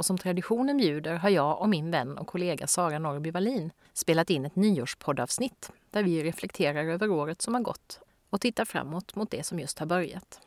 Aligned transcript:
och 0.00 0.06
som 0.06 0.18
traditionen 0.18 0.76
bjuder 0.76 1.14
har 1.14 1.28
jag 1.30 1.60
och 1.60 1.68
min 1.68 1.90
vän 1.90 2.18
och 2.18 2.26
kollega 2.26 2.66
Sara 2.66 2.98
Norrby 2.98 3.30
Wallin 3.30 3.72
spelat 3.92 4.30
in 4.30 4.44
ett 4.44 4.56
nyårspoddavsnitt 4.56 5.70
där 5.90 6.02
vi 6.02 6.22
reflekterar 6.22 6.84
över 6.84 7.10
året 7.10 7.42
som 7.42 7.54
har 7.54 7.60
gått 7.60 8.00
och 8.30 8.40
tittar 8.40 8.64
framåt 8.64 9.14
mot 9.14 9.30
det 9.30 9.46
som 9.46 9.58
just 9.58 9.78
har 9.78 9.86
börjat. 9.86 10.40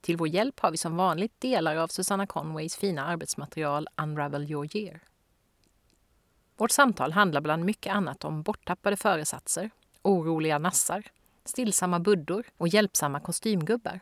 Till 0.00 0.16
vår 0.16 0.28
hjälp 0.28 0.60
har 0.60 0.70
vi 0.70 0.76
som 0.76 0.96
vanligt 0.96 1.40
delar 1.40 1.76
av 1.76 1.88
Susanna 1.88 2.26
Conways 2.26 2.76
fina 2.76 3.06
arbetsmaterial 3.06 3.88
Unravel 3.96 4.50
your 4.50 4.76
year. 4.76 5.00
Vårt 6.56 6.70
samtal 6.70 7.12
handlar 7.12 7.40
bland 7.40 7.64
mycket 7.64 7.94
annat 7.94 8.24
om 8.24 8.42
borttappade 8.42 8.96
föresatser, 8.96 9.70
oroliga 10.02 10.58
nassar, 10.58 11.02
stillsamma 11.44 12.00
buddor 12.00 12.46
och 12.56 12.68
hjälpsamma 12.68 13.20
kostymgubbar. 13.20 14.00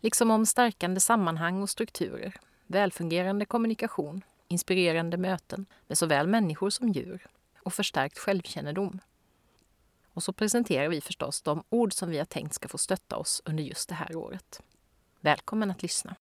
Liksom 0.00 0.30
om 0.30 0.46
stärkande 0.46 1.00
sammanhang 1.00 1.62
och 1.62 1.70
strukturer 1.70 2.36
välfungerande 2.66 3.44
kommunikation, 3.44 4.24
inspirerande 4.48 5.16
möten 5.16 5.66
med 5.86 5.98
såväl 5.98 6.26
människor 6.26 6.70
som 6.70 6.88
djur 6.88 7.26
och 7.62 7.72
förstärkt 7.72 8.18
självkännedom. 8.18 9.00
Och 10.12 10.22
så 10.22 10.32
presenterar 10.32 10.88
vi 10.88 11.00
förstås 11.00 11.42
de 11.42 11.64
ord 11.68 11.92
som 11.92 12.10
vi 12.10 12.18
har 12.18 12.24
tänkt 12.24 12.54
ska 12.54 12.68
få 12.68 12.78
stötta 12.78 13.16
oss 13.16 13.42
under 13.44 13.64
just 13.64 13.88
det 13.88 13.94
här 13.94 14.16
året. 14.16 14.62
Välkommen 15.20 15.70
att 15.70 15.82
lyssna! 15.82 16.16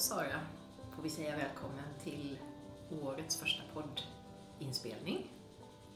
Sara, 0.00 0.40
får 0.96 1.02
vi 1.02 1.10
säga 1.10 1.36
välkommen 1.36 1.84
till 2.04 2.38
årets 3.02 3.36
första 3.36 3.62
poddinspelning 3.74 5.26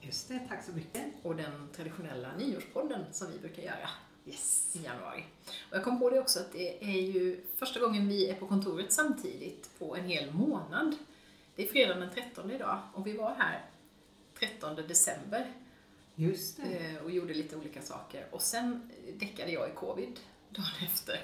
Just 0.00 0.28
det, 0.28 0.40
tack 0.48 0.64
så 0.64 0.72
mycket. 0.72 1.02
och 1.22 1.36
den 1.36 1.68
traditionella 1.76 2.36
nyårspodden 2.36 3.04
som 3.12 3.32
vi 3.32 3.38
brukar 3.38 3.62
göra 3.62 3.88
Yes. 4.26 4.76
i 4.76 4.82
januari. 4.84 5.24
Och 5.70 5.76
jag 5.76 5.84
kom 5.84 6.00
på 6.00 6.10
det 6.10 6.20
också 6.20 6.40
att 6.40 6.52
det 6.52 6.84
är 6.84 7.00
ju 7.02 7.44
första 7.56 7.80
gången 7.80 8.08
vi 8.08 8.28
är 8.30 8.34
på 8.34 8.46
kontoret 8.46 8.92
samtidigt 8.92 9.70
på 9.78 9.96
en 9.96 10.04
hel 10.04 10.34
månad. 10.34 10.96
Det 11.56 11.62
är 11.62 11.66
fredagen 11.72 12.00
den 12.00 12.10
13 12.14 12.50
idag 12.50 12.78
och 12.94 13.06
vi 13.06 13.16
var 13.16 13.34
här 13.34 13.64
13 14.38 14.76
december 14.76 15.52
Just 16.14 16.56
det. 16.56 16.62
eh, 16.62 16.96
och 17.04 17.10
gjorde 17.10 17.34
lite 17.34 17.56
olika 17.56 17.82
saker. 17.82 18.26
Och 18.30 18.42
sen 18.42 18.90
däckade 19.18 19.50
jag 19.52 19.68
i 19.68 19.72
covid 19.72 20.20
dagen 20.50 20.86
efter. 20.92 21.20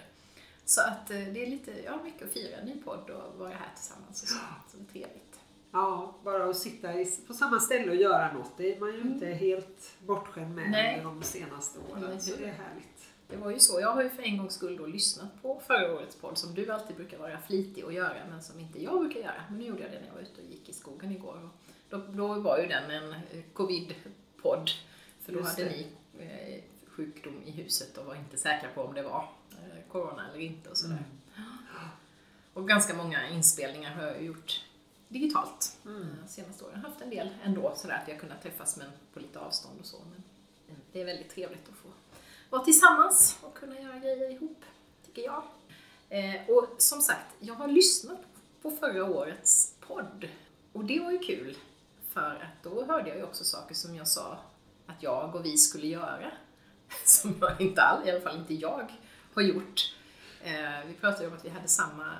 Så 0.64 0.80
att 0.80 1.10
eh, 1.10 1.18
det 1.18 1.42
är 1.42 1.46
lite, 1.46 1.82
ja, 1.84 2.02
mycket 2.04 2.22
att 2.22 2.32
fira 2.32 2.56
en 2.56 2.66
ny 2.66 2.82
podd 2.82 3.10
och 3.10 3.38
vara 3.38 3.50
här 3.50 3.74
tillsammans 3.74 4.22
och 4.22 4.28
så. 4.28 4.34
Så 4.70 4.76
det 4.76 4.82
är 4.82 4.92
trevligt. 4.92 5.40
Ja, 5.72 6.14
bara 6.24 6.50
att 6.50 6.56
sitta 6.58 6.88
på 7.26 7.34
samma 7.34 7.60
ställe 7.60 7.90
och 7.90 7.96
göra 7.96 8.32
något, 8.32 8.52
det 8.56 8.76
är 8.76 8.80
man 8.80 8.92
ju 8.92 9.00
inte 9.00 9.26
helt 9.26 9.92
bortskämd 10.06 10.54
med 10.54 10.70
Nej. 10.70 11.00
de 11.02 11.22
senaste 11.22 11.78
åren. 11.78 12.20
Så 12.20 12.30
hur? 12.30 12.44
det 12.44 12.50
är 12.50 12.54
härligt. 12.54 13.06
Det 13.28 13.36
var 13.36 13.50
ju 13.50 13.58
så. 13.58 13.80
Jag 13.80 13.92
har 13.92 14.02
ju 14.02 14.10
för 14.10 14.22
en 14.22 14.38
gångs 14.38 14.54
skull 14.54 14.76
då 14.76 14.86
lyssnat 14.86 15.42
på 15.42 15.60
förra 15.66 15.94
årets 15.94 16.16
podd 16.16 16.38
som 16.38 16.54
du 16.54 16.72
alltid 16.72 16.96
brukar 16.96 17.18
vara 17.18 17.40
flitig 17.40 17.84
att 17.84 17.94
göra 17.94 18.16
men 18.30 18.42
som 18.42 18.60
inte 18.60 18.82
jag 18.82 19.00
brukar 19.00 19.20
göra. 19.20 19.42
Men 19.48 19.58
nu 19.58 19.64
gjorde 19.64 19.82
jag 19.82 19.90
det 19.90 20.00
när 20.00 20.06
jag 20.06 20.14
var 20.14 20.20
ute 20.20 20.40
och 20.40 20.46
gick 20.50 20.68
i 20.68 20.72
skogen 20.72 21.12
igår. 21.12 21.38
Och 21.44 21.50
då, 21.90 21.98
då 22.12 22.34
var 22.34 22.58
ju 22.58 22.66
den 22.66 22.90
en 22.90 23.12
eh, 23.12 23.18
covid-podd. 23.52 24.70
För 25.24 25.32
då 25.32 25.38
Just 25.38 25.50
hade 25.58 25.64
det. 25.64 25.70
ni 25.70 25.86
eh, 26.18 26.62
sjukdom 26.86 27.42
i 27.44 27.50
huset 27.50 27.98
och 27.98 28.06
var 28.06 28.14
inte 28.14 28.36
säkra 28.36 28.68
på 28.74 28.82
om 28.82 28.94
det 28.94 29.02
var 29.02 29.28
corona 29.92 30.28
eller 30.30 30.40
inte 30.40 30.70
och 30.70 30.76
sådär. 30.76 31.04
Och 32.54 32.68
ganska 32.68 32.94
många 32.94 33.28
inspelningar 33.28 33.94
har 33.94 34.02
jag 34.02 34.22
gjort 34.22 34.64
digitalt 35.08 35.76
Mm. 35.84 36.02
eh, 36.02 36.26
senaste 36.28 36.64
åren. 36.64 36.74
Jag 36.76 36.82
har 36.82 36.88
haft 36.88 37.02
en 37.02 37.10
del 37.10 37.28
ändå 37.44 37.72
sådär 37.76 37.94
att 38.02 38.08
vi 38.08 38.12
har 38.12 38.18
kunnat 38.18 38.42
träffas 38.42 38.76
men 38.76 38.90
på 39.14 39.20
lite 39.20 39.38
avstånd 39.38 39.80
och 39.80 39.86
så. 39.86 39.96
Men 40.10 40.22
det 40.92 41.00
är 41.00 41.04
väldigt 41.04 41.30
trevligt 41.30 41.68
att 41.68 41.74
få 41.76 41.88
vara 42.50 42.64
tillsammans 42.64 43.38
och 43.42 43.54
kunna 43.54 43.80
göra 43.80 43.98
grejer 43.98 44.30
ihop, 44.30 44.64
tycker 45.06 45.22
jag. 45.22 45.42
Eh, 46.08 46.50
och 46.50 46.66
som 46.78 47.00
sagt, 47.00 47.26
jag 47.40 47.54
har 47.54 47.68
lyssnat 47.68 48.20
på 48.62 48.70
förra 48.70 49.04
årets 49.04 49.74
podd 49.80 50.28
och 50.72 50.84
det 50.84 51.00
var 51.00 51.10
ju 51.10 51.18
kul 51.18 51.56
för 52.08 52.20
att 52.50 52.62
då 52.62 52.84
hörde 52.84 53.08
jag 53.08 53.18
ju 53.18 53.24
också 53.24 53.44
saker 53.44 53.74
som 53.74 53.94
jag 53.94 54.08
sa 54.08 54.38
att 54.86 55.02
jag 55.02 55.34
och 55.34 55.44
vi 55.44 55.58
skulle 55.58 55.86
göra 55.86 56.30
som 57.04 57.36
jag 57.40 57.60
inte 57.60 57.82
all, 57.82 58.08
i 58.08 58.10
alla 58.10 58.20
fall 58.20 58.36
inte 58.36 58.54
jag, 58.54 58.99
har 59.34 59.42
gjort. 59.42 59.94
Eh, 60.42 60.86
vi 60.88 60.94
pratade 60.94 61.28
om 61.28 61.34
att 61.34 61.44
vi 61.44 61.48
hade 61.48 61.68
samma, 61.68 62.16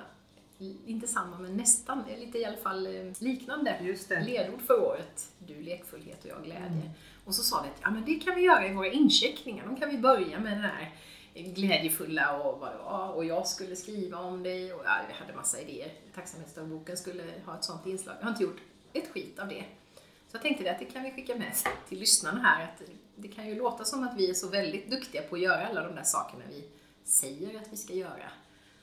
inte 0.85 1.07
samma 1.07 1.39
men 1.39 1.57
nästan, 1.57 2.03
lite 2.19 2.37
i 2.37 2.45
alla 2.45 2.57
fall 2.57 2.87
eh, 2.87 3.13
liknande 3.19 3.95
ledord 4.25 4.61
för 4.61 4.83
året. 4.83 5.31
Du 5.39 5.61
lekfullhet 5.61 6.23
och 6.23 6.29
jag 6.29 6.43
glädje. 6.43 6.91
Och 7.25 7.35
så 7.35 7.43
sa 7.43 7.61
vi 7.61 7.69
att 7.69 7.79
ja, 7.81 7.91
men 7.91 8.05
det 8.05 8.15
kan 8.15 8.35
vi 8.35 8.41
göra 8.41 8.67
i 8.67 8.73
våra 8.73 8.91
incheckningar. 8.91 9.65
De 9.65 9.75
kan 9.75 9.89
vi 9.89 9.97
börja 9.97 10.39
med 10.39 10.51
den 10.51 10.61
här 10.61 10.95
glädjefulla 11.33 12.37
och, 12.37 12.59
vad 12.59 12.71
det 12.71 12.77
var. 12.77 13.09
och 13.09 13.25
jag 13.25 13.47
skulle 13.47 13.75
skriva 13.75 14.17
om 14.17 14.43
dig 14.43 14.73
och 14.73 14.81
ja, 14.85 14.91
vi 15.07 15.13
hade 15.13 15.33
massa 15.33 15.59
idéer. 15.59 15.91
Tacksamhetsdagboken 16.15 16.97
skulle 16.97 17.23
ha 17.45 17.57
ett 17.57 17.63
sånt 17.63 17.85
inslag. 17.85 18.15
Jag 18.19 18.25
har 18.25 18.31
inte 18.31 18.43
gjort 18.43 18.61
ett 18.93 19.07
skit 19.13 19.39
av 19.39 19.47
det. 19.47 19.63
Så 20.27 20.35
jag 20.35 20.41
tänkte 20.41 20.71
att 20.71 20.79
det 20.79 20.85
kan 20.85 21.03
vi 21.03 21.11
skicka 21.11 21.35
med 21.35 21.53
till 21.89 21.99
lyssnarna 21.99 22.41
här. 22.41 22.63
Att 22.63 22.81
det 23.15 23.27
kan 23.27 23.47
ju 23.47 23.55
låta 23.55 23.85
som 23.85 24.03
att 24.03 24.17
vi 24.17 24.29
är 24.29 24.33
så 24.33 24.47
väldigt 24.47 24.91
duktiga 24.91 25.21
på 25.21 25.35
att 25.35 25.41
göra 25.41 25.67
alla 25.67 25.87
de 25.87 25.95
där 25.95 26.03
sakerna 26.03 26.43
vi 26.49 26.67
säger 27.11 27.57
att 27.61 27.67
vi 27.73 27.77
ska 27.77 27.93
göra 27.93 28.31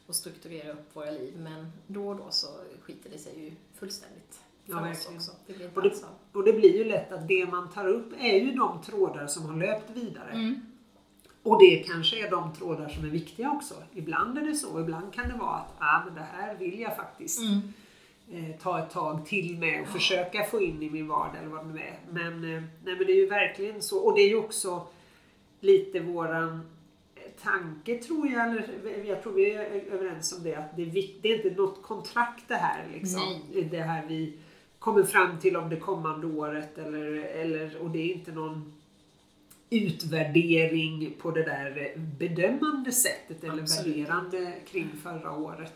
och 0.07 0.15
strukturera 0.15 0.73
upp 0.73 0.97
våra 0.97 1.11
liv. 1.11 1.35
Men 1.39 1.73
då 1.87 2.09
och 2.09 2.17
då 2.17 2.27
så 2.31 2.47
skiter 2.83 3.11
det 3.11 3.19
sig 3.19 3.45
ju 3.45 3.53
fullständigt 3.79 4.41
för 4.67 4.73
Ja, 4.73 4.79
oss 4.81 4.85
verkligen. 4.87 5.17
också. 5.17 5.33
Det 5.47 5.77
Och 5.77 5.83
det, 5.83 5.95
och 6.33 6.45
det 6.45 6.53
blir 6.53 6.77
ju 6.77 6.85
lätt 6.85 7.13
att 7.13 7.29
det 7.29 7.47
man 7.47 7.71
tar 7.71 7.87
upp 7.89 8.13
är 8.21 8.39
ju 8.39 8.53
de 8.53 8.83
trådar 8.83 9.27
som 9.27 9.47
har 9.47 9.57
löpt 9.57 9.91
vidare. 9.91 10.31
Mm. 10.33 10.61
Och 11.43 11.61
det 11.61 11.77
kanske 11.87 12.27
är 12.27 12.31
de 12.31 12.55
trådar 12.55 12.89
som 12.89 13.05
är 13.05 13.09
viktiga 13.09 13.51
också. 13.51 13.75
Ibland 13.95 14.39
är 14.39 14.43
det 14.43 14.55
så, 14.55 14.81
ibland 14.81 15.13
kan 15.15 15.29
det 15.29 15.35
vara 15.35 15.55
att 15.57 15.75
ah, 15.79 16.03
men 16.05 16.15
det 16.15 16.21
här 16.33 16.55
vill 16.55 16.81
jag 16.81 16.97
faktiskt 16.97 17.41
Mm. 17.41 17.73
eh, 18.51 18.57
ta 18.61 18.79
ett 18.85 18.91
tag 18.91 19.27
till 19.27 19.59
med 19.59 19.83
och 19.83 19.89
försöka 19.89 20.45
få 20.45 20.61
in 20.61 20.83
i 20.83 20.91
min 20.91 21.09
vardag 21.09 21.37
eller 21.39 21.49
vad 21.49 21.67
det 21.67 21.73
nu 21.73 21.81
är. 21.81 21.99
Men, 22.11 22.33
eh, 22.45 22.63
nej, 22.85 22.97
men 22.97 22.99
det 23.07 23.13
är 23.13 23.17
ju 23.17 23.27
verkligen 23.27 23.83
så. 23.83 23.99
Och 23.99 24.15
det 24.15 24.21
är 24.21 24.29
ju 24.29 24.37
också 24.37 24.87
lite 25.61 26.01
våran 26.01 26.61
tanke 27.43 27.99
tror 27.99 28.29
jag, 28.29 28.51
eller 28.51 29.05
jag 29.05 29.23
tror 29.23 29.33
vi 29.33 29.51
är 29.51 29.61
överens 29.93 30.33
om 30.33 30.43
det, 30.43 30.55
att 30.55 30.77
det 30.77 30.83
är, 30.83 31.21
det 31.23 31.29
är 31.29 31.47
inte 31.47 31.61
något 31.63 31.83
kontrakt 31.83 32.45
det 32.49 32.55
här. 32.55 32.87
Liksom. 32.93 33.41
Nej. 33.53 33.65
Det 33.65 33.81
här 33.81 34.07
vi 34.07 34.33
kommer 34.79 35.03
fram 35.03 35.39
till 35.41 35.57
om 35.57 35.69
det 35.69 35.77
kommande 35.77 36.27
året 36.27 36.79
eller, 36.79 37.05
eller, 37.25 37.83
och 37.83 37.91
det 37.91 37.99
är 37.99 38.15
inte 38.15 38.33
någon 38.33 38.73
utvärdering 39.71 41.15
på 41.19 41.31
det 41.31 41.43
där 41.43 41.93
bedömande 42.19 42.93
sättet 42.93 43.45
eller 43.45 43.63
Absolut 43.63 43.97
värderande 43.97 44.53
kring 44.71 44.89
förra 45.03 45.33
året. 45.33 45.75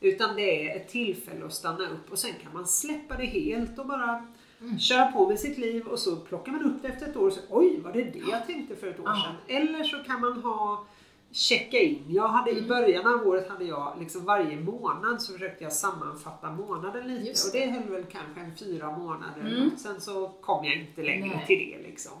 Utan 0.00 0.36
det 0.36 0.70
är 0.70 0.76
ett 0.76 0.88
tillfälle 0.88 1.46
att 1.46 1.54
stanna 1.54 1.88
upp 1.88 2.12
och 2.12 2.18
sen 2.18 2.30
kan 2.42 2.52
man 2.52 2.66
släppa 2.66 3.16
det 3.16 3.26
helt 3.26 3.78
och 3.78 3.86
bara 3.86 4.26
Mm. 4.60 4.78
köra 4.78 5.12
på 5.12 5.28
med 5.28 5.40
sitt 5.40 5.58
liv 5.58 5.86
och 5.86 5.98
så 5.98 6.16
plockar 6.16 6.52
man 6.52 6.64
upp 6.64 6.82
det 6.82 6.88
efter 6.88 7.06
ett 7.06 7.16
år 7.16 7.26
och 7.26 7.32
så 7.32 7.40
oj, 7.48 7.80
var 7.80 7.92
det 7.92 8.04
det 8.04 8.22
jag 8.30 8.46
tänkte 8.46 8.76
för 8.76 8.86
ett 8.86 9.00
år 9.00 9.04
sedan? 9.04 9.34
Eller 9.46 9.84
så 9.84 9.96
kan 9.96 10.20
man 10.20 10.32
ha 10.42 10.86
checka 11.32 11.78
in. 11.78 12.04
Jag 12.08 12.28
hade, 12.28 12.50
Mm. 12.50 12.64
I 12.64 12.68
början 12.68 13.06
av 13.06 13.28
året 13.28 13.48
hade 13.48 13.64
jag 13.64 13.96
liksom 14.00 14.24
varje 14.24 14.56
månad 14.56 15.22
så 15.22 15.32
försökte 15.32 15.64
jag 15.64 15.72
sammanfatta 15.72 16.50
månaden 16.50 17.08
lite 17.08 17.28
Just 17.28 17.46
och 17.46 17.60
det 17.60 17.66
höll 17.66 17.88
väl 17.88 18.04
kanske 18.04 18.40
en 18.40 18.56
fyra 18.56 18.96
månader. 18.98 19.40
Mm. 19.40 19.76
Sen 19.76 20.00
så 20.00 20.28
kom 20.28 20.64
jag 20.64 20.74
inte 20.74 21.02
längre 21.02 21.36
Nej. 21.36 21.46
till 21.46 21.58
det 21.58 21.88
liksom. 21.88 22.12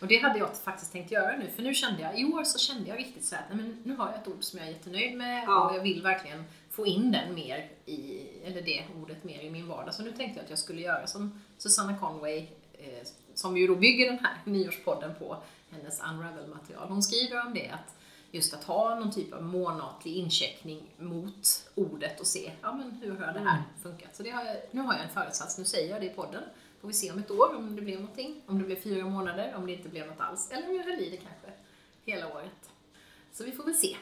Och 0.00 0.06
det 0.06 0.16
hade 0.18 0.38
jag 0.38 0.56
faktiskt 0.56 0.92
tänkt 0.92 1.10
göra 1.12 1.36
nu, 1.36 1.50
för 1.56 1.62
nu 1.62 1.74
kände 1.74 2.02
jag, 2.02 2.20
i 2.20 2.24
år 2.24 2.44
så 2.44 2.58
kände 2.58 2.88
jag 2.88 2.98
riktigt 2.98 3.24
så 3.24 3.34
här, 3.34 3.44
nej 3.50 3.56
men 3.58 3.82
nu 3.84 3.96
har 3.96 4.06
jag 4.06 4.14
ett 4.20 4.28
ord 4.28 4.42
som 4.42 4.58
jag 4.58 4.68
är 4.68 4.72
jättenöjd 4.72 5.16
med 5.16 5.44
Ja. 5.46 5.70
och 5.70 5.76
jag 5.76 5.82
vill 5.82 6.02
verkligen 6.02 6.44
få 6.70 6.86
in 6.86 7.12
den 7.12 7.34
mer 7.34 7.68
i, 7.86 8.20
eller 8.44 8.62
det 8.62 8.84
ordet 9.02 9.24
mer 9.24 9.40
i 9.40 9.50
min 9.50 9.68
vardag. 9.68 9.94
Så 9.94 10.02
nu 10.02 10.12
tänkte 10.12 10.38
jag 10.38 10.44
att 10.44 10.50
jag 10.50 10.58
skulle 10.58 10.80
göra 10.80 11.06
som 11.06 11.42
Susanna 11.58 11.98
Conway, 11.98 12.38
eh, 12.72 13.06
som 13.34 13.56
ju 13.56 13.66
då 13.66 13.74
bygger 13.74 14.06
den 14.10 14.18
här 14.18 14.34
nyårspodden 14.44 15.14
på 15.18 15.36
hennes 15.70 16.00
Unravel-material. 16.00 16.88
Hon 16.88 17.02
skriver 17.02 17.46
om 17.46 17.54
det, 17.54 17.68
att 17.68 17.95
just 18.36 18.54
att 18.54 18.64
ha 18.64 18.94
någon 18.94 19.12
typ 19.12 19.32
av 19.32 19.42
månatlig 19.42 20.16
incheckning 20.16 20.82
mot 20.98 21.70
ordet 21.74 22.20
och 22.20 22.26
se, 22.26 22.52
ja 22.62 22.74
men 22.74 22.90
hur 22.90 23.10
har 23.10 23.32
det 23.32 23.40
här 23.40 23.62
funkat? 23.82 24.16
Så 24.16 24.22
det 24.22 24.30
har 24.30 24.44
jag, 24.44 24.56
nu 24.70 24.80
har 24.80 24.94
jag 24.94 25.02
en 25.02 25.08
föresats, 25.08 25.58
nu 25.58 25.64
säger 25.64 25.90
jag 25.90 26.00
det 26.00 26.06
i 26.06 26.14
podden. 26.14 26.42
Får 26.80 26.88
vi 26.88 26.94
se 26.94 27.12
om 27.12 27.18
ett 27.18 27.30
år 27.30 27.54
om 27.56 27.76
det 27.76 27.82
blev 27.82 28.00
någonting, 28.00 28.42
om 28.46 28.58
det 28.58 28.64
blev 28.64 28.76
fyra 28.76 29.04
månader, 29.04 29.54
om 29.56 29.66
det 29.66 29.72
inte 29.72 29.88
blev 29.88 30.06
något 30.06 30.20
alls, 30.20 30.50
eller 30.50 30.68
om 30.68 30.76
jag 30.76 30.84
höll 30.84 31.00
i 31.00 31.10
det 31.10 31.16
kanske 31.16 31.46
hela 32.04 32.34
året. 32.34 32.70
Så 33.32 33.44
vi 33.44 33.52
får 33.52 33.64
väl 33.64 33.74
se 33.74 33.96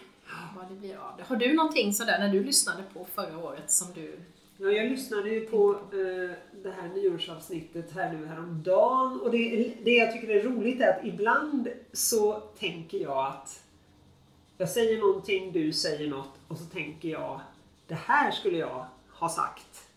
vad 0.56 0.68
det 0.68 0.74
blir 0.74 0.96
av 0.96 1.16
det. 1.16 1.22
Har 1.22 1.36
du 1.36 1.54
någonting 1.54 1.94
sådär 1.94 2.18
när 2.18 2.28
du 2.28 2.44
lyssnade 2.44 2.82
på 2.94 3.04
förra 3.04 3.38
året 3.38 3.70
som 3.70 3.92
du 3.92 4.18
Ja, 4.56 4.70
jag 4.70 4.90
lyssnade 4.90 5.30
ju 5.30 5.40
på 5.40 5.70
eh, 5.70 6.36
det 6.62 6.70
här 6.70 6.88
nyårsavsnittet 6.94 7.92
här 7.92 8.12
nu 8.12 8.26
häromdagen 8.26 9.20
och 9.20 9.30
det, 9.30 9.74
det 9.84 9.90
jag 9.90 10.12
tycker 10.12 10.28
är 10.28 10.42
roligt 10.42 10.80
är 10.80 10.88
att 10.88 11.04
ibland 11.04 11.68
så 11.92 12.40
tänker 12.40 12.98
jag 12.98 13.26
att 13.26 13.63
jag 14.58 14.68
säger 14.68 14.98
någonting, 14.98 15.52
du 15.52 15.72
säger 15.72 16.10
något 16.10 16.34
och 16.48 16.58
så 16.58 16.64
tänker 16.64 17.08
jag 17.08 17.40
det 17.86 17.94
här 17.94 18.30
skulle 18.30 18.58
jag 18.58 18.86
ha 19.10 19.28
sagt 19.28 19.88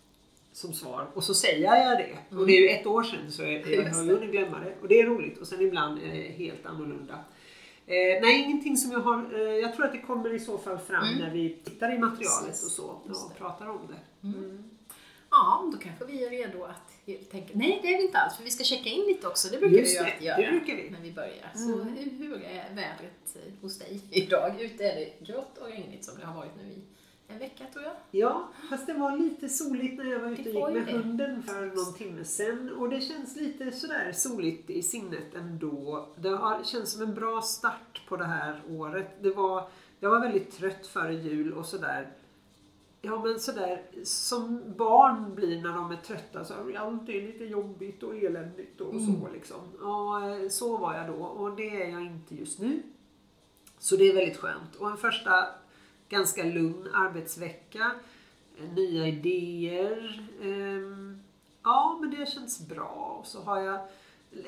som 0.51 0.73
svar 0.73 1.07
och 1.13 1.23
så 1.23 1.33
säger 1.33 1.63
jag 1.63 1.97
det. 1.97 2.17
Mm. 2.29 2.41
Och 2.41 2.47
det 2.47 2.57
är 2.57 2.61
ju 2.61 2.69
ett 2.69 2.85
år 2.85 3.03
sedan 3.03 3.31
så 3.31 3.43
jag, 3.43 3.51
jag 3.51 3.93
har 3.93 4.03
ju 4.03 4.13
hunnit 4.13 4.31
glömma 4.31 4.59
det 4.59 4.75
och 4.81 4.87
det 4.87 4.99
är 4.99 5.05
roligt 5.05 5.37
och 5.37 5.47
sen 5.47 5.61
ibland 5.61 5.99
är 6.03 6.07
det 6.07 6.31
helt 6.37 6.65
annorlunda. 6.65 7.13
Eh, 7.85 8.21
nej, 8.21 8.43
ingenting 8.43 8.77
som 8.77 8.91
jag 8.91 8.99
har. 8.99 9.33
Eh, 9.33 9.41
jag 9.41 9.75
tror 9.75 9.85
att 9.85 9.91
det 9.91 10.01
kommer 10.01 10.33
i 10.33 10.39
så 10.39 10.57
fall 10.57 10.77
fram 10.77 11.07
mm. 11.07 11.19
när 11.19 11.33
vi 11.33 11.57
tittar 11.63 11.95
i 11.95 11.97
materialet 11.97 12.49
och 12.49 12.71
så 12.71 12.83
och 12.83 13.37
pratar 13.37 13.69
om 13.69 13.79
det. 13.87 14.27
Mm. 14.27 14.63
Ja, 15.29 15.69
då 15.71 15.77
kanske 15.77 16.05
vi 16.05 16.25
är 16.25 16.29
redo 16.29 16.63
att 16.63 17.05
tänka, 17.31 17.53
nej 17.53 17.79
det 17.81 17.93
är 17.93 17.97
vi 17.97 18.05
inte 18.05 18.17
alls 18.17 18.37
för 18.37 18.43
vi 18.43 18.51
ska 18.51 18.63
checka 18.63 18.89
in 18.89 19.05
lite 19.07 19.27
också. 19.27 19.47
Det 19.47 19.57
brukar 19.57 19.77
Just 19.77 19.91
vi 19.91 19.99
ju 19.99 20.05
alltid 20.05 20.27
göra 20.27 20.37
det 20.37 20.75
vi. 20.75 20.89
när 20.89 21.01
vi 21.01 21.11
börjar. 21.11 21.51
Så 21.55 21.73
mm. 21.73 21.87
hur, 21.87 22.11
hur 22.11 22.43
är 22.43 22.75
vädret 22.75 23.37
hos 23.61 23.79
dig 23.79 24.01
idag? 24.11 24.61
Ute 24.61 24.83
är 24.83 24.95
det 24.95 25.25
grått 25.25 25.57
och 25.57 25.67
regnigt 25.67 26.05
som 26.05 26.19
det 26.19 26.25
har 26.25 26.35
varit 26.35 26.55
nu 26.57 26.63
i 26.63 26.81
en 27.27 27.39
vecka 27.39 27.63
tror 27.73 27.85
jag. 27.85 27.93
Ja, 28.11 28.49
fast 28.69 28.87
det 28.87 28.93
var 28.93 29.17
lite 29.17 29.49
soligt 29.49 29.97
när 29.97 30.11
jag 30.11 30.19
var 30.19 30.31
ute 30.31 30.41
och 30.41 30.71
gick 30.71 30.85
med 30.85 30.95
det. 30.95 31.01
hunden 31.01 31.43
för 31.43 31.65
någon 31.65 31.93
timme 31.93 32.23
sedan. 32.23 32.71
Och 32.71 32.89
det 32.89 33.01
känns 33.01 33.35
lite 33.35 33.71
sådär 33.71 34.11
soligt 34.11 34.69
i 34.69 34.81
sinnet 34.81 35.35
ändå. 35.35 36.07
Det 36.15 36.29
har, 36.29 36.63
känns 36.63 36.91
som 36.91 37.01
en 37.01 37.13
bra 37.13 37.41
start 37.41 38.01
på 38.07 38.17
det 38.17 38.25
här 38.25 38.61
året. 38.69 39.07
Det 39.21 39.29
var, 39.29 39.69
jag 39.99 40.09
var 40.09 40.19
väldigt 40.19 40.57
trött 40.57 40.87
före 40.87 41.13
jul 41.13 41.53
och 41.53 41.65
sådär. 41.65 42.07
Ja 43.07 43.23
men 43.23 43.39
sådär 43.39 43.81
som 44.03 44.73
barn 44.77 45.35
blir 45.35 45.61
när 45.61 45.73
de 45.73 45.91
är 45.91 45.95
trötta 45.95 46.45
så 46.45 46.53
är 46.53 46.77
allt 46.77 47.09
är 47.09 47.21
lite 47.21 47.45
jobbigt 47.45 48.03
och 48.03 48.15
eländigt 48.15 48.81
och 48.81 48.93
mm. 48.93 49.05
så 49.05 49.29
liksom. 49.33 49.61
Ja, 49.81 50.21
så 50.49 50.77
var 50.77 50.93
jag 50.93 51.07
då 51.07 51.23
och 51.23 51.55
det 51.55 51.83
är 51.83 51.89
jag 51.89 52.01
inte 52.01 52.35
just 52.35 52.59
nu. 52.59 52.81
Så 53.79 53.95
det 53.95 54.09
är 54.09 54.15
väldigt 54.15 54.37
skönt. 54.37 54.75
Och 54.75 54.91
en 54.91 54.97
första 54.97 55.45
ganska 56.09 56.43
lugn 56.43 56.87
arbetsvecka. 56.93 57.91
Eh, 58.57 58.73
nya 58.73 59.07
idéer. 59.07 60.27
Ehm, 60.41 61.23
ja, 61.63 61.97
men 62.01 62.11
det 62.11 62.29
känns 62.29 62.67
bra. 62.67 63.17
Och 63.19 63.27
så 63.27 63.41
har 63.41 63.61
jag 63.61 63.79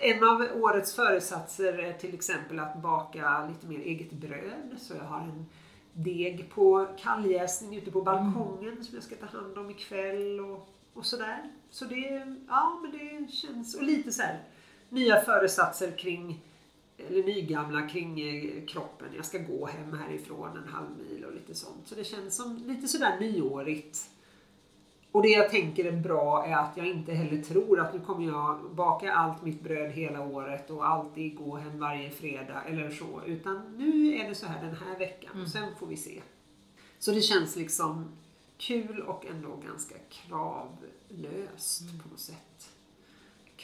en 0.01 0.23
av 0.23 0.47
årets 0.63 0.95
föresatser 0.95 1.73
är 1.73 1.93
till 1.93 2.13
exempel 2.13 2.59
att 2.59 2.81
baka 2.81 3.47
lite 3.47 3.67
mer 3.67 3.79
eget 3.79 4.11
bröd. 4.11 4.77
Så 4.77 4.93
jag 4.93 5.03
har 5.03 5.19
en 5.19 5.45
deg 5.93 6.49
på 6.49 6.87
kalljäsning 6.99 7.77
ute 7.77 7.91
på 7.91 8.01
balkongen 8.01 8.71
mm. 8.71 8.83
som 8.83 8.95
jag 8.95 9.03
ska 9.03 9.15
ta 9.15 9.25
hand 9.25 9.57
om 9.57 9.69
ikväll 9.69 10.39
och, 10.39 10.69
och 10.93 11.05
sådär. 11.05 11.51
Så 11.69 11.85
det, 11.85 12.35
ja 12.47 12.79
men 12.81 12.91
det 12.91 13.31
känns, 13.31 13.75
och 13.75 13.83
lite 13.83 14.11
så 14.11 14.21
här, 14.21 14.43
nya 14.89 15.21
föresatser 15.21 15.97
kring 15.97 16.41
eller 17.07 17.23
nygamla 17.23 17.89
kring 17.89 18.21
eh, 18.21 18.65
kroppen. 18.65 19.07
Jag 19.15 19.25
ska 19.25 19.37
gå 19.37 19.65
hem 19.65 19.93
härifrån 19.93 20.57
en 20.57 20.73
halv 20.73 20.87
mil 20.97 21.25
och 21.25 21.33
lite 21.33 21.55
sånt. 21.55 21.87
Så 21.87 21.95
det 21.95 22.03
känns 22.03 22.35
som 22.35 22.63
lite 22.67 22.87
sådär 22.87 23.19
nyårigt. 23.19 24.09
Och 25.19 25.23
det 25.23 25.29
jag 25.29 25.49
tänker 25.49 25.85
är 25.85 25.91
bra 25.91 26.45
är 26.45 26.55
att 26.55 26.77
jag 26.77 26.87
inte 26.87 27.13
heller 27.13 27.41
tror 27.41 27.79
att 27.79 27.93
nu 27.93 27.99
kommer 27.99 28.27
jag 28.27 28.59
baka 28.71 29.13
allt 29.13 29.43
mitt 29.43 29.61
bröd 29.61 29.91
hela 29.91 30.21
året 30.21 30.69
och 30.69 30.87
alltid 30.87 31.35
gå 31.35 31.57
hem 31.57 31.79
varje 31.79 32.09
fredag 32.09 32.61
eller 32.67 32.89
så. 32.89 33.21
Utan 33.25 33.77
nu 33.77 34.15
är 34.15 34.29
det 34.29 34.35
så 34.35 34.45
här 34.45 34.61
den 34.61 34.75
här 34.75 34.99
veckan. 34.99 35.31
Mm. 35.33 35.47
Sen 35.47 35.75
får 35.79 35.87
vi 35.87 35.97
se. 35.97 36.21
Så 36.99 37.11
det 37.11 37.21
känns 37.21 37.55
liksom 37.55 38.05
kul 38.57 39.01
och 39.01 39.25
ändå 39.25 39.55
ganska 39.67 39.95
kravlöst 40.09 41.81
mm. 41.81 41.99
på 41.99 42.09
något 42.09 42.19
sätt 42.19 42.69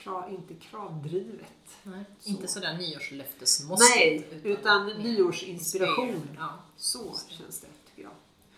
krav, 0.06 0.34
inte 0.34 0.54
kravdrivet. 0.54 1.78
Nej, 1.84 2.04
så. 2.20 2.30
Inte 2.30 2.48
sådär 2.48 2.78
nyårslöftesmåstigt. 2.78 3.96
Nej, 3.96 4.28
utan, 4.44 4.90
utan 4.90 5.04
nyårsinspiration. 5.04 6.30
Ja. 6.38 6.50
Så 6.78 7.16
känns 7.30 7.60
det. 7.60 7.68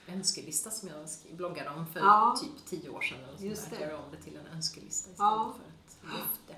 Önskelista 0.08 0.72
som 0.72 0.90
jag 0.90 1.38
bloggade 1.38 1.70
om 1.70 1.86
för 1.88 2.00
ja. 2.00 2.38
typ 2.42 2.66
tio 2.66 2.90
år 2.90 3.02
sedan. 3.02 3.18
Eller 3.30 3.50
Just 3.50 3.74
att 3.74 3.80
göra 3.80 3.98
om 3.98 4.12
det 4.12 4.18
till 4.18 4.38
en 4.38 4.56
önskelista 4.56 5.12
istället 5.12 5.20
ja. 5.20 5.56
för 5.58 5.64
ett 5.64 6.14
löfte. 6.14 6.56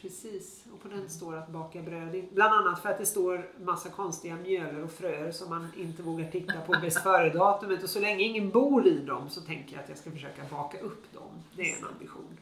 Precis, 0.00 0.64
och 0.72 0.82
på 0.82 0.88
den 0.88 0.98
mm. 0.98 1.08
står 1.08 1.36
att 1.36 1.48
baka 1.48 1.82
bröd. 1.82 2.24
Bland 2.32 2.54
annat 2.54 2.82
för 2.82 2.88
att 2.88 2.98
det 2.98 3.06
står 3.06 3.50
massa 3.60 3.88
konstiga 3.88 4.36
mjöler 4.36 4.84
och 4.84 4.90
fröer 4.90 5.32
som 5.32 5.50
man 5.50 5.68
inte 5.76 6.02
vågar 6.02 6.30
titta 6.30 6.60
på 6.60 6.72
bäst 6.82 7.02
före-datumet. 7.02 7.82
Och 7.82 7.90
så 7.90 8.00
länge 8.00 8.24
ingen 8.24 8.50
bor 8.50 8.86
i 8.86 8.98
dem 8.98 9.30
så 9.30 9.40
tänker 9.40 9.72
jag 9.74 9.82
att 9.82 9.88
jag 9.88 9.98
ska 9.98 10.10
försöka 10.10 10.42
baka 10.50 10.80
upp 10.80 11.12
dem. 11.12 11.42
Det 11.56 11.72
är 11.72 11.78
en 11.78 11.84
ambition. 11.84 12.38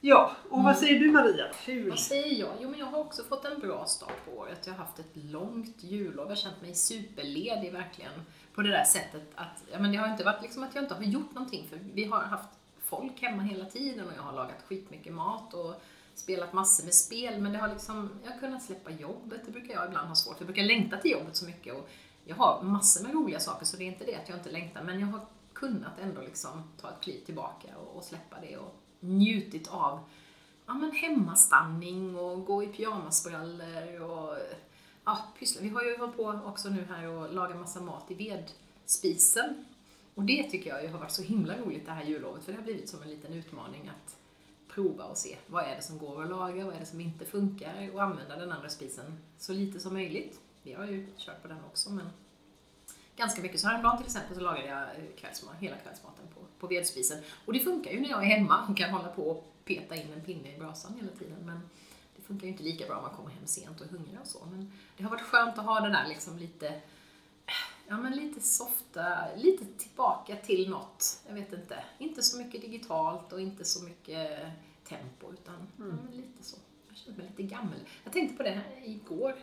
Ja, 0.00 0.32
och 0.50 0.62
vad 0.62 0.74
mm. 0.74 0.74
säger 0.74 1.00
du 1.00 1.10
Maria? 1.10 1.46
Hur? 1.66 1.90
Vad 1.90 1.98
säger 1.98 2.40
jag? 2.40 2.50
Jo, 2.60 2.70
men 2.70 2.78
jag 2.78 2.86
har 2.86 2.98
också 2.98 3.24
fått 3.24 3.44
en 3.44 3.60
bra 3.60 3.84
start 3.86 4.24
på 4.24 4.30
året. 4.30 4.66
Jag 4.66 4.72
har 4.72 4.78
haft 4.78 4.98
ett 4.98 5.10
långt 5.12 5.76
jullov. 5.82 6.24
Jag 6.24 6.30
har 6.30 6.36
känt 6.36 6.62
mig 6.62 6.74
superledig 6.74 7.72
verkligen. 7.72 8.12
På 8.54 8.62
det 8.62 8.70
där 8.70 8.84
sättet 8.84 9.22
att, 9.34 9.64
ja 9.72 9.78
men 9.78 9.92
det 9.92 9.98
har 9.98 10.08
inte 10.08 10.24
varit 10.24 10.42
liksom 10.42 10.62
att 10.62 10.74
jag 10.74 10.84
inte 10.84 10.94
har 10.94 11.02
gjort 11.02 11.34
någonting 11.34 11.68
för 11.68 11.78
vi 11.94 12.04
har 12.04 12.20
haft 12.20 12.48
folk 12.80 13.22
hemma 13.22 13.42
hela 13.42 13.64
tiden 13.64 14.06
och 14.06 14.12
jag 14.16 14.22
har 14.22 14.32
lagat 14.32 14.62
skitmycket 14.68 15.12
mat 15.12 15.54
och 15.54 15.74
spelat 16.14 16.52
massor 16.52 16.84
med 16.84 16.94
spel 16.94 17.40
men 17.40 17.52
det 17.52 17.58
har 17.58 17.68
liksom, 17.68 18.10
jag 18.24 18.30
har 18.30 18.38
kunnat 18.38 18.62
släppa 18.62 18.90
jobbet, 18.90 19.40
det 19.46 19.50
brukar 19.50 19.74
jag 19.74 19.86
ibland 19.86 20.08
ha 20.08 20.14
svårt 20.14 20.36
för. 20.36 20.44
Jag 20.44 20.46
brukar 20.46 20.62
längta 20.62 20.96
till 20.96 21.10
jobbet 21.10 21.36
så 21.36 21.46
mycket 21.46 21.74
och 21.74 21.88
jag 22.24 22.36
har 22.36 22.62
massor 22.62 23.02
med 23.02 23.14
roliga 23.14 23.40
saker 23.40 23.66
så 23.66 23.76
det 23.76 23.84
är 23.84 23.86
inte 23.86 24.04
det 24.04 24.14
att 24.14 24.28
jag 24.28 24.38
inte 24.38 24.50
längtar 24.50 24.82
men 24.82 25.00
jag 25.00 25.06
har 25.06 25.20
kunnat 25.52 25.98
ändå 26.00 26.20
liksom 26.20 26.62
ta 26.80 26.90
ett 26.90 27.00
kliv 27.00 27.24
tillbaka 27.24 27.68
och, 27.76 27.96
och 27.96 28.04
släppa 28.04 28.36
det 28.40 28.56
och 28.56 28.74
njutit 29.00 29.68
av 29.68 30.00
ja, 30.66 30.74
men 30.74 30.92
hemmastanning 30.92 32.16
och 32.16 32.44
gå 32.44 32.62
i 32.62 32.66
pyjamasbrallor 32.66 34.00
och 34.00 34.36
ja, 35.04 35.18
pyssla. 35.38 35.62
Vi 35.62 35.68
har 35.68 35.82
ju 35.82 35.98
hållit 35.98 36.16
på 36.16 36.40
också 36.46 36.68
nu 36.68 36.84
här 36.84 37.08
och 37.08 37.34
lagat 37.34 37.56
massa 37.56 37.80
mat 37.80 38.10
i 38.10 38.14
vedspisen. 38.14 39.64
Och 40.14 40.24
det 40.24 40.42
tycker 40.50 40.70
jag 40.70 40.82
ju 40.82 40.88
har 40.88 40.98
varit 40.98 41.10
så 41.10 41.22
himla 41.22 41.58
roligt 41.58 41.86
det 41.86 41.92
här 41.92 42.04
jullovet 42.04 42.44
för 42.44 42.52
det 42.52 42.58
har 42.58 42.64
blivit 42.64 42.88
som 42.88 43.02
en 43.02 43.08
liten 43.08 43.32
utmaning 43.32 43.88
att 43.88 44.16
prova 44.68 45.04
och 45.04 45.16
se 45.16 45.36
vad 45.46 45.64
är 45.64 45.76
det 45.76 45.82
som 45.82 45.98
går 45.98 46.22
att 46.22 46.30
laga, 46.30 46.64
vad 46.64 46.74
är 46.74 46.80
det 46.80 46.86
som 46.86 47.00
inte 47.00 47.24
funkar 47.24 47.90
och 47.94 48.02
använda 48.02 48.36
den 48.36 48.52
andra 48.52 48.68
spisen 48.68 49.18
så 49.38 49.52
lite 49.52 49.80
som 49.80 49.94
möjligt. 49.94 50.40
Vi 50.62 50.72
har 50.72 50.84
ju 50.84 51.06
kört 51.16 51.42
på 51.42 51.48
den 51.48 51.64
också 51.66 51.90
men 51.90 52.06
ganska 53.18 53.42
mycket. 53.42 53.60
Så 53.60 53.68
häromdagen 53.68 53.96
till 53.96 54.06
exempel 54.06 54.36
så 54.36 54.40
lagade 54.40 54.68
jag 54.68 54.82
eh, 54.82 55.16
kvällsmat, 55.16 55.54
hela 55.60 55.76
kvällsmaten 55.76 56.24
på, 56.34 56.40
på 56.58 56.66
vedspisen. 56.66 57.22
Och 57.44 57.52
det 57.52 57.60
funkar 57.60 57.90
ju 57.90 58.00
när 58.00 58.08
jag 58.08 58.22
är 58.22 58.36
hemma 58.36 58.66
och 58.68 58.76
kan 58.76 58.90
hålla 58.90 59.08
på 59.08 59.22
och 59.22 59.54
peta 59.64 59.96
in 59.96 60.12
en 60.12 60.20
pinne 60.20 60.54
i 60.54 60.58
brasan 60.58 60.94
hela 61.00 61.12
tiden. 61.12 61.46
Men 61.46 61.60
det 62.16 62.22
funkar 62.22 62.46
ju 62.46 62.52
inte 62.52 62.62
lika 62.62 62.86
bra 62.86 62.96
om 62.96 63.02
man 63.02 63.14
kommer 63.14 63.30
hem 63.30 63.46
sent 63.46 63.80
och 63.80 63.86
är 63.86 63.90
hungrig 63.90 64.18
och 64.20 64.26
så. 64.26 64.46
Men 64.50 64.72
det 64.96 65.02
har 65.02 65.10
varit 65.10 65.22
skönt 65.22 65.58
att 65.58 65.64
ha 65.64 65.80
det 65.80 65.88
där 65.88 66.08
liksom 66.08 66.38
lite 66.38 66.80
Ja 67.90 67.96
men 67.96 68.12
lite 68.12 68.40
softa, 68.40 69.34
lite 69.36 69.64
tillbaka 69.64 70.36
till 70.36 70.70
något. 70.70 71.22
Jag 71.26 71.34
vet 71.34 71.52
inte. 71.52 71.84
Inte 71.98 72.22
så 72.22 72.38
mycket 72.38 72.60
digitalt 72.60 73.32
och 73.32 73.40
inte 73.40 73.64
så 73.64 73.84
mycket 73.84 74.40
tempo 74.84 75.32
utan 75.32 75.54
mm. 75.78 75.98
ja, 76.10 76.16
lite 76.16 76.42
så. 76.42 76.56
Jag 76.88 76.96
känner 76.96 77.18
mig 77.18 77.26
lite 77.26 77.42
gammal. 77.42 77.78
Jag 78.04 78.12
tänkte 78.12 78.36
på 78.36 78.42
det 78.42 78.50
här 78.50 78.82
igår 78.84 79.34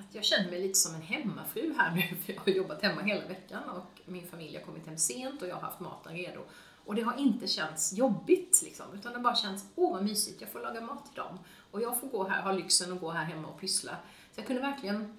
att 0.00 0.14
jag 0.14 0.24
känner 0.24 0.50
mig 0.50 0.62
lite 0.62 0.78
som 0.78 0.94
en 0.94 1.02
hemmafru 1.02 1.74
här 1.78 1.94
nu, 1.94 2.16
för 2.16 2.32
jag 2.32 2.40
har 2.40 2.52
jobbat 2.52 2.82
hemma 2.82 3.02
hela 3.02 3.26
veckan 3.26 3.62
och 3.70 4.00
min 4.04 4.26
familj 4.26 4.56
har 4.56 4.64
kommit 4.64 4.86
hem 4.86 4.98
sent 4.98 5.42
och 5.42 5.48
jag 5.48 5.54
har 5.54 5.62
haft 5.62 5.80
maten 5.80 6.12
redo. 6.12 6.40
Och 6.84 6.94
det 6.94 7.02
har 7.02 7.18
inte 7.18 7.46
känts 7.46 7.92
jobbigt 7.92 8.62
liksom, 8.62 8.86
utan 8.94 9.12
det 9.12 9.18
bara 9.18 9.34
känns, 9.34 9.66
åh 9.74 9.92
vad 9.92 10.04
mysigt, 10.04 10.40
jag 10.40 10.52
får 10.52 10.60
laga 10.60 10.80
mat 10.80 11.06
till 11.06 11.14
dem. 11.14 11.38
Och 11.70 11.82
jag 11.82 12.00
får 12.00 12.08
gå 12.08 12.28
här, 12.28 12.42
ha 12.42 12.52
lyxen 12.52 12.92
att 12.92 13.00
gå 13.00 13.10
här 13.10 13.24
hemma 13.24 13.48
och 13.48 13.60
pyssla. 13.60 13.96
Så 14.32 14.40
jag 14.40 14.46
kunde 14.46 14.62
verkligen 14.62 15.16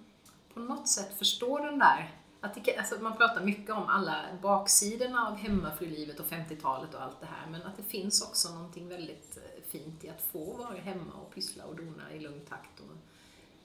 på 0.53 0.59
något 0.59 0.88
sätt 0.88 1.17
förstå 1.17 1.57
den 1.57 1.79
där, 1.79 2.19
att 2.41 2.53
det, 2.53 2.77
alltså 2.77 2.95
man 3.01 3.17
pratar 3.17 3.43
mycket 3.43 3.69
om 3.69 3.88
alla 3.88 4.25
baksidorna 4.41 5.27
av 5.27 5.36
hemmafrulivet 5.36 6.19
och 6.19 6.25
50-talet 6.25 6.93
och 6.93 7.01
allt 7.01 7.19
det 7.19 7.25
här, 7.25 7.50
men 7.51 7.63
att 7.63 7.77
det 7.77 7.83
finns 7.83 8.21
också 8.21 8.53
någonting 8.53 8.88
väldigt 8.88 9.38
eh, 9.38 9.63
fint 9.69 10.03
i 10.03 10.09
att 10.09 10.21
få 10.21 10.53
vara 10.53 10.77
hemma 10.77 11.13
och 11.13 11.33
pyssla 11.36 11.65
och 11.65 11.75
dona 11.75 12.13
i 12.13 12.19
lugn 12.19 12.45
takt. 12.50 12.79
Och, 12.79 12.86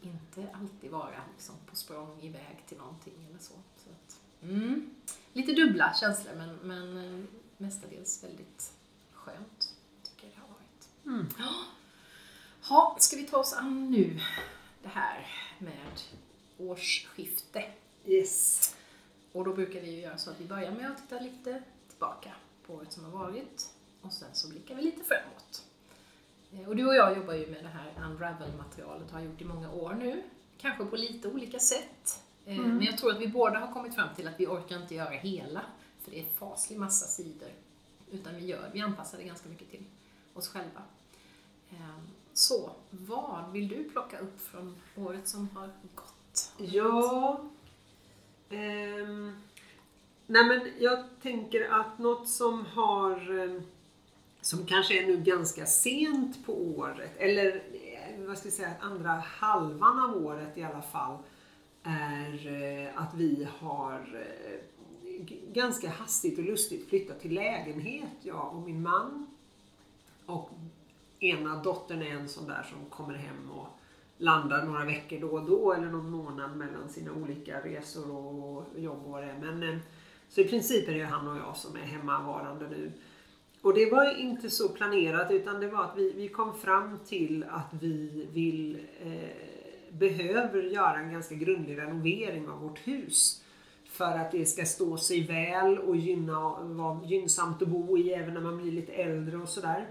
inte 0.05 0.47
alltid 0.55 0.91
vara 0.91 1.23
liksom, 1.33 1.55
på 1.67 1.77
språng 1.77 2.21
iväg 2.21 2.65
till 2.69 2.79
någonting 2.79 3.27
eller 3.31 3.39
så. 3.39 3.55
så 3.55 3.91
att, 3.91 4.21
Mm. 4.43 4.95
Lite 5.33 5.53
dubbla 5.53 5.95
känslor 5.95 6.35
men, 6.35 6.57
men 6.57 6.97
eh, 6.97 7.25
mestadels 7.57 8.25
väldigt 8.25 8.73
skönt, 9.13 9.75
tycker 10.03 10.27
jag 10.27 10.35
det 10.37 10.41
har 10.41 10.49
varit. 10.49 10.89
Mm. 11.07 11.27
Ja, 12.69 12.97
ska 13.01 13.17
vi 13.17 13.23
ta 13.27 13.37
oss 13.39 13.53
an 13.53 13.91
nu 13.91 14.21
det 14.83 14.89
här 14.89 15.27
med 15.59 16.01
årsskifte? 16.59 17.65
Yes. 18.07 18.77
Och 19.33 19.45
då 19.45 19.55
brukar 19.55 19.81
vi 19.81 19.91
ju 19.91 20.01
göra 20.01 20.19
så 20.19 20.31
att 20.31 20.41
vi 20.41 20.45
börjar 20.45 20.71
med 20.71 20.91
att 20.91 20.99
titta 20.99 21.21
lite 21.21 21.63
tillbaka 21.89 22.33
på 22.67 22.75
året 22.75 22.93
som 22.93 23.05
har 23.05 23.11
varit 23.11 23.71
och 24.01 24.13
sen 24.13 24.29
så 24.33 24.49
blickar 24.49 24.75
vi 24.75 24.83
lite 24.83 25.05
framåt. 25.05 25.65
Eh, 26.55 26.69
Och 26.69 26.77
du 26.77 26.87
och 26.87 26.95
jag 26.95 27.17
jobbar 27.17 27.35
ju 27.35 27.47
med 27.47 27.63
det 27.65 27.69
här 27.69 27.93
Unravel-materialet 28.11 29.07
och 29.09 29.13
har 29.19 29.21
gjort 29.25 29.41
i 29.41 29.45
många 29.45 29.73
år 29.73 29.95
nu. 29.95 30.23
Kanske 30.59 30.85
på 30.85 30.97
lite 30.97 31.29
olika 31.29 31.59
sätt. 31.59 32.23
Eh, 32.47 32.59
Mm. 32.59 32.77
Men 32.77 32.87
jag 32.87 32.99
tror 32.99 33.11
att 33.13 33.21
vi 33.21 33.29
båda 33.29 33.59
har 33.59 33.73
kommit 33.73 33.95
fram 33.95 34.09
till 34.17 34.29
att 34.29 34.41
vi 34.41 34.47
orkar 34.47 34.77
inte 34.83 34.95
göra 34.95 35.11
hela, 35.11 35.63
för 36.03 36.11
det 36.11 36.21
är 36.21 36.25
faslig 36.25 36.79
massa 36.79 37.07
sidor. 37.07 37.49
Utan 38.11 38.35
vi, 38.37 38.47
gör, 38.47 38.71
vi 38.73 38.81
anpassar 38.81 39.19
det 39.19 39.25
ganska 39.25 39.49
mycket 39.49 39.71
till 39.71 39.85
oss 40.35 40.49
själva. 40.49 40.83
Eh, 41.71 41.77
Så, 42.33 42.71
vad 42.91 43.53
vill 43.53 43.69
du 43.69 43.85
plocka 43.85 44.19
upp 44.19 44.41
från 44.41 44.77
året 44.97 45.29
som 45.29 45.49
har 45.57 45.71
gått? 45.95 46.53
Ja... 46.59 47.41
ehm, 48.51 49.37
nej 50.27 50.45
men 50.45 50.73
jag 50.79 51.05
tänker 51.23 51.71
att 51.71 51.99
något 51.99 52.29
som 52.29 52.67
har... 52.67 53.39
ehm, 53.39 53.63
som 54.45 54.67
kanske 54.67 55.03
är 55.03 55.07
nu 55.07 55.17
ganska 55.17 55.67
sent 55.67 56.47
på 56.47 56.53
året, 56.53 57.11
eller 57.19 57.47
eh, 57.57 58.27
vad 58.27 58.39
ska 58.39 58.47
jag 58.47 58.53
säga, 58.53 58.73
andra 58.81 59.11
halvan 59.11 59.99
av 59.99 60.27
året 60.27 60.59
i 60.59 60.63
alla 60.63 60.83
fall, 60.83 61.19
är 61.83 62.47
eh, 62.63 63.03
att 63.03 63.15
vi 63.15 63.49
har 63.59 64.01
eh, 64.15 65.27
ganska 65.53 65.89
hastigt 65.89 66.39
och 66.39 66.45
lustigt 66.45 66.89
flyttat 66.89 67.21
till 67.21 67.35
lägenhet, 67.35 68.11
jag 68.23 68.57
och 68.57 68.63
min 68.63 68.83
man. 68.83 69.27
Och 70.27 70.51
ena 71.21 71.63
dottern 71.63 72.03
är 72.03 72.17
en 72.17 72.29
sån 72.29 72.49
där 72.49 72.67
som 72.71 72.91
kommer 72.91 73.15
hem 73.15 73.51
och 73.51 73.67
landar 74.19 74.67
några 74.67 74.85
veckor 74.85 75.21
då 75.21 75.29
och 75.29 75.47
då 75.47 75.73
eller 75.73 75.87
någon 75.87 76.11
månad 76.11 76.57
mellan 76.57 76.89
sina 76.89 77.13
olika 77.13 77.61
resor 77.61 78.11
och 78.11 78.65
jobb 78.77 79.05
och 79.05 79.11
vad 79.11 79.23
det 79.23 79.31
är. 79.31 79.39
Men, 79.39 79.81
så 80.29 80.41
i 80.41 80.49
princip 80.49 80.89
är 80.89 80.93
det 80.93 80.99
ju 80.99 81.05
han 81.05 81.29
och 81.29 81.37
jag 81.37 81.57
som 81.57 81.77
är 81.77 81.81
hemmavarande 81.81 82.69
nu. 82.69 82.93
Och 83.65 83.75
det 83.75 83.91
var 83.91 84.21
inte 84.21 84.51
så 84.51 84.69
planerat 84.69 85.31
utan 85.31 85.61
det 85.61 85.69
var 85.69 85.85
att 85.85 85.97
vi, 85.97 86.13
vi 86.17 86.29
kom 86.29 86.55
fram 86.55 86.99
till 87.07 87.45
att 87.51 87.69
vi 87.81 88.27
vill, 88.33 88.79
eh, 89.01 89.97
behöver 89.99 90.63
göra 90.63 90.99
en 90.99 91.13
ganska 91.13 91.35
grundlig 91.35 91.79
renovering 91.79 92.49
av 92.49 92.61
vårt 92.61 92.79
hus. 92.87 93.45
För 93.85 94.19
att 94.19 94.33
det 94.33 94.47
ska 94.47 94.65
stå 94.65 94.97
sig 94.97 95.27
väl 95.27 95.79
och 95.79 95.97
gynna, 95.97 96.41
vara 96.61 97.05
gynnsamt 97.05 97.63
att 97.63 97.69
bo 97.69 97.99
i 97.99 98.13
även 98.13 98.35
när 98.35 98.41
man 98.41 98.63
blir 98.63 98.73
lite 98.73 98.93
äldre 98.93 99.37
och 99.37 99.49
sådär. 99.49 99.87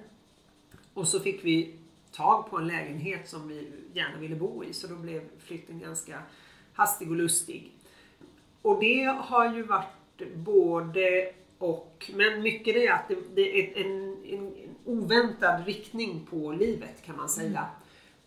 Och 0.93 1.07
så 1.07 1.19
fick 1.19 1.45
vi 1.45 1.75
tag 2.11 2.49
på 2.49 2.57
en 2.57 2.67
lägenhet 2.67 3.29
som 3.29 3.47
vi 3.47 3.71
gärna 3.93 4.17
ville 4.17 4.35
bo 4.35 4.63
i 4.63 4.73
så 4.73 4.87
då 4.87 4.95
blev 4.95 5.21
flytten 5.39 5.79
ganska 5.79 6.21
hastig 6.73 7.09
och 7.09 7.15
lustig. 7.15 7.71
Och 8.61 8.79
det 8.79 9.03
har 9.03 9.55
ju 9.55 9.63
varit 9.63 10.35
både 10.35 11.33
och, 11.63 12.11
men 12.13 12.41
mycket 12.41 12.73
det 12.73 12.87
är 12.87 12.93
att 12.93 13.07
det, 13.07 13.15
det 13.35 13.59
är 13.59 13.85
en, 13.85 14.17
en, 14.25 14.55
en 14.55 14.75
oväntad 14.85 15.65
riktning 15.65 16.27
på 16.29 16.51
livet 16.51 17.03
kan 17.05 17.17
man 17.17 17.29
säga. 17.29 17.67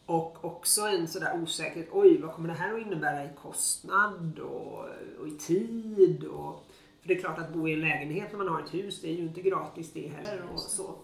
Och 0.07 0.45
också 0.45 0.81
en 0.81 1.09
sådär 1.09 1.41
osäkerhet, 1.43 1.89
oj 1.93 2.21
vad 2.21 2.33
kommer 2.33 2.49
det 2.49 2.55
här 2.55 2.75
att 2.75 2.87
innebära 2.87 3.25
i 3.25 3.29
kostnad 3.43 4.39
och, 4.39 4.85
och 5.21 5.29
i 5.29 5.31
tid? 5.31 6.25
Och, 6.25 6.65
för 7.01 7.09
det 7.09 7.15
är 7.15 7.19
klart 7.19 7.39
att 7.39 7.53
bo 7.53 7.69
i 7.69 7.73
en 7.73 7.81
lägenhet 7.81 8.29
när 8.31 8.39
man 8.39 8.49
har 8.49 8.63
ett 8.63 8.75
hus, 8.75 9.01
det 9.01 9.09
är 9.09 9.15
ju 9.15 9.23
inte 9.23 9.41
gratis 9.41 9.93
det 9.93 10.09
heller. 10.09 10.43
Och 10.55 10.61
så. 10.61 10.95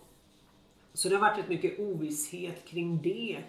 så 0.95 1.09
det 1.09 1.15
har 1.15 1.21
varit 1.21 1.39
rätt 1.39 1.49
mycket 1.49 1.81
ovisshet 1.81 2.65
kring 2.67 3.03
det. 3.03 3.43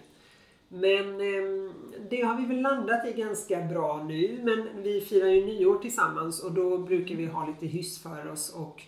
Men 0.74 1.20
eh, 1.20 1.72
det 2.10 2.22
har 2.22 2.36
vi 2.36 2.46
väl 2.46 2.60
landat 2.60 3.06
i 3.06 3.12
ganska 3.12 3.60
bra 3.60 4.04
nu. 4.08 4.40
Men 4.42 4.82
vi 4.82 5.00
firar 5.00 5.28
ju 5.28 5.46
nyår 5.46 5.78
tillsammans 5.78 6.42
och 6.42 6.52
då 6.52 6.78
brukar 6.78 7.14
vi 7.14 7.26
ha 7.26 7.46
lite 7.46 7.66
hyss 7.66 8.02
för 8.02 8.30
oss. 8.30 8.54
Och 8.54 8.82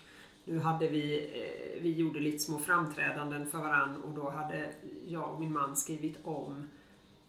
nu 0.44 0.58
hade 0.58 0.88
vi, 0.88 1.18
eh, 1.18 1.82
vi 1.82 1.92
gjorde 1.92 2.20
lite 2.20 2.38
små 2.38 2.58
framträdanden 2.58 3.46
för 3.46 3.58
varann 3.58 4.02
och 4.02 4.10
då 4.10 4.30
hade 4.30 4.66
jag 5.06 5.34
och 5.34 5.40
min 5.40 5.52
man 5.52 5.76
skrivit 5.76 6.18
om 6.24 6.68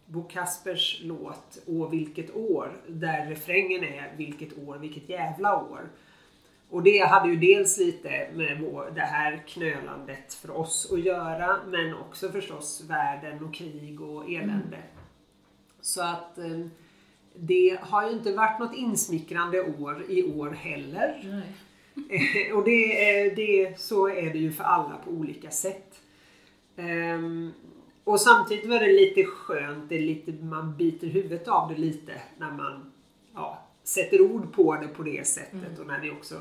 Bo 0.06 0.22
Kaspers 0.22 1.00
låt 1.04 1.58
Åh 1.66 1.90
vilket 1.90 2.36
år, 2.36 2.80
där 2.86 3.26
refrängen 3.26 3.84
är 3.84 4.14
Vilket 4.16 4.58
år, 4.58 4.78
vilket 4.78 5.08
jävla 5.08 5.56
år. 5.56 5.90
Och 6.70 6.82
det 6.82 6.98
hade 6.98 7.28
ju 7.28 7.36
dels 7.36 7.78
lite 7.78 8.28
med 8.34 8.62
det 8.94 9.00
här 9.00 9.42
knölandet 9.46 10.34
för 10.34 10.50
oss 10.50 10.92
att 10.92 11.00
göra 11.00 11.56
men 11.66 11.94
också 11.94 12.28
förstås 12.28 12.84
världen 12.88 13.44
och 13.44 13.54
krig 13.54 14.00
och 14.00 14.30
elände. 14.30 14.78
Så 15.80 16.02
att 16.02 16.38
eh, 16.38 16.66
det 17.34 17.78
har 17.80 18.08
ju 18.08 18.12
inte 18.12 18.32
varit 18.32 18.60
något 18.60 18.76
insmickrande 18.76 19.62
år 19.62 20.04
i 20.08 20.32
år 20.32 20.50
heller. 20.50 21.44
Och 22.54 22.64
det, 22.64 23.30
det, 23.36 23.80
så 23.80 24.08
är 24.08 24.32
det 24.32 24.38
ju 24.38 24.52
för 24.52 24.64
alla 24.64 24.96
på 25.04 25.10
olika 25.10 25.50
sätt. 25.50 26.00
Ehm, 26.76 27.52
och 28.04 28.20
samtidigt 28.20 28.66
var 28.66 28.80
det 28.80 28.92
lite 28.92 29.24
skönt, 29.24 29.88
det 29.88 29.98
lite, 29.98 30.32
man 30.44 30.76
biter 30.76 31.06
huvudet 31.06 31.48
av 31.48 31.68
det 31.68 31.80
lite 31.80 32.12
när 32.36 32.50
man 32.50 32.92
ja, 33.34 33.67
sätter 33.88 34.20
ord 34.20 34.52
på 34.52 34.74
det 34.74 34.88
på 34.88 35.02
det 35.02 35.26
sättet. 35.26 35.78
Och 35.78 35.86
när 35.86 36.00
det 36.00 36.10
också 36.10 36.34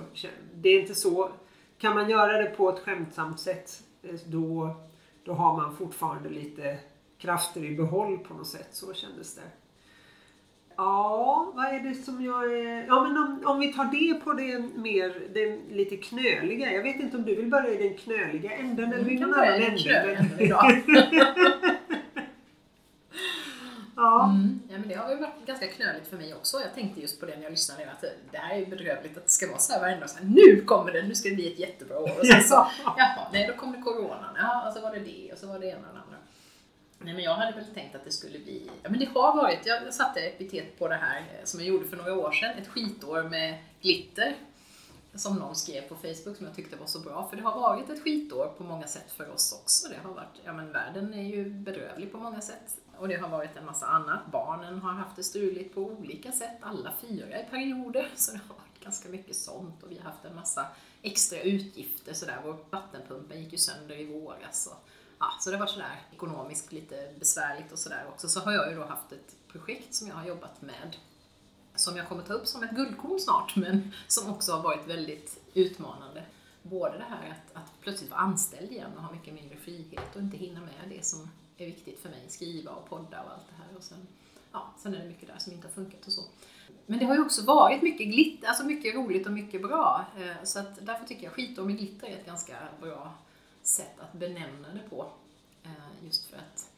det 0.56 0.70
är 0.70 0.82
inte 0.82 0.96
så, 0.96 1.32
kan 1.78 1.96
man 1.96 2.10
göra 2.10 2.38
det 2.38 2.50
på 2.50 2.70
ett 2.70 2.80
skämtsamt 2.80 3.40
sätt 3.40 3.84
eh, 4.04 4.16
då, 4.26 4.76
då 5.24 5.34
har 5.34 5.58
man 5.58 5.76
fortfarande 5.76 6.30
lite 6.30 6.78
krafter 7.18 7.64
i 7.64 7.76
behåll 7.76 8.18
på 8.18 8.34
något 8.34 8.48
sätt. 8.48 8.68
Så 8.72 8.94
kändes 8.94 9.36
det. 9.36 9.42
Ja, 10.76 11.52
vad 11.56 11.66
är 11.66 11.80
det 11.80 11.96
som 11.96 12.26
jag 12.26 12.58
är... 12.60 12.88
Ja, 12.88 13.04
men 13.04 13.18
om, 13.18 13.42
om 13.46 13.60
vi 13.60 13.74
tar 13.74 13.86
det 13.86 14.14
på 14.24 14.34
det 14.34 14.60
mer, 14.76 15.22
det 15.34 15.60
lite 15.76 15.98
knöliga. 15.98 16.72
Jag 16.72 16.84
vet 16.84 17.00
inte 17.00 17.18
om 17.18 17.24
du 17.24 17.36
vill 17.36 17.50
börja 17.50 17.70
i 17.70 17.88
den 17.88 17.98
knöliga 17.98 18.52
änden 18.52 18.94
eller 18.94 19.12
i 19.12 19.20
någon 19.20 19.34
annan 19.34 19.62
ände. 19.62 20.26
Ja. 23.98 24.26
Mm. 24.26 24.60
Ja, 24.70 24.78
men 24.78 24.88
det 24.88 24.96
har 24.96 25.08
väl 25.08 25.20
varit 25.20 25.46
ganska 25.46 25.68
knöligt 25.68 26.08
för 26.08 26.18
mig 26.18 26.34
också. 26.34 26.62
Jag 26.62 26.74
tänkte 26.74 27.02
just 27.02 27.20
på 27.20 27.26
det 27.26 27.36
när 27.36 27.44
jag 27.44 27.52
lyssnade 27.52 27.92
att 27.92 28.04
det 28.32 28.38
här 28.38 28.56
är 28.56 28.60
ju 28.60 28.66
bedrövligt 28.66 29.18
att 29.18 29.24
det 29.24 29.32
ska 29.32 29.48
vara 29.48 29.60
så 29.60 29.74
här 29.74 29.80
varenda 29.80 30.00
dag. 30.00 30.10
Så 30.10 30.18
här, 30.18 30.26
Nu 30.26 30.62
kommer 30.62 30.92
det, 30.92 31.04
nu 31.04 31.16
ska 31.16 31.30
det 31.30 31.36
bli 31.36 31.54
ett 31.54 31.60
jättebra 31.60 32.00
år. 32.00 32.12
Och 32.20 32.26
sen 32.26 32.44
så, 32.44 32.56
Ja. 32.56 32.72
jaha, 32.98 33.28
nej 33.34 33.48
då 33.48 33.54
kom 33.54 33.72
det 33.72 33.82
coronan. 33.82 34.36
Ja, 34.38 34.68
och 34.68 34.74
så 34.74 34.82
var 34.82 34.92
det 34.92 35.00
det 35.00 35.32
och 35.34 35.38
så 35.38 35.48
var 35.48 35.60
det 35.60 35.66
ena 35.68 35.88
och 35.88 35.94
det 35.94 36.02
andra. 36.02 36.18
Nej 37.00 37.14
men 37.14 37.24
jag 37.24 37.34
hade 37.34 37.52
väl 37.52 37.66
tänkt 37.66 37.96
att 37.96 38.04
det 38.06 38.12
skulle 38.12 38.40
bli, 38.40 38.70
ja 38.84 38.90
men 38.90 39.00
det 39.00 39.06
har 39.06 39.36
varit, 39.36 39.60
jag 39.66 39.94
satte 39.94 40.20
epitet 40.20 40.80
på 40.80 40.88
det 40.88 40.96
här 40.96 41.18
eh, 41.20 41.44
som 41.44 41.60
jag 41.60 41.70
gjorde 41.70 41.86
för 41.88 41.98
några 41.98 42.14
år 42.16 42.32
sedan, 42.32 42.58
ett 42.58 42.68
skitår 42.68 43.24
med 43.24 43.58
glitter. 43.82 44.36
Som 45.16 45.36
någon 45.36 45.56
skrev 45.56 45.82
på 45.82 45.96
Facebook 45.96 46.38
som 46.38 46.46
jag 46.46 46.56
tyckte 46.56 46.76
var 46.76 46.86
så 46.88 47.00
bra, 47.00 47.28
för 47.30 47.38
det 47.38 47.44
har 47.44 47.60
varit 47.60 47.90
ett 47.90 48.04
skitår 48.04 48.48
på 48.58 48.64
många 48.64 48.88
sätt 48.88 49.12
för 49.12 49.34
oss 49.34 49.62
också. 49.62 49.88
Det 49.90 50.08
har 50.08 50.14
varit, 50.14 50.42
ja 50.46 50.54
men 50.54 50.72
världen 50.72 51.14
är 51.14 51.24
ju 51.24 51.46
bedrövlig 51.50 52.12
på 52.12 52.18
många 52.18 52.42
sätt. 52.42 52.78
Och 53.00 53.08
det 53.08 53.16
har 53.16 53.30
varit 53.30 53.58
en 53.58 53.66
massa 53.66 53.88
annat. 53.88 54.20
Barnen 54.32 54.80
har 54.80 54.94
haft 54.94 55.16
det 55.16 55.24
struligt 55.24 55.76
på 55.76 55.82
olika 55.82 56.32
sätt, 56.32 56.58
alla 56.62 56.94
fyra 57.02 57.42
i 57.42 57.46
perioder. 57.50 58.10
Så 58.16 58.32
det 58.32 58.38
har 58.48 58.56
varit 58.56 58.84
ganska 58.84 59.10
mycket 59.10 59.36
sånt 59.36 59.84
och 59.84 59.92
vi 59.92 59.98
har 59.98 60.12
haft 60.12 60.26
en 60.26 60.36
massa 60.36 60.66
extra 61.02 61.40
utgifter 61.40 62.14
sådär. 62.14 62.42
Vår 62.44 62.58
vattenpumpen 62.70 63.44
gick 63.44 63.52
ju 63.52 63.58
sönder 63.58 64.00
i 64.00 64.06
våras. 64.06 64.68
Och, 64.68 64.90
ja, 65.20 65.28
så 65.40 65.52
det 65.52 65.58
var 65.58 65.68
sådär 65.68 66.02
ekonomiskt 66.14 66.72
lite 66.72 67.14
besvärligt 67.20 67.72
och 67.72 67.80
sådär 67.80 68.06
också. 68.10 68.30
Så 68.30 68.40
har 68.40 68.52
jag 68.52 68.70
ju 68.70 68.76
då 68.76 68.86
haft 68.86 69.12
ett 69.12 69.36
projekt 69.48 69.94
som 69.96 70.08
jag 70.08 70.16
har 70.16 70.28
jobbat 70.28 70.62
med 70.62 70.98
som 71.80 71.98
jag 71.98 72.08
kommer 72.08 72.24
ta 72.24 72.34
upp 72.34 72.48
som 72.48 72.64
ett 72.64 72.72
guldkorn 72.72 73.20
snart, 73.20 73.56
men 73.56 73.94
som 74.08 74.30
också 74.30 74.52
har 74.52 74.64
varit 74.64 74.88
väldigt 74.88 75.40
utmanande. 75.54 76.24
Både 76.62 76.98
det 76.98 77.04
här 77.04 77.30
att, 77.30 77.62
att 77.62 77.72
plötsligt 77.82 78.12
vara 78.12 78.22
anställd 78.22 78.72
igen 78.72 78.92
och 78.98 79.04
ha 79.04 79.12
mycket 79.12 79.34
mindre 79.34 79.58
frihet 79.58 80.16
och 80.16 80.22
inte 80.22 80.38
hinna 80.38 80.60
med 80.60 80.90
det 80.90 81.06
som 81.06 81.30
är 81.58 81.66
viktigt 81.66 82.00
för 82.00 82.10
mig, 82.10 82.24
skriva 82.28 82.72
och 82.72 82.90
podda 82.90 83.24
och 83.24 83.32
allt 83.32 83.48
det 83.50 83.64
här. 83.64 83.78
Och 83.78 83.84
sen, 83.84 84.08
ja, 84.52 84.74
sen 84.78 84.94
är 84.94 85.00
det 85.00 85.08
mycket 85.08 85.28
där 85.28 85.38
som 85.38 85.54
inte 85.54 85.68
har 85.68 85.74
funkat 85.74 86.08
och 86.08 86.14
så. 86.14 86.22
Men 86.86 87.00
det 87.00 87.06
har 87.06 87.16
ju 87.16 87.22
också 87.22 87.44
varit 87.44 87.82
mycket 87.82 88.08
glitter, 88.08 88.48
alltså 88.48 88.64
mycket 88.64 88.96
roligt 88.96 89.26
och 89.26 89.32
mycket 89.32 89.62
bra. 89.62 90.06
Eh, 90.18 90.44
så 90.44 90.60
att 90.60 90.86
därför 90.86 91.06
tycker 91.06 91.24
jag 91.24 91.34
skitår 91.34 91.66
med 91.66 91.78
glitter 91.78 92.08
är 92.08 92.12
ett 92.12 92.26
ganska 92.26 92.58
bra 92.82 93.14
sätt 93.62 94.00
att 94.00 94.14
benämna 94.14 94.68
det 94.74 94.90
på. 94.90 95.12
Eh, 95.64 96.06
just 96.06 96.26
för 96.26 96.38
att 96.38 96.70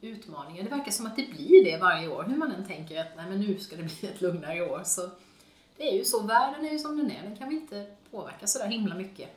utmaningar, 0.00 0.62
det 0.62 0.70
verkar 0.70 0.92
som 0.92 1.06
att 1.06 1.16
det 1.16 1.30
blir 1.30 1.64
det 1.64 1.78
varje 1.78 2.08
år, 2.08 2.22
hur 2.22 2.36
man 2.36 2.52
än 2.52 2.66
tänker 2.66 3.00
att 3.00 3.16
nej 3.16 3.26
men 3.28 3.40
nu 3.40 3.58
ska 3.58 3.76
det 3.76 3.82
bli 3.82 4.08
ett 4.08 4.20
lugnare 4.20 4.70
år. 4.70 4.82
Så 4.84 5.10
det 5.76 5.88
är 5.88 5.98
ju 5.98 6.04
så, 6.04 6.22
världen 6.22 6.66
är 6.66 6.72
ju 6.72 6.78
som 6.78 6.96
den 6.96 7.10
är, 7.10 7.22
den 7.22 7.36
kan 7.36 7.48
vi 7.48 7.54
inte 7.54 7.96
påverka 8.10 8.46
sådär 8.46 8.66
himla 8.66 8.94
mycket 8.94 9.28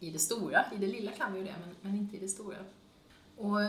i 0.00 0.10
det 0.10 0.18
stora. 0.18 0.64
I 0.72 0.76
det 0.76 0.86
lilla 0.86 1.10
kan 1.10 1.32
vi 1.32 1.38
ju 1.38 1.44
det, 1.44 1.54
men, 1.60 1.74
men 1.80 2.00
inte 2.00 2.16
i 2.16 2.20
det 2.20 2.28
stora. 2.28 2.56
Och 3.36 3.60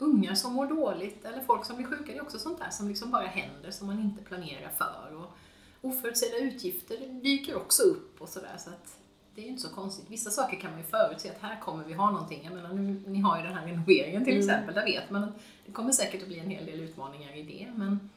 ungar 0.00 0.34
som 0.34 0.52
mår 0.52 0.66
dåligt, 0.66 1.24
eller 1.24 1.40
folk 1.40 1.64
som 1.64 1.76
blir 1.76 1.86
sjuka, 1.86 2.12
det 2.12 2.18
är 2.18 2.22
också 2.22 2.38
sånt 2.38 2.58
där 2.58 2.70
som 2.70 2.88
liksom 2.88 3.10
bara 3.10 3.26
händer, 3.26 3.70
som 3.70 3.86
man 3.86 4.00
inte 4.00 4.22
planerar 4.22 4.70
för. 4.78 5.16
Och, 5.16 5.36
oförutsedda 5.82 6.36
utgifter 6.36 7.20
dyker 7.22 7.56
också 7.56 7.82
upp 7.82 8.20
och 8.20 8.28
sådär. 8.28 8.56
Så 8.58 8.70
att 8.70 8.96
det 9.34 9.40
är 9.40 9.44
ju 9.44 9.50
inte 9.50 9.62
så 9.62 9.74
konstigt. 9.74 10.10
Vissa 10.10 10.30
saker 10.30 10.56
kan 10.56 10.70
man 10.70 10.80
ju 10.80 10.86
förutse 10.86 11.30
att 11.30 11.42
här 11.42 11.60
kommer 11.60 11.84
vi 11.84 11.92
ha 11.92 12.10
någonting. 12.10 12.40
Jag 12.44 12.52
menar, 12.52 12.72
nu, 12.72 13.02
ni 13.06 13.20
har 13.20 13.36
ju 13.36 13.42
den 13.42 13.54
här 13.54 13.66
renoveringen 13.66 14.24
till 14.24 14.34
mm. 14.34 14.48
exempel, 14.48 14.74
där 14.74 14.84
vet 14.84 15.10
man 15.10 15.24
att 15.24 15.34
det 15.66 15.72
kommer 15.72 15.92
säkert 15.92 16.22
att 16.22 16.28
bli 16.28 16.38
en 16.38 16.50
hel 16.50 16.66
del 16.66 16.80
utmaningar 16.80 17.36
i 17.36 17.42
det. 17.42 17.72
Men 17.76 18.10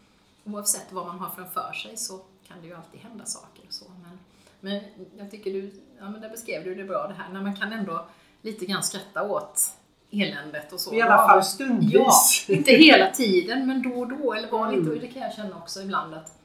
oavsett 0.44 0.92
vad 0.92 1.08
man 1.08 1.20
har 1.20 1.30
framför 1.30 1.74
sig 1.74 1.98
så 1.98 2.22
kan 2.48 2.62
det 2.62 2.68
ju 2.68 2.74
alltid 2.74 3.00
hända 3.00 3.25
saker. 3.25 3.63
Och 3.68 3.74
så. 3.74 3.86
Men, 4.04 4.20
men 4.60 4.82
jag 5.18 5.32
tycker 5.32 5.54
du, 5.54 5.72
ja 6.00 6.10
men 6.10 6.22
där 6.22 6.30
beskrev 6.30 6.63
du 6.63 6.75
det 6.75 6.84
bra 6.84 7.08
det 7.08 7.13
här, 7.13 7.34
när 7.34 7.42
man 7.42 7.56
kan 7.56 7.74
ändå 7.74 8.06
lite 8.42 8.66
grann 8.66 8.84
skratta 8.84 9.24
åt 9.24 9.78
eländet 10.13 10.74
och 10.74 10.79
så. 10.79 10.93
I 10.93 11.01
alla 11.01 11.17
fall 11.17 11.43
stundvis. 11.43 12.46
Ja, 12.48 12.55
inte 12.55 12.72
hela 12.72 13.12
tiden 13.12 13.67
men 13.67 13.82
då 13.82 14.00
och 14.00 14.08
då. 14.08 14.34
Eller 14.34 14.51
var 14.51 14.72
lite, 14.72 14.82
mm. 14.82 15.00
det 15.00 15.08
kan 15.08 15.22
jag 15.22 15.34
känna 15.34 15.58
också 15.58 15.82
ibland 15.82 16.13
att 16.13 16.39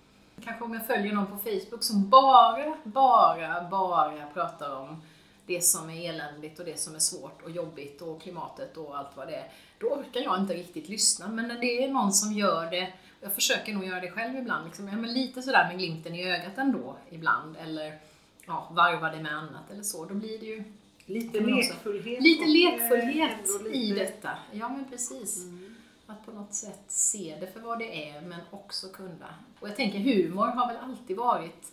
kanske 0.44 0.64
om 0.64 0.74
jag 0.74 0.86
följer 0.86 1.12
någon 1.12 1.26
på 1.26 1.38
Facebook 1.38 1.82
som 1.82 2.08
bara, 2.08 2.76
bara, 2.84 3.68
bara 3.70 4.26
pratar 4.34 4.76
om 4.76 5.02
det 5.46 5.64
som 5.64 5.90
är 5.90 6.08
eländigt 6.08 6.58
och 6.58 6.64
det 6.64 6.80
som 6.80 6.94
är 6.94 6.98
svårt 6.98 7.42
och 7.42 7.50
jobbigt 7.50 8.02
och 8.02 8.22
klimatet 8.22 8.76
och 8.76 8.98
allt 8.98 9.16
vad 9.16 9.28
det 9.28 9.34
är. 9.34 9.48
Då 9.78 9.86
orkar 9.86 10.20
jag 10.20 10.38
inte 10.38 10.54
riktigt 10.54 10.88
lyssna. 10.88 11.28
Men 11.28 11.48
när 11.48 11.60
det 11.60 11.84
är 11.84 11.88
någon 11.88 12.12
som 12.12 12.32
gör 12.32 12.70
det, 12.70 12.92
jag 13.20 13.32
försöker 13.32 13.72
nog 13.74 13.84
göra 13.84 14.00
det 14.00 14.10
själv 14.10 14.36
ibland, 14.36 14.66
liksom, 14.66 14.88
ja, 14.88 14.96
men 14.96 15.12
lite 15.12 15.42
sådär 15.42 15.68
med 15.68 15.78
glimten 15.78 16.14
i 16.14 16.32
ögat 16.32 16.58
ändå 16.58 16.96
ibland. 17.10 17.56
Eller 17.62 17.98
ja, 18.46 18.68
varva 18.70 19.10
det 19.10 19.22
med 19.22 19.32
annat 19.32 19.70
eller 19.70 19.82
så. 19.82 20.04
Då 20.04 20.14
blir 20.14 20.38
det 20.38 20.46
ju 20.46 20.64
Lite 21.08 21.40
lekfullhet. 21.40 22.22
Lite 22.22 22.46
lekfullhet 22.46 23.62
lite... 23.64 23.76
i 23.76 23.92
detta. 23.92 24.30
Ja 24.52 24.68
men 24.68 24.84
precis. 24.90 25.44
Mm. 25.44 25.74
Att 26.06 26.26
på 26.26 26.32
något 26.32 26.54
sätt 26.54 26.84
se 26.88 27.36
det 27.40 27.46
för 27.46 27.60
vad 27.60 27.78
det 27.78 28.10
är 28.10 28.20
men 28.20 28.40
också 28.50 28.88
kunna. 28.88 29.34
Och 29.60 29.68
jag 29.68 29.76
tänker 29.76 29.98
humor 29.98 30.46
har 30.46 30.68
väl 30.68 30.76
alltid 30.76 31.16
varit 31.16 31.72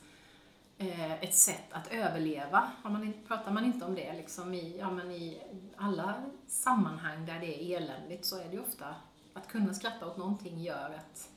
eh, 0.78 1.24
ett 1.24 1.36
sätt 1.36 1.66
att 1.70 1.94
överleva. 1.94 2.72
Man, 2.84 3.14
pratar 3.28 3.52
man 3.52 3.66
inte 3.66 3.86
om 3.86 3.96
det 3.96 4.14
liksom 4.14 4.54
i, 4.54 4.78
ja, 4.80 4.92
men 4.92 5.12
i 5.12 5.42
alla 5.76 6.14
sammanhang 6.48 7.26
där 7.26 7.40
det 7.40 7.64
är 7.64 7.78
eländigt 7.78 8.26
så 8.26 8.40
är 8.40 8.46
det 8.46 8.54
ju 8.54 8.62
ofta 8.62 8.96
att 9.34 9.48
kunna 9.48 9.74
skratta 9.74 10.08
åt 10.08 10.18
någonting 10.18 10.64
gör 10.64 10.96
att 10.96 11.30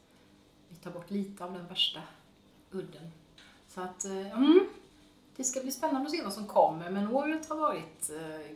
vi 0.68 0.76
tar 0.76 0.90
bort 0.90 1.10
lite 1.10 1.44
av 1.44 1.52
den 1.52 1.66
värsta 1.66 2.00
udden. 2.70 3.10
Så 3.68 3.80
att, 3.80 4.04
eh, 4.04 4.38
mm, 4.38 4.60
det 5.38 5.44
ska 5.44 5.60
bli 5.60 5.72
spännande 5.72 6.06
att 6.06 6.10
se 6.10 6.22
vad 6.22 6.32
som 6.32 6.46
kommer, 6.46 6.90
men 6.90 7.08
året 7.08 7.48
har 7.48 7.56
varit 7.56 8.10
eh, 8.10 8.50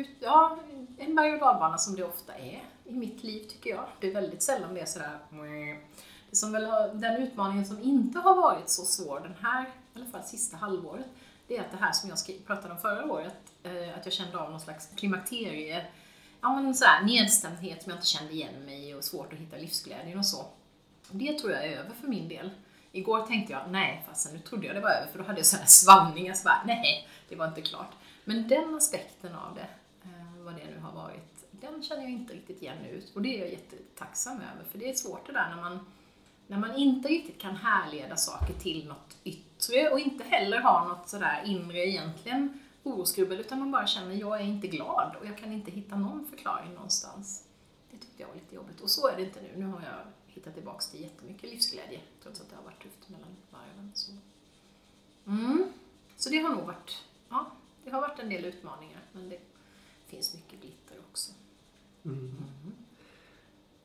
ut, 0.00 0.10
ja, 0.20 0.58
en 0.98 1.14
berg 1.14 1.32
och 1.32 1.40
dalbana 1.40 1.78
som 1.78 1.96
det 1.96 2.04
ofta 2.04 2.34
är 2.34 2.64
i 2.84 2.92
mitt 2.92 3.24
liv 3.24 3.44
tycker 3.48 3.70
jag. 3.70 3.84
Det 4.00 4.08
är 4.08 4.14
väldigt 4.14 4.42
sällan 4.42 4.74
det 4.74 4.80
är 4.80 4.86
sådär 4.86 5.18
det 6.30 6.36
som 6.36 6.52
väl 6.52 6.66
har, 6.66 6.88
Den 6.88 7.22
utmaningen 7.22 7.66
som 7.66 7.82
inte 7.82 8.18
har 8.18 8.34
varit 8.34 8.68
så 8.68 8.84
svår 8.84 9.20
den 9.20 9.34
här, 9.40 9.62
i 9.64 9.68
alla 9.94 10.06
fall 10.06 10.24
sista 10.24 10.56
halvåret, 10.56 11.06
det 11.46 11.56
är 11.56 11.60
att 11.60 11.70
det 11.70 11.76
här 11.76 11.92
som 11.92 12.10
jag 12.10 12.46
pratade 12.46 12.74
om 12.74 12.80
förra 12.80 13.12
året, 13.12 13.52
eh, 13.62 13.98
att 13.98 14.04
jag 14.04 14.12
kände 14.12 14.38
av 14.38 14.50
någon 14.50 14.60
slags 14.60 14.88
klimakterie, 14.96 15.86
ja 16.40 16.60
men 16.60 16.74
så 16.74 16.84
här, 16.84 17.04
nedstämdhet 17.04 17.82
som 17.82 17.90
jag 17.90 17.96
inte 17.96 18.06
kände 18.06 18.32
igen 18.32 18.64
mig 18.64 18.90
i 18.90 18.94
och 18.94 19.04
svårt 19.04 19.32
att 19.32 19.38
hitta 19.38 19.56
livsglädjen 19.56 20.18
och 20.18 20.26
så. 20.26 20.44
Det 21.10 21.38
tror 21.38 21.52
jag 21.52 21.66
är 21.66 21.78
över 21.78 21.94
för 22.00 22.08
min 22.08 22.28
del. 22.28 22.50
Igår 22.92 23.26
tänkte 23.26 23.52
jag, 23.52 23.62
nej 23.70 24.04
fasen, 24.08 24.32
nu 24.34 24.40
trodde 24.40 24.66
jag 24.66 24.76
det 24.76 24.80
var 24.80 24.90
över 24.90 25.12
för 25.12 25.18
då 25.18 25.24
hade 25.24 25.38
jag 25.38 25.46
sådana 25.46 25.66
svallningar 25.66 26.34
så 26.34 26.44
bara, 26.44 26.62
nej, 26.66 27.08
det 27.28 27.36
var 27.36 27.48
inte 27.48 27.62
klart. 27.62 27.92
Men 28.24 28.48
den 28.48 28.74
aspekten 28.74 29.34
av 29.34 29.54
det, 29.54 29.68
eh, 30.02 30.44
vad 30.44 30.54
det 30.54 30.64
nu 30.64 30.80
har 30.80 30.92
varit, 30.92 31.44
den 31.50 31.82
känner 31.82 32.02
jag 32.02 32.10
inte 32.10 32.34
riktigt 32.34 32.62
igen 32.62 32.76
nu. 32.82 33.02
Och 33.14 33.22
det 33.22 33.36
är 33.36 33.40
jag 33.40 33.50
jättetacksam 33.50 34.36
över, 34.36 34.64
för 34.70 34.78
det 34.78 34.90
är 34.90 34.94
svårt 34.94 35.26
det 35.26 35.32
där 35.32 35.48
när 35.50 35.62
man, 35.62 35.86
när 36.46 36.58
man 36.58 36.76
inte 36.76 37.08
riktigt 37.08 37.40
kan 37.40 37.56
härleda 37.56 38.16
saker 38.16 38.54
till 38.54 38.88
något 38.88 39.16
yttre 39.24 39.88
och 39.88 40.00
inte 40.00 40.24
heller 40.24 40.60
har 40.60 40.88
något 40.88 41.08
sådär 41.08 41.42
inre 41.44 41.78
egentligen 41.78 42.60
orosgrubbel, 42.82 43.40
utan 43.40 43.58
man 43.58 43.70
bara 43.70 43.86
känner, 43.86 44.14
jag 44.14 44.40
är 44.40 44.44
inte 44.44 44.66
glad 44.66 45.16
och 45.20 45.26
jag 45.26 45.38
kan 45.38 45.52
inte 45.52 45.70
hitta 45.70 45.96
någon 45.96 46.26
förklaring 46.30 46.74
någonstans. 46.74 47.44
Det 47.90 47.98
tyckte 47.98 48.22
jag 48.22 48.28
var 48.28 48.34
lite 48.34 48.54
jobbigt. 48.54 48.80
Och 48.80 48.90
så 48.90 49.08
är 49.08 49.16
det 49.16 49.22
inte 49.22 49.40
nu. 49.40 49.48
Nu 49.56 49.66
har 49.66 49.80
jag 49.82 50.12
hittat 50.38 50.54
tillbaks 50.54 50.90
till 50.90 51.02
jättemycket 51.02 51.50
livsglädje, 51.50 52.00
trots 52.22 52.40
att 52.40 52.50
det 52.50 52.56
har 52.56 52.62
varit 52.62 52.82
tufft 52.82 53.08
mellan 53.08 53.36
varven. 53.50 53.92
Så, 53.94 54.12
mm. 55.26 55.64
så 56.16 56.30
det 56.30 56.38
har 56.38 56.54
nog 56.54 56.66
varit, 56.66 57.04
ja, 57.28 57.52
det 57.84 57.90
har 57.90 58.00
varit 58.00 58.18
en 58.18 58.28
del 58.28 58.44
utmaningar, 58.44 59.00
men 59.12 59.28
det 59.28 59.40
finns 60.06 60.34
mycket 60.34 60.60
glitter 60.60 60.96
också. 61.10 61.32
Mm. 62.04 62.18
Mm. 62.18 62.74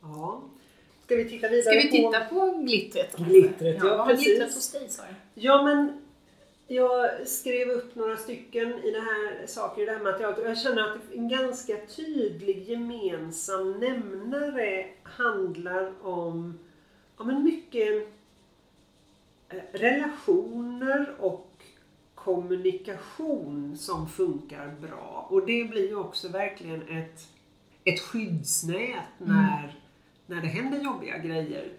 Ja. 0.02 0.44
Ska 1.06 1.16
vi 1.16 1.30
titta 1.30 1.50
vidare 1.50 1.64
Ska 1.64 1.88
vi 1.88 1.92
titta 1.92 2.26
på, 2.26 2.52
på 2.52 2.58
glittret? 2.58 3.18
Glittret, 3.18 3.78
ja, 3.78 3.86
ja 3.86 3.98
Vad 3.98 4.08
har 4.08 4.16
glittret 4.16 4.54
hos 4.54 4.72
dig, 4.72 4.90
sa 4.90 5.04
jag? 5.04 5.16
Ja, 5.34 5.64
men 5.64 6.03
jag 6.68 7.28
skrev 7.28 7.70
upp 7.70 7.96
några 7.96 8.18
stycken 8.18 8.74
i 8.74 8.92
det 8.92 9.00
här 9.00 9.48
saker 9.48 9.82
i 9.82 9.86
det 9.86 9.92
här 9.92 10.04
materialet 10.04 10.40
och 10.40 10.46
jag 10.46 10.58
känner 10.58 10.82
att 10.82 11.14
en 11.14 11.30
ganska 11.30 11.78
tydlig 11.96 12.70
gemensam 12.70 13.72
nämnare 13.72 14.86
handlar 15.04 15.94
om 16.02 16.60
ja, 17.18 17.24
men 17.24 17.44
mycket 17.44 18.08
eh, 19.50 19.58
relationer 19.72 21.16
och 21.20 21.50
kommunikation 22.16 23.78
som 23.78 24.10
funkar 24.10 24.76
bra. 24.82 25.28
Och 25.30 25.46
det 25.46 25.70
blir 25.70 25.88
ju 25.88 25.96
också 25.96 26.30
verkligen 26.30 26.82
ett, 26.82 27.28
ett 27.84 28.00
skyddsnät 28.00 29.20
mm. 29.20 29.36
när, 29.36 29.64
mm. 29.64 29.76
när 30.26 30.42
det 30.42 30.48
händer 30.48 30.80
jobbiga 30.80 31.18
grejer. 31.18 31.74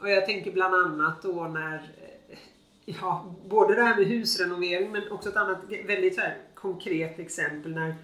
Och 0.00 0.10
jag 0.10 0.26
tänker 0.26 0.52
bland 0.52 0.74
annat 0.74 1.22
då 1.22 1.48
när 1.48 1.92
ja, 2.84 3.34
både 3.48 3.74
det 3.74 3.82
här 3.82 3.96
med 3.96 4.06
husrenovering 4.06 4.92
men 4.92 5.12
också 5.12 5.28
ett 5.28 5.36
annat 5.36 5.58
väldigt 5.86 6.18
här, 6.18 6.38
konkret 6.54 7.18
exempel 7.18 7.72
när 7.72 7.94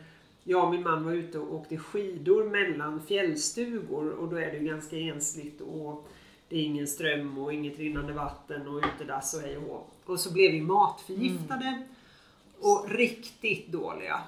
jag 0.45 0.65
och 0.65 0.71
min 0.71 0.83
man 0.83 1.05
var 1.05 1.13
ute 1.13 1.39
och 1.39 1.55
åkte 1.55 1.79
skidor 1.79 2.45
mellan 2.45 3.03
fjällstugor 3.03 4.11
och 4.11 4.29
då 4.29 4.37
är 4.37 4.47
det 4.47 4.57
ju 4.57 4.65
ganska 4.65 4.97
ensligt 4.97 5.61
och 5.61 6.09
det 6.49 6.57
är 6.57 6.63
ingen 6.63 6.87
ström 6.87 7.39
och 7.39 7.53
inget 7.53 7.79
rinnande 7.79 8.13
vatten 8.13 8.69
och 8.69 8.79
utedass 8.79 9.35
och 9.35 9.41
hej 9.41 9.57
och 9.57 9.95
Och 10.07 10.21
så 10.21 10.33
blev 10.33 10.53
vi 10.53 10.61
matförgiftade 10.61 11.67
mm. 11.67 11.83
och 12.61 12.91
riktigt 12.91 13.73
dåliga. 13.73 14.21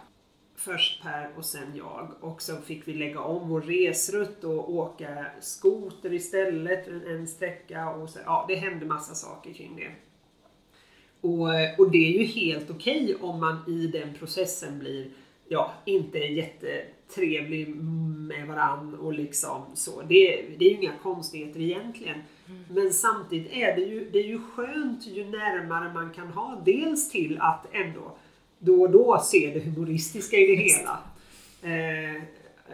Först 0.57 1.03
Per 1.03 1.31
och 1.37 1.45
sen 1.45 1.77
jag 1.77 2.09
och 2.21 2.43
så 2.43 2.57
fick 2.57 2.89
vi 2.89 2.95
lägga 2.95 3.21
om 3.21 3.49
vår 3.49 3.61
resrutt 3.61 4.45
och 4.45 4.75
åka 4.75 5.27
skoter 5.41 6.13
istället 6.13 6.89
en 6.89 7.29
sträcka 7.29 7.91
och 7.91 8.11
så, 8.11 8.19
ja 8.25 8.45
det 8.49 8.55
hände 8.55 8.87
massa 8.87 9.15
saker 9.15 9.53
kring 9.53 9.77
det. 9.77 9.91
Och, 11.20 11.48
och 11.78 11.90
det 11.90 12.14
är 12.14 12.18
ju 12.18 12.24
helt 12.24 12.70
okej 12.70 13.04
okay 13.04 13.28
om 13.28 13.40
man 13.40 13.59
i 13.68 13.87
den 13.87 14.14
processen 14.18 14.78
blir 14.78 15.06
ja, 15.48 15.72
inte 15.85 16.18
jättetrevlig 16.18 17.68
med 18.28 18.46
varann 18.46 18.94
och 18.94 19.12
liksom 19.12 19.62
så. 19.74 20.02
Det, 20.02 20.44
det 20.59 20.64
är 20.64 20.70
ju 20.70 20.76
inga 20.76 20.92
konstigheter 21.02 21.61
egentligen. 21.61 22.18
Mm. 22.48 22.64
Men 22.70 22.92
samtidigt 22.92 23.52
är 23.52 23.76
det, 23.76 23.83
ju, 23.83 24.11
det 24.11 24.18
är 24.18 24.26
ju 24.26 24.38
skönt 24.38 25.06
ju 25.06 25.24
närmare 25.24 25.92
man 25.92 26.11
kan 26.11 26.28
ha 26.28 26.62
dels 26.64 27.11
till 27.11 27.38
att 27.40 27.66
ändå 27.72 28.16
då 28.59 28.83
och 28.83 28.90
då 28.90 29.20
se 29.24 29.50
det 29.54 29.61
humoristiska 29.61 30.37
i 30.37 30.46
det 30.46 30.62
hela. 30.62 31.00
Eh, 31.62 32.22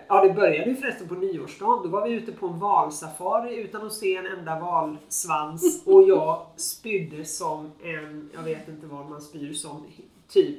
Ja, 0.08 0.24
det 0.26 0.34
började 0.34 0.70
ju 0.70 0.76
förresten 0.76 1.08
på 1.08 1.14
nyårsdagen. 1.14 1.82
Då 1.82 1.88
var 1.88 2.08
vi 2.08 2.14
ute 2.14 2.32
på 2.32 2.46
en 2.46 2.58
valsafari 2.58 3.56
utan 3.56 3.86
att 3.86 3.92
se 3.92 4.16
en 4.16 4.26
enda 4.26 4.60
valsvans 4.60 5.82
och 5.86 6.08
jag 6.08 6.46
spydde 6.56 7.24
som 7.24 7.72
en, 7.82 8.30
jag 8.34 8.42
vet 8.42 8.68
inte 8.68 8.86
vad 8.86 9.10
man 9.10 9.20
spyr 9.20 9.52
som, 9.52 9.86
typ 10.28 10.58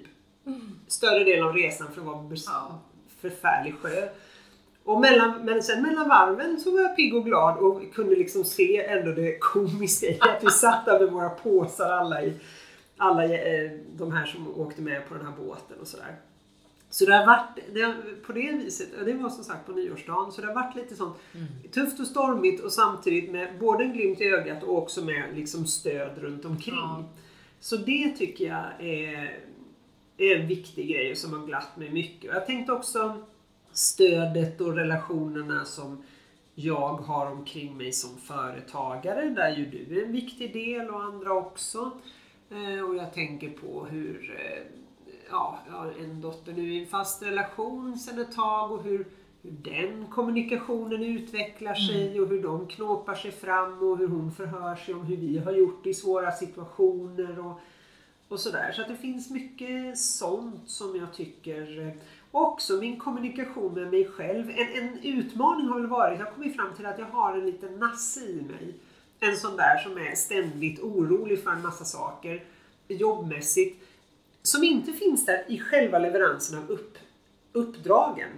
större 0.88 1.24
delen 1.24 1.48
av 1.48 1.54
resan 1.54 1.88
för 1.92 2.02
att 2.02 2.08
vara 2.08 2.36
ja. 2.46 2.80
förfärlig 3.22 3.76
sjö. 3.82 4.10
Och 4.84 5.02
mellan, 5.02 5.46
men 5.46 5.64
sen 5.64 5.82
mellan 5.82 6.10
varven 6.10 6.60
så 6.60 6.72
var 6.72 6.82
jag 6.82 6.96
pigg 6.96 7.16
och 7.16 7.26
glad 7.26 7.58
och 7.58 7.94
kunde 7.94 8.16
liksom 8.16 8.44
se 8.44 8.86
ändå 8.86 9.12
det 9.12 9.40
komiska 9.40 10.08
i 10.08 10.18
att 10.20 10.44
vi 10.44 10.50
satt 10.50 10.86
där 10.86 11.00
med 11.00 11.12
våra 11.12 11.30
påsar 11.30 11.92
alla 11.92 12.24
i 12.24 12.34
alla 12.98 13.24
eh, 13.24 13.72
de 13.98 14.12
här 14.12 14.26
som 14.26 14.60
åkte 14.60 14.82
med 14.82 15.10
på 15.10 15.14
den 15.14 15.26
här 15.26 15.34
båten 15.38 15.80
och 15.82 15.88
sådär. 15.88 16.16
Så 16.90 17.06
det 17.06 17.14
har 17.14 17.26
varit 17.26 17.60
det, 17.74 17.96
på 18.26 18.34
det 18.34 18.52
viset, 18.52 19.00
och 19.00 19.06
det 19.06 19.14
var 19.14 19.30
som 19.30 19.44
sagt 19.44 19.66
på 19.66 19.72
nyårsdagen, 19.72 20.32
så 20.32 20.42
det 20.42 20.48
har 20.48 20.56
varit 20.56 20.76
lite 20.76 20.96
sånt 20.96 21.18
mm. 21.34 21.48
tufft 21.72 22.00
och 22.00 22.08
stormigt 22.08 22.64
och 22.64 22.72
samtidigt 22.72 23.32
med 23.32 23.60
både 23.60 23.84
en 23.84 23.94
glimt 23.94 24.22
i 24.22 24.24
ögat 24.24 24.64
och 24.64 24.78
också 24.78 25.06
med 25.06 25.36
liksom 25.36 25.66
stöd 25.66 26.18
runt 26.18 26.46
omkring. 26.46 26.76
Ja. 26.76 27.04
Så 27.60 27.78
det 27.78 28.10
tycker 28.18 28.46
jag 28.46 28.66
är, 28.80 29.40
är 30.18 30.40
en 30.40 30.48
viktig 30.48 30.90
grej 30.90 31.16
som 31.16 31.34
har 31.34 31.48
glatt 31.48 31.78
mig 31.78 31.90
mycket. 31.90 32.34
Jag 32.34 32.46
tänkte 32.46 32.72
också 32.72 33.26
stödet 33.72 34.62
och 34.62 34.76
relationerna 34.76 35.66
som 35.66 36.04
jag 36.56 36.94
har 36.94 37.32
omkring 37.32 37.78
mig 37.78 37.92
som 37.92 38.18
företagare, 38.18 39.30
där 39.30 39.58
ju 39.58 39.66
du 39.66 40.00
är 40.00 40.06
en 40.06 40.12
viktig 40.12 40.54
del 40.54 40.90
och 40.90 41.04
andra 41.04 41.34
också. 41.34 41.92
Eh, 42.50 42.90
och 42.90 42.96
jag 42.96 43.14
tänker 43.14 43.50
på 43.50 43.86
hur 43.86 44.38
eh, 44.40 44.87
ja, 45.30 45.60
jag 45.68 45.74
har 45.74 45.94
en 46.00 46.22
dotter 46.22 46.54
nu 46.54 46.74
i 46.74 46.80
en 46.80 46.88
fast 46.88 47.24
relation 47.24 47.98
sedan 47.98 48.20
ett 48.20 48.36
tag 48.36 48.72
och 48.72 48.84
hur 48.84 49.06
hur 49.48 49.52
den 49.52 50.08
kommunikationen 50.08 51.04
utvecklar 51.04 51.74
sig 51.74 52.08
mm. 52.08 52.24
och 52.24 52.30
hur 52.30 52.44
de 52.44 52.68
knåpar 52.68 53.16
sig 53.16 53.32
fram 53.32 53.90
och 53.90 53.98
hur 53.98 54.08
hon 54.08 54.32
förhör 54.32 54.76
sig 54.76 54.94
om 54.94 55.06
hur 55.06 55.18
vi 55.18 55.38
har 55.38 55.52
gjort 55.52 55.86
i 55.86 55.94
svåra 55.94 56.32
situationer 56.32 57.40
och, 57.40 57.60
och 58.28 58.40
sådär. 58.40 58.72
Så 58.72 58.82
att 58.82 58.88
det 58.88 58.96
finns 58.96 59.30
mycket 59.30 59.98
sånt 59.98 60.70
som 60.70 60.96
jag 60.96 61.14
tycker 61.14 61.98
och 62.32 62.48
också 62.48 62.74
min 62.74 63.00
kommunikation 63.00 63.74
med 63.74 63.92
mig 63.92 64.08
själv. 64.08 64.50
En, 64.50 64.84
en 64.84 65.00
utmaning 65.04 65.68
har 65.68 65.80
väl 65.80 65.90
varit, 65.90 66.20
jag 66.20 66.26
har 66.26 66.34
kommit 66.34 66.56
fram 66.56 66.76
till 66.76 66.86
att 66.86 67.00
jag 67.00 67.06
har 67.06 67.34
en 67.34 67.46
liten 67.46 67.80
nasse 67.80 68.20
i 68.20 68.42
mig. 68.42 68.74
En 69.20 69.38
sån 69.38 69.56
där 69.56 69.78
som 69.78 69.98
är 69.98 70.16
ständigt 70.16 70.80
orolig 70.80 71.44
för 71.44 71.52
en 71.52 71.62
massa 71.62 71.86
saker 71.86 72.44
jobbmässigt. 72.88 73.87
Som 74.48 74.64
inte 74.64 74.94
finns 74.94 75.26
där 75.26 75.44
i 75.48 75.60
själva 75.60 76.00
leveransen 76.00 76.60
av 76.60 76.70
upp, 76.70 76.98
uppdragen. 77.52 78.30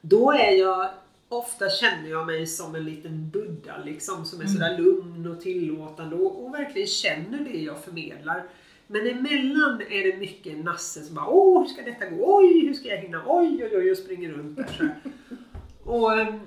Då 0.00 0.32
är 0.32 0.52
jag, 0.52 0.90
ofta 1.28 1.70
känner 1.70 2.10
jag 2.10 2.26
mig 2.26 2.46
som 2.46 2.74
en 2.74 2.84
liten 2.84 3.30
Buddha 3.30 3.78
liksom, 3.84 4.24
som 4.24 4.40
är 4.40 4.44
mm. 4.44 4.54
sådär 4.54 4.78
lugn 4.78 5.26
och 5.26 5.40
tillåtande 5.40 6.16
och, 6.16 6.44
och 6.44 6.54
verkligen 6.54 6.88
känner 6.88 7.38
det 7.38 7.58
jag 7.58 7.84
förmedlar. 7.84 8.44
Men 8.86 9.06
emellan 9.06 9.82
är 9.90 10.12
det 10.12 10.18
mycket 10.18 10.64
nasse 10.64 11.02
som 11.02 11.14
bara 11.14 11.28
Åh, 11.28 11.62
hur 11.62 11.68
ska 11.68 11.82
detta 11.82 12.06
gå? 12.06 12.38
Oj, 12.38 12.66
hur 12.66 12.74
ska 12.74 12.88
jag 12.88 12.98
hinna? 12.98 13.22
Oj, 13.26 13.64
oj, 13.64 13.76
oj, 13.76 13.90
och 13.90 13.96
springer 13.96 14.32
runt 14.32 14.56
där 14.56 14.94
och, 15.84 16.20
ehm, 16.20 16.40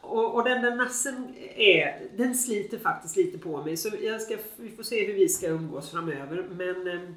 och, 0.00 0.34
och, 0.34 0.44
den 0.44 0.62
där 0.62 0.76
nassen 0.76 1.34
är, 1.56 2.00
den 2.16 2.34
sliter 2.34 2.78
faktiskt 2.78 3.16
lite 3.16 3.38
på 3.38 3.64
mig. 3.64 3.76
Så 3.76 3.90
jag 4.02 4.20
ska, 4.22 4.36
vi 4.56 4.70
får 4.70 4.82
se 4.82 5.06
hur 5.06 5.14
vi 5.14 5.28
ska 5.28 5.46
umgås 5.46 5.90
framöver. 5.90 6.46
Men, 6.50 6.88
ehm, 6.88 7.14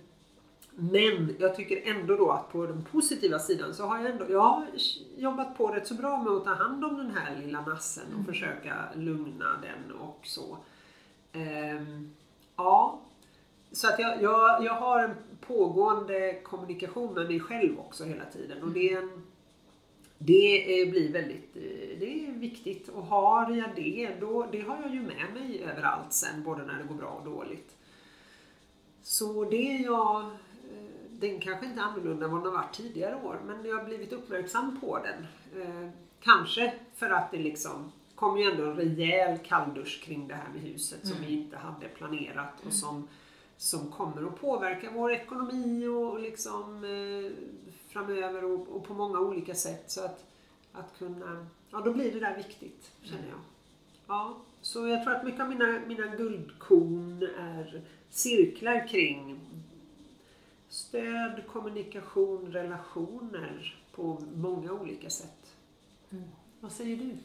men 0.79 1.35
jag 1.39 1.55
tycker 1.55 1.81
ändå 1.85 2.15
då 2.15 2.31
att 2.31 2.51
på 2.51 2.65
den 2.65 2.83
positiva 2.91 3.39
sidan 3.39 3.73
så 3.73 3.85
har 3.85 3.97
jag 3.97 4.11
ändå 4.11 4.25
jag 4.29 4.39
har 4.39 4.67
jobbat 5.17 5.57
på 5.57 5.67
rätt 5.67 5.87
så 5.87 5.93
bra 5.93 6.23
med 6.23 6.33
att 6.33 6.43
ta 6.43 6.53
hand 6.53 6.85
om 6.85 6.97
den 6.97 7.11
här 7.11 7.41
lilla 7.41 7.61
nassen 7.61 8.03
och 8.07 8.13
mm. 8.13 8.25
försöka 8.25 8.75
lugna 8.95 9.45
den 9.61 9.97
och 9.97 10.19
så. 10.23 10.57
Um, 11.33 12.15
ja, 12.55 13.01
så 13.71 13.87
att 13.87 13.99
jag, 13.99 14.21
jag, 14.21 14.65
jag 14.65 14.73
har 14.73 15.03
en 15.03 15.15
pågående 15.47 16.39
kommunikation 16.43 17.13
med 17.13 17.27
mig 17.27 17.39
själv 17.39 17.79
också 17.79 18.03
hela 18.03 18.25
tiden. 18.25 18.63
Och 18.63 18.69
det, 18.69 18.93
en, 18.93 19.09
det 20.17 20.91
blir 20.91 21.13
väldigt 21.13 21.53
det 21.99 22.27
är 22.27 22.31
viktigt. 22.31 22.89
Och 22.89 23.03
har 23.03 23.51
jag 23.51 23.69
det, 23.75 24.17
då, 24.19 24.47
det 24.51 24.61
har 24.61 24.81
jag 24.81 24.93
ju 24.93 25.01
med 25.01 25.33
mig 25.33 25.63
överallt 25.63 26.13
sen, 26.13 26.43
både 26.43 26.65
när 26.65 26.77
det 26.77 26.87
går 26.87 26.95
bra 26.95 27.09
och 27.09 27.25
dåligt. 27.25 27.77
Så 29.01 29.43
det 29.43 29.77
jag, 29.85 30.31
den 31.19 31.39
kanske 31.39 31.65
inte 31.65 31.79
är 31.79 31.83
annorlunda 31.83 32.25
än 32.25 32.31
vad 32.31 32.43
den 32.43 32.51
har 32.51 32.61
varit 32.61 32.75
tidigare 32.75 33.15
år, 33.15 33.39
men 33.45 33.65
jag 33.65 33.75
har 33.75 33.85
blivit 33.85 34.13
uppmärksam 34.13 34.79
på 34.81 34.99
den. 34.99 35.27
Eh, 35.61 35.89
kanske 36.21 36.73
för 36.95 37.09
att 37.09 37.31
det 37.31 37.37
liksom 37.37 37.91
kom 38.15 38.37
ju 38.37 38.51
ändå 38.51 38.63
en 38.63 38.75
rejäl 38.75 39.37
kalldusch 39.37 40.03
kring 40.03 40.27
det 40.27 40.35
här 40.35 40.49
med 40.53 40.61
huset 40.61 41.03
mm. 41.03 41.15
som 41.15 41.25
vi 41.25 41.33
inte 41.33 41.57
hade 41.57 41.87
planerat 41.87 42.53
och 42.55 42.61
mm. 42.61 42.71
som 42.71 43.07
som 43.57 43.91
kommer 43.91 44.27
att 44.27 44.41
påverka 44.41 44.91
vår 44.91 45.11
ekonomi 45.11 45.87
och 45.87 46.19
liksom 46.19 46.83
eh, 46.83 47.31
framöver 47.87 48.43
och, 48.45 48.67
och, 48.67 48.83
på 48.83 48.93
många 48.93 49.19
olika 49.19 49.55
sätt. 49.55 49.91
Så 49.91 50.05
att, 50.05 50.25
att 50.73 50.97
kunna, 50.97 51.47
ja 51.71 51.81
då 51.85 51.93
blir 51.93 52.13
det 52.13 52.19
där 52.19 52.37
viktigt 52.37 52.91
känner 53.03 53.27
jag. 53.29 53.39
Ja, 54.07 54.37
så 54.61 54.87
jag 54.87 55.03
tror 55.03 55.15
att 55.15 55.25
mycket 55.25 55.41
av 55.41 55.49
mina, 55.49 55.79
mina 55.87 56.15
guldkorn 56.15 57.23
är 57.39 57.81
cirklar 58.09 58.87
kring 58.87 59.39
stöd, 60.77 61.47
kommunikation, 61.47 62.51
relationer 62.51 63.75
på 63.95 64.21
många 64.35 64.71
olika 64.71 65.09
sätt. 65.09 65.55
Mm. 66.09 66.23
Vad 66.59 66.71
säger 66.71 66.97
du? 66.97 67.17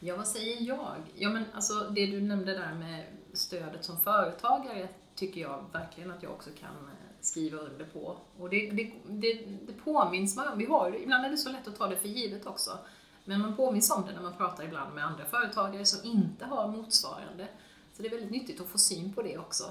Ja, 0.00 0.16
vad 0.16 0.26
säger 0.26 0.60
jag? 0.60 0.96
Ja, 1.14 1.30
men 1.30 1.44
alltså 1.54 1.74
det 1.74 2.06
du 2.06 2.20
nämnde 2.20 2.52
där 2.52 2.74
med 2.74 3.04
stödet 3.32 3.84
som 3.84 4.00
företagare 4.00 4.88
tycker 5.14 5.40
jag 5.40 5.64
verkligen 5.72 6.10
att 6.10 6.22
jag 6.22 6.32
också 6.32 6.50
kan 6.60 6.70
eh, 6.70 7.14
skriva 7.20 7.58
under 7.58 7.84
på. 7.84 8.16
Och 8.38 8.50
det, 8.50 8.70
det, 8.70 8.92
det, 9.08 9.32
det 9.66 9.72
påminns 9.72 10.36
man. 10.36 10.58
Vi 10.58 10.66
har, 10.66 10.96
ibland 11.02 11.24
är 11.26 11.30
det 11.30 11.38
så 11.38 11.52
lätt 11.52 11.68
att 11.68 11.76
ta 11.76 11.86
det 11.86 11.96
för 11.96 12.08
givet 12.08 12.46
också. 12.46 12.78
Men 13.24 13.40
man 13.40 13.56
påminns 13.56 13.90
om 13.90 14.06
det 14.06 14.12
när 14.12 14.22
man 14.22 14.36
pratar 14.36 14.64
ibland 14.64 14.94
med 14.94 15.04
andra 15.04 15.24
företagare 15.24 15.84
som 15.84 16.10
inte 16.10 16.44
har 16.44 16.68
motsvarande. 16.68 17.48
Så 17.92 18.02
det 18.02 18.08
är 18.08 18.10
väldigt 18.10 18.30
nyttigt 18.30 18.60
att 18.60 18.68
få 18.68 18.78
syn 18.78 19.12
på 19.12 19.22
det 19.22 19.38
också 19.38 19.64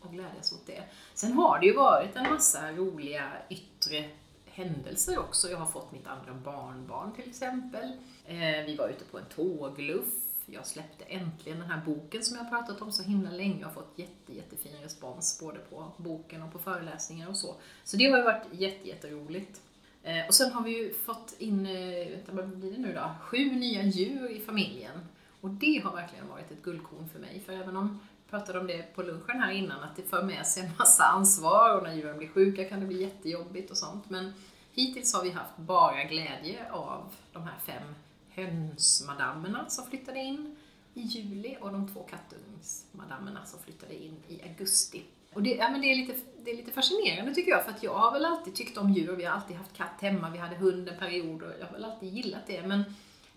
och 0.00 0.12
glädjas 0.12 0.52
åt 0.52 0.66
det. 0.66 0.82
Sen 1.14 1.32
har 1.32 1.58
det 1.58 1.66
ju 1.66 1.74
varit 1.74 2.16
en 2.16 2.30
massa 2.30 2.72
roliga 2.72 3.32
yttre 3.48 4.10
händelser 4.44 5.18
också. 5.18 5.50
Jag 5.50 5.58
har 5.58 5.66
fått 5.66 5.92
mitt 5.92 6.06
andra 6.06 6.34
barnbarn 6.34 7.12
till 7.12 7.28
exempel. 7.28 7.92
Eh, 8.26 8.64
vi 8.66 8.76
var 8.78 8.88
ute 8.88 9.04
på 9.04 9.18
en 9.18 9.24
tågluff 9.24 10.06
jag 10.52 10.66
släppte 10.66 11.04
äntligen 11.04 11.58
den 11.58 11.70
här 11.70 11.80
boken 11.86 12.22
som 12.22 12.36
jag 12.36 12.48
pratat 12.48 12.82
om 12.82 12.92
så 12.92 13.02
himla 13.02 13.30
länge 13.30 13.64
och 13.64 13.74
fått 13.74 13.92
jätte, 13.96 14.34
jättefin 14.34 14.82
respons 14.82 15.40
både 15.40 15.58
på 15.58 15.92
boken 15.96 16.42
och 16.42 16.52
på 16.52 16.58
föreläsningar 16.58 17.28
och 17.28 17.36
så. 17.36 17.54
Så 17.84 17.96
det 17.96 18.10
har 18.10 18.18
ju 18.18 18.24
varit 18.24 18.46
jätte, 18.52 18.88
jätteroligt. 18.88 19.60
Eh, 20.02 20.26
och 20.26 20.34
sen 20.34 20.52
har 20.52 20.62
vi 20.62 20.78
ju 20.78 20.94
fått 20.94 21.34
in, 21.38 21.66
eh, 21.66 22.10
vänta, 22.10 22.32
vad 22.32 22.48
blir 22.48 22.72
det 22.72 22.78
nu 22.78 22.94
då, 22.94 23.14
sju 23.20 23.50
nya 23.50 23.82
djur 23.82 24.30
i 24.30 24.40
familjen. 24.40 25.00
Och 25.40 25.50
det 25.50 25.82
har 25.84 25.92
verkligen 25.92 26.28
varit 26.28 26.50
ett 26.50 26.62
guldkorn 26.62 27.08
för 27.08 27.18
mig, 27.18 27.42
för 27.46 27.52
även 27.52 27.76
om 27.76 28.00
pratade 28.30 28.58
om 28.58 28.66
det 28.66 28.94
på 28.94 29.02
lunchen 29.02 29.40
här 29.40 29.52
innan, 29.52 29.82
att 29.82 29.96
det 29.96 30.02
för 30.02 30.22
med 30.22 30.46
sig 30.46 30.62
en 30.62 30.70
massa 30.78 31.04
ansvar 31.04 31.76
och 31.76 31.82
när 31.82 31.94
djuren 31.94 32.18
blir 32.18 32.28
sjuka 32.28 32.64
kan 32.64 32.80
det 32.80 32.86
bli 32.86 33.02
jättejobbigt 33.02 33.70
och 33.70 33.76
sånt. 33.76 34.10
Men 34.10 34.32
hittills 34.72 35.14
har 35.14 35.22
vi 35.22 35.30
haft 35.30 35.56
bara 35.56 36.04
glädje 36.04 36.72
av 36.72 37.14
de 37.32 37.42
här 37.42 37.58
fem 37.66 37.94
hönsmadammerna 38.30 39.68
som 39.68 39.86
flyttade 39.86 40.18
in 40.18 40.56
i 40.94 41.00
juli 41.00 41.56
och 41.60 41.72
de 41.72 41.88
två 41.88 42.02
kattungsmadammerna 42.02 43.44
som 43.44 43.58
flyttade 43.60 43.94
in 43.94 44.16
i 44.28 44.42
augusti. 44.42 45.02
Och 45.32 45.42
det, 45.42 45.50
ja, 45.50 45.70
men 45.70 45.80
det, 45.80 45.86
är 45.86 45.96
lite, 45.96 46.14
det 46.44 46.50
är 46.50 46.56
lite 46.56 46.72
fascinerande 46.72 47.34
tycker 47.34 47.50
jag, 47.50 47.64
för 47.64 47.70
att 47.70 47.82
jag 47.82 47.94
har 47.94 48.12
väl 48.12 48.24
alltid 48.24 48.54
tyckt 48.54 48.78
om 48.78 48.90
djur. 48.92 49.16
Vi 49.16 49.24
har 49.24 49.34
alltid 49.34 49.56
haft 49.56 49.76
katt 49.76 50.00
hemma, 50.00 50.30
vi 50.30 50.38
hade 50.38 50.56
hund 50.56 50.88
en 50.88 50.98
period 50.98 51.42
och 51.42 51.52
jag 51.60 51.66
har 51.66 51.72
väl 51.72 51.84
alltid 51.84 52.14
gillat 52.14 52.46
det. 52.46 52.66
Men 52.66 52.84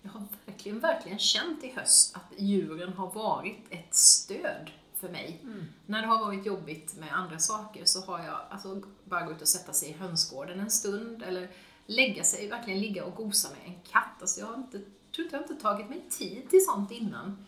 jag 0.01 0.11
har 0.11 0.23
verkligen, 0.45 0.79
verkligen 0.79 1.19
känt 1.19 1.63
i 1.63 1.71
höst 1.75 2.15
att 2.15 2.39
djuren 2.39 2.93
har 2.93 3.11
varit 3.11 3.65
ett 3.69 3.95
stöd 3.95 4.71
för 5.03 5.11
mig. 5.11 5.39
Mm. 5.43 5.65
När 5.85 6.01
det 6.01 6.07
har 6.07 6.25
varit 6.25 6.45
jobbigt 6.45 6.95
med 6.95 7.13
andra 7.13 7.39
saker 7.39 7.85
så 7.85 8.01
har 8.01 8.23
jag 8.23 8.39
alltså 8.49 8.81
bara 9.03 9.25
gått 9.25 9.41
och 9.41 9.47
sätta 9.47 9.73
sig 9.73 9.89
i 9.89 9.93
hönsgården 9.93 10.59
en 10.59 10.71
stund 10.71 11.23
eller 11.23 11.49
lägga 11.85 12.23
sig, 12.23 12.47
verkligen 12.47 12.79
ligga 12.79 13.05
och 13.05 13.15
gosa 13.15 13.49
med 13.49 13.75
en 13.75 13.81
katt. 13.91 14.21
Alltså 14.21 14.39
jag 14.39 14.47
har 14.47 14.55
inte, 14.55 14.79
tror 15.15 15.25
inte 15.25 15.35
jag 15.35 15.43
inte 15.43 15.55
tagit 15.55 15.89
mig 15.89 16.01
tid 16.09 16.49
till 16.49 16.65
sånt 16.65 16.91
innan. 16.91 17.45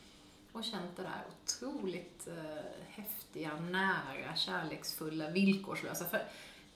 Och 0.52 0.63
känt 0.63 0.96
det 0.96 1.02
där 1.02 1.24
otroligt 1.44 2.28
eh, 2.28 2.86
häftiga, 2.89 3.60
nära, 3.60 4.36
kärleksfulla, 4.36 5.30
villkorslösa. 5.30 6.06
För 6.06 6.24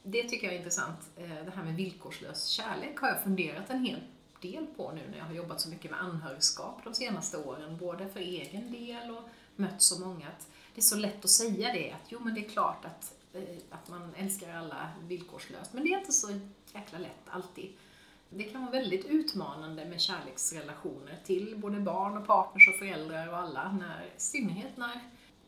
det 0.03 0.23
tycker 0.23 0.47
jag 0.47 0.53
är 0.53 0.57
intressant. 0.57 0.99
Eh, 1.15 1.45
det 1.45 1.51
här 1.55 1.63
med 1.63 1.75
villkorslös 1.75 2.45
kärlek 2.45 2.99
har 2.99 3.07
jag 3.07 3.23
funderat 3.23 3.69
en 3.69 3.85
hel 3.85 3.99
del 4.41 4.65
på 4.65 4.91
nu 4.91 5.01
när 5.11 5.17
jag 5.17 5.25
har 5.25 5.33
jobbat 5.33 5.61
så 5.61 5.69
mycket 5.69 5.91
med 5.91 6.01
anhörigskap 6.01 6.81
de 6.83 6.93
senaste 6.93 7.37
åren. 7.37 7.77
Både 7.77 8.09
för 8.09 8.19
egen 8.19 8.71
del 8.71 9.11
och 9.11 9.29
mött 9.55 9.81
så 9.81 9.99
många. 9.99 10.27
Att 10.27 10.47
det 10.79 10.83
är 10.83 10.85
så 10.85 10.95
lätt 10.95 11.25
att 11.25 11.29
säga 11.29 11.73
det, 11.73 11.91
att 11.91 12.11
jo 12.11 12.19
men 12.19 12.33
det 12.33 12.45
är 12.45 12.49
klart 12.49 12.85
att, 12.85 13.13
eh, 13.33 13.57
att 13.69 13.89
man 13.89 14.13
älskar 14.17 14.55
alla 14.55 14.89
villkorslöst. 15.07 15.73
Men 15.73 15.83
det 15.83 15.93
är 15.93 15.99
inte 15.99 16.11
så 16.11 16.39
jäkla 16.73 16.99
lätt 16.99 17.29
alltid. 17.29 17.69
Det 18.29 18.43
kan 18.43 18.61
vara 18.61 18.71
väldigt 18.71 19.05
utmanande 19.05 19.85
med 19.85 20.01
kärleksrelationer 20.01 21.19
till 21.25 21.57
både 21.57 21.79
barn 21.79 22.17
och 22.17 22.27
partners 22.27 22.67
och 22.67 22.75
föräldrar 22.75 23.27
och 23.27 23.37
alla, 23.37 23.71
när, 23.71 24.05
i 24.05 24.19
synnerhet 24.19 24.77
när 24.77 24.99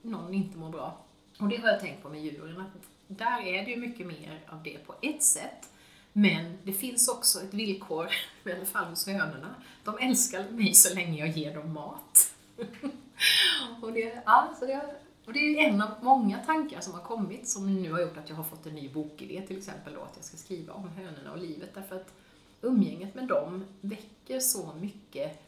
någon 0.02 0.34
inte 0.34 0.58
mår 0.58 0.70
bra. 0.70 0.98
Och 1.40 1.48
det 1.48 1.58
har 1.58 1.70
jag 1.70 1.80
tänkt 1.80 2.04
på 2.04 2.10
med 2.10 2.22
djuren, 2.22 2.62
att 2.62 2.84
där 3.08 3.42
är 3.42 3.66
det 3.66 3.72
ju 3.72 3.78
mycket 3.78 4.08
mer 4.08 4.40
av 4.48 4.64
det 4.64 4.78
på 4.88 4.96
ett 5.02 5.24
sätt. 5.24 5.70
Men 6.14 6.58
det 6.64 6.74
finns 6.74 7.08
också 7.08 7.42
ett 7.42 7.54
villkor, 7.54 8.10
i 8.44 8.52
alla 8.52 8.66
fall 8.66 8.86
hos 8.86 9.08
hönorna. 9.08 9.56
De 9.84 9.98
älskar 9.98 10.50
mig 10.50 10.74
så 10.74 10.96
länge 10.96 11.20
jag 11.20 11.38
ger 11.38 11.56
dem 11.56 11.74
mat. 11.74 12.34
och 13.82 13.94
det, 13.94 14.22
alltså 14.26 14.66
det 14.66 15.02
och 15.26 15.34
det 15.34 15.40
är 15.40 15.70
en 15.70 15.82
av 15.82 15.90
många 16.02 16.38
tankar 16.38 16.82
som 16.82 16.94
har 16.94 17.02
kommit 17.02 17.48
som 17.48 17.76
nu 17.76 17.92
har 17.92 18.02
gjort 18.02 18.18
att 18.18 18.30
jag 18.30 18.36
har 18.36 18.44
fått 18.44 18.66
en 18.66 18.76
ny 18.76 18.90
bokidé 18.90 19.42
till 19.48 19.58
exempel 19.58 19.94
då, 19.94 20.02
att 20.02 20.14
jag 20.16 20.26
ska 20.26 20.38
skriva 20.38 20.74
om 20.74 20.88
hönorna 20.88 21.32
och 21.32 21.38
livet. 21.38 21.70
Därför 21.74 21.96
att 21.96 22.14
umgänget 22.62 23.16
med 23.16 23.28
dem 23.28 23.66
väcker 23.82 24.40
så 24.40 24.74
mycket 24.82 25.42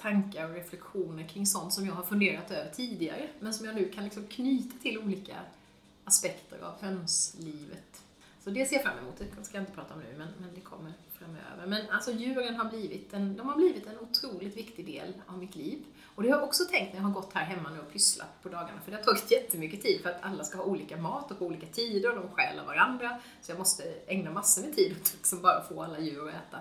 tankar 0.00 0.48
och 0.48 0.54
reflektioner 0.54 1.28
kring 1.28 1.46
sånt 1.46 1.72
som 1.72 1.86
jag 1.86 1.94
har 1.94 2.02
funderat 2.02 2.50
över 2.50 2.70
tidigare 2.70 3.28
men 3.40 3.54
som 3.54 3.66
jag 3.66 3.74
nu 3.74 3.88
kan 3.88 4.04
liksom 4.04 4.26
knyta 4.26 4.78
till 4.82 4.98
olika 4.98 5.36
aspekter 6.04 6.58
av 6.58 6.80
hönslivet. 6.80 8.02
Så 8.40 8.50
det 8.50 8.66
ser 8.66 8.76
jag 8.76 8.84
fram 8.84 8.98
emot, 8.98 9.16
det 9.18 9.44
ska 9.44 9.56
jag 9.56 9.62
inte 9.62 9.72
prata 9.72 9.94
om 9.94 10.00
nu 10.00 10.14
men, 10.18 10.28
men 10.38 10.54
det 10.54 10.60
kommer 10.60 10.92
framöver. 11.18 11.66
Men 11.66 11.90
alltså 11.90 12.12
djuren 12.12 12.56
har 12.56 12.64
blivit 12.64 13.14
en, 13.14 13.36
de 13.36 13.48
har 13.48 13.56
blivit 13.56 13.86
en 13.86 13.98
otroligt 13.98 14.56
viktig 14.56 14.86
del 14.86 15.14
av 15.26 15.38
mitt 15.38 15.56
liv. 15.56 15.84
Och 16.14 16.22
det 16.22 16.30
har 16.30 16.36
jag 16.36 16.48
också 16.48 16.64
tänkt 16.64 16.92
när 16.92 17.00
jag 17.00 17.06
har 17.06 17.14
gått 17.14 17.32
här 17.32 17.44
hemma 17.44 17.70
nu 17.70 17.80
och 17.80 17.92
pysslat 17.92 18.42
på 18.42 18.48
dagarna, 18.48 18.80
för 18.84 18.90
det 18.90 18.96
har 18.96 19.04
tagit 19.04 19.30
jättemycket 19.30 19.82
tid 19.82 20.00
för 20.02 20.10
att 20.10 20.22
alla 20.22 20.44
ska 20.44 20.58
ha 20.58 20.64
olika 20.64 20.96
mat 20.96 21.30
och 21.30 21.38
på 21.38 21.46
olika 21.46 21.66
tider 21.66 22.10
och 22.10 22.22
de 22.22 22.28
stjäl 22.28 22.58
av 22.58 22.66
varandra. 22.66 23.20
Så 23.42 23.50
jag 23.50 23.58
måste 23.58 23.82
ägna 24.06 24.30
massor 24.30 24.62
med 24.62 24.76
tid 24.76 24.92
åt 24.92 25.02
att 25.02 25.14
liksom 25.14 25.42
bara 25.42 25.62
få 25.62 25.82
alla 25.82 25.98
djur 25.98 26.28
att 26.28 26.34
äta 26.34 26.58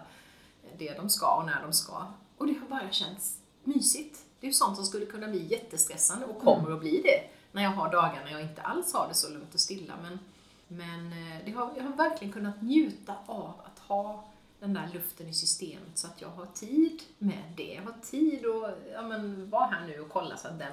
det 0.77 0.93
de 0.93 1.09
ska 1.09 1.35
och 1.35 1.45
när 1.45 1.61
de 1.61 1.73
ska. 1.73 2.07
Och 2.37 2.47
det 2.47 2.53
har 2.53 2.67
bara 2.67 2.91
känts 2.91 3.37
mysigt. 3.63 4.19
Det 4.39 4.47
är 4.47 4.49
ju 4.49 4.53
sånt 4.53 4.75
som 4.75 4.85
skulle 4.85 5.05
kunna 5.05 5.27
bli 5.27 5.47
jättestressande 5.47 6.25
och 6.25 6.39
kommer 6.39 6.71
att 6.71 6.79
bli 6.79 7.01
det 7.01 7.35
när 7.51 7.63
jag 7.63 7.69
har 7.69 7.91
dagar 7.91 8.21
när 8.25 8.31
jag 8.31 8.41
inte 8.41 8.61
alls 8.61 8.93
har 8.93 9.07
det 9.07 9.13
så 9.13 9.29
lugnt 9.29 9.53
och 9.53 9.59
stilla. 9.59 9.93
Men, 10.01 10.19
men 10.67 11.11
eh, 11.11 11.45
det 11.45 11.51
har, 11.51 11.73
jag 11.77 11.83
har 11.83 11.95
verkligen 11.95 12.33
kunnat 12.33 12.61
njuta 12.61 13.15
av 13.25 13.53
att 13.65 13.79
ha 13.79 14.23
den 14.59 14.73
där 14.73 14.89
luften 14.93 15.27
i 15.27 15.33
systemet 15.33 15.97
så 15.97 16.07
att 16.07 16.21
jag 16.21 16.29
har 16.29 16.45
tid 16.45 17.01
med 17.17 17.43
det. 17.55 17.73
Jag 17.73 17.83
har 17.83 17.95
tid 18.01 18.45
att 18.45 18.77
ja, 18.93 19.01
men, 19.01 19.49
vara 19.49 19.65
här 19.65 19.87
nu 19.87 19.99
och 19.99 20.09
kolla 20.09 20.37
så 20.37 20.47
att 20.47 20.59
den, 20.59 20.71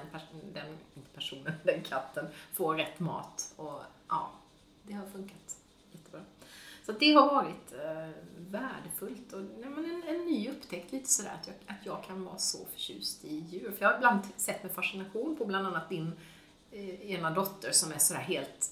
den 0.53 0.77
inte 0.93 1.09
personen, 1.13 1.53
den 1.63 1.83
katten 1.83 2.27
får 2.53 2.75
rätt 2.75 2.99
mat. 2.99 3.53
Och 3.55 3.81
ja, 4.07 4.31
det 4.83 4.93
har 4.93 5.05
funkat 5.05 5.57
jättebra. 5.91 6.21
Så 6.85 6.91
det 6.91 7.13
har 7.13 7.25
varit 7.25 7.73
eh, 7.73 8.09
värdefullt 8.37 9.33
och 9.33 9.41
ja, 9.61 9.69
men 9.69 9.85
en, 9.85 10.03
en 10.15 10.25
ny 10.25 10.49
upptäckt 10.49 10.91
lite 10.91 11.09
sådär 11.09 11.31
att 11.41 11.47
jag, 11.47 11.55
att 11.67 11.85
jag 11.85 12.03
kan 12.03 12.25
vara 12.25 12.37
så 12.37 12.65
förtjust 12.65 13.25
i 13.25 13.35
djur. 13.35 13.71
För 13.71 13.85
jag 13.85 13.89
har 13.89 13.97
ibland 13.97 14.21
sett 14.37 14.63
med 14.63 14.71
fascination 14.71 15.35
på 15.35 15.45
bland 15.45 15.67
annat 15.67 15.89
din 15.89 16.13
eh, 16.71 17.11
ena 17.11 17.29
dotter 17.29 17.71
som 17.71 17.91
är 17.91 17.97
sådär 17.97 18.21
helt 18.21 18.69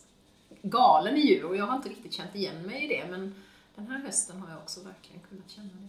galen 0.62 1.17
i 1.17 1.19
djur 1.19 1.45
och 1.45 1.56
jag 1.56 1.65
har 1.65 1.76
inte 1.76 1.89
riktigt 1.89 2.13
känt 2.13 2.36
igen 2.36 2.62
mig 2.62 2.84
i 2.84 2.88
det 2.88 3.08
men 3.10 3.36
den 3.82 3.91
här 3.91 4.00
hösten 4.00 4.41
har 4.41 4.50
jag 4.50 4.58
också 4.58 4.82
verkligen 4.82 5.22
kunnat 5.30 5.50
känna 5.50 5.70
det. 5.74 5.88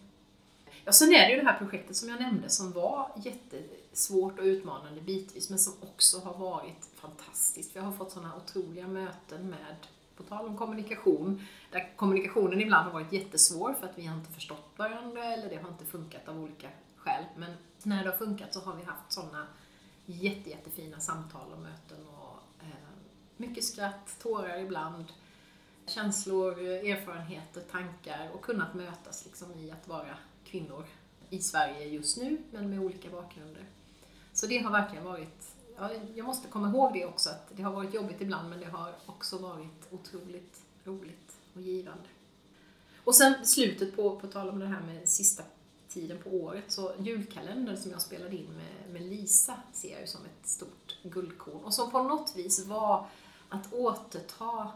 Ja, 0.85 0.93
sen 0.93 1.13
är 1.13 1.27
det 1.27 1.31
ju 1.31 1.37
det 1.37 1.47
här 1.47 1.59
projektet 1.59 1.97
som 1.97 2.09
jag 2.09 2.21
nämnde 2.21 2.49
som 2.49 2.73
var 2.73 3.13
jättesvårt 3.17 4.39
och 4.39 4.45
utmanande 4.45 5.01
bitvis 5.01 5.51
men 5.51 5.59
som 5.59 5.73
också 5.81 6.21
har 6.21 6.35
varit 6.35 6.91
fantastiskt. 6.95 7.77
Vi 7.77 7.81
har 7.81 7.93
fått 7.93 8.13
sådana 8.13 8.37
otroliga 8.37 8.87
möten 8.87 9.51
med, 9.51 9.77
på 10.17 10.23
tal 10.23 10.47
om 10.47 10.57
kommunikation, 10.57 11.47
där 11.71 11.93
kommunikationen 11.97 12.61
ibland 12.61 12.87
har 12.87 12.93
varit 12.93 13.13
jättesvår 13.13 13.75
för 13.81 13.87
att 13.87 13.99
vi 13.99 14.07
har 14.07 14.17
inte 14.17 14.33
förstått 14.33 14.71
varandra 14.77 15.25
eller 15.25 15.49
det 15.49 15.57
har 15.57 15.69
inte 15.69 15.85
funkat 15.85 16.29
av 16.29 16.43
olika 16.43 16.69
skäl. 16.97 17.25
Men 17.37 17.55
när 17.83 18.05
det 18.05 18.11
har 18.11 18.17
funkat 18.17 18.55
så 18.55 18.61
har 18.61 18.77
vi 18.77 18.85
haft 18.85 19.13
sådana 19.13 19.47
jätte, 20.07 20.51
jättefina 20.51 21.01
samtal 21.01 21.53
och 21.53 21.59
möten 21.59 22.07
och 22.07 22.63
eh, 22.63 22.69
mycket 23.37 23.65
skratt, 23.65 24.19
tårar 24.23 24.59
ibland 24.59 25.05
känslor, 25.93 26.59
erfarenheter, 26.61 27.61
tankar 27.61 28.31
och 28.35 28.43
kunnat 28.43 28.75
mötas 28.75 29.25
liksom 29.25 29.53
i 29.59 29.71
att 29.71 29.89
vara 29.89 30.17
kvinnor 30.45 30.87
i 31.31 31.41
Sverige 31.41 31.87
just 31.87 32.17
nu, 32.17 32.39
men 32.51 32.71
med 32.71 32.81
olika 32.81 33.11
bakgrunder. 33.11 33.67
Så 34.33 34.47
det 34.47 34.59
har 34.59 34.71
verkligen 34.71 35.05
varit, 35.05 35.55
ja, 35.77 35.91
jag 36.15 36.27
måste 36.27 36.49
komma 36.49 36.69
ihåg 36.69 36.93
det 36.93 37.07
också, 37.07 37.31
att 37.31 37.53
det 37.57 37.63
har 37.63 37.73
varit 37.73 37.95
jobbigt 37.95 38.21
ibland, 38.21 38.51
men 38.51 38.61
det 38.61 38.67
har 38.67 38.95
också 39.07 39.39
varit 39.39 39.89
otroligt 39.91 40.63
roligt 40.85 41.37
och 41.55 41.61
givande. 41.61 42.09
Och 43.05 43.15
sen 43.15 43.47
slutet 43.47 43.97
på, 43.97 44.21
på 44.21 44.27
tal 44.27 44.49
om 44.49 44.59
det 44.59 44.67
här 44.67 44.81
med 44.81 45.09
sista 45.09 45.43
tiden 45.89 46.19
på 46.23 46.31
året, 46.31 46.65
så 46.69 46.93
julkalendern 46.99 47.77
som 47.77 47.91
jag 47.91 48.01
spelade 48.01 48.37
in 48.37 48.49
med, 48.57 48.93
med 48.93 49.03
Lisa 49.03 49.57
ser 49.73 49.93
jag 49.93 50.01
ju 50.01 50.07
som 50.07 50.21
ett 50.25 50.49
stort 50.49 50.97
guldkorn. 51.03 51.65
Och 51.65 51.75
som 51.75 51.91
på 51.91 52.03
något 52.03 52.33
vis 52.37 52.67
var 52.67 53.07
att 53.49 53.73
återta 53.73 54.73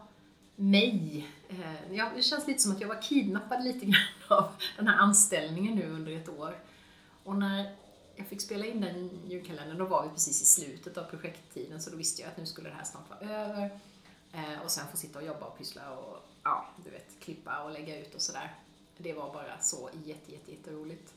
mig. 0.59 1.27
Eh, 1.49 1.95
ja, 1.95 2.11
det 2.15 2.21
känns 2.21 2.47
lite 2.47 2.61
som 2.61 2.71
att 2.71 2.81
jag 2.81 2.87
var 2.87 3.01
kidnappad 3.01 3.63
lite 3.63 3.85
grann 3.85 4.01
av 4.39 4.51
den 4.77 4.87
här 4.87 4.97
anställningen 4.97 5.75
nu 5.75 5.89
under 5.89 6.11
ett 6.11 6.29
år. 6.29 6.57
Och 7.23 7.35
när 7.35 7.75
jag 8.15 8.27
fick 8.27 8.41
spela 8.41 8.65
in 8.65 8.81
den 8.81 9.09
julkalendern, 9.27 9.77
då 9.77 9.85
var 9.85 10.03
vi 10.03 10.09
precis 10.09 10.41
i 10.41 10.45
slutet 10.45 10.97
av 10.97 11.03
projekttiden 11.03 11.81
så 11.81 11.89
då 11.89 11.97
visste 11.97 12.21
jag 12.21 12.31
att 12.31 12.37
nu 12.37 12.45
skulle 12.45 12.69
det 12.69 12.75
här 12.75 12.83
snart 12.83 13.09
vara 13.09 13.19
över. 13.19 13.79
Eh, 14.31 14.61
och 14.63 14.71
sen 14.71 14.87
få 14.91 14.97
sitta 14.97 15.19
och 15.19 15.25
jobba 15.25 15.45
och 15.45 15.57
pyssla 15.57 15.91
och 15.91 16.17
ja, 16.43 16.65
du 16.83 16.89
vet, 16.89 17.19
klippa 17.19 17.63
och 17.63 17.71
lägga 17.71 17.99
ut 17.99 18.15
och 18.15 18.21
sådär. 18.21 18.55
Det 18.97 19.13
var 19.13 19.33
bara 19.33 19.59
så 19.59 19.89
jätte, 20.05 20.31
jätte, 20.31 20.51
jätteroligt. 20.51 21.13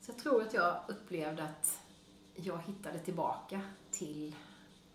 Så 0.00 0.10
jag 0.10 0.18
tror 0.18 0.42
att 0.42 0.54
jag 0.54 0.80
upplevde 0.88 1.44
att 1.44 1.78
jag 2.34 2.58
hittade 2.66 2.98
tillbaka 2.98 3.60
till 3.90 4.34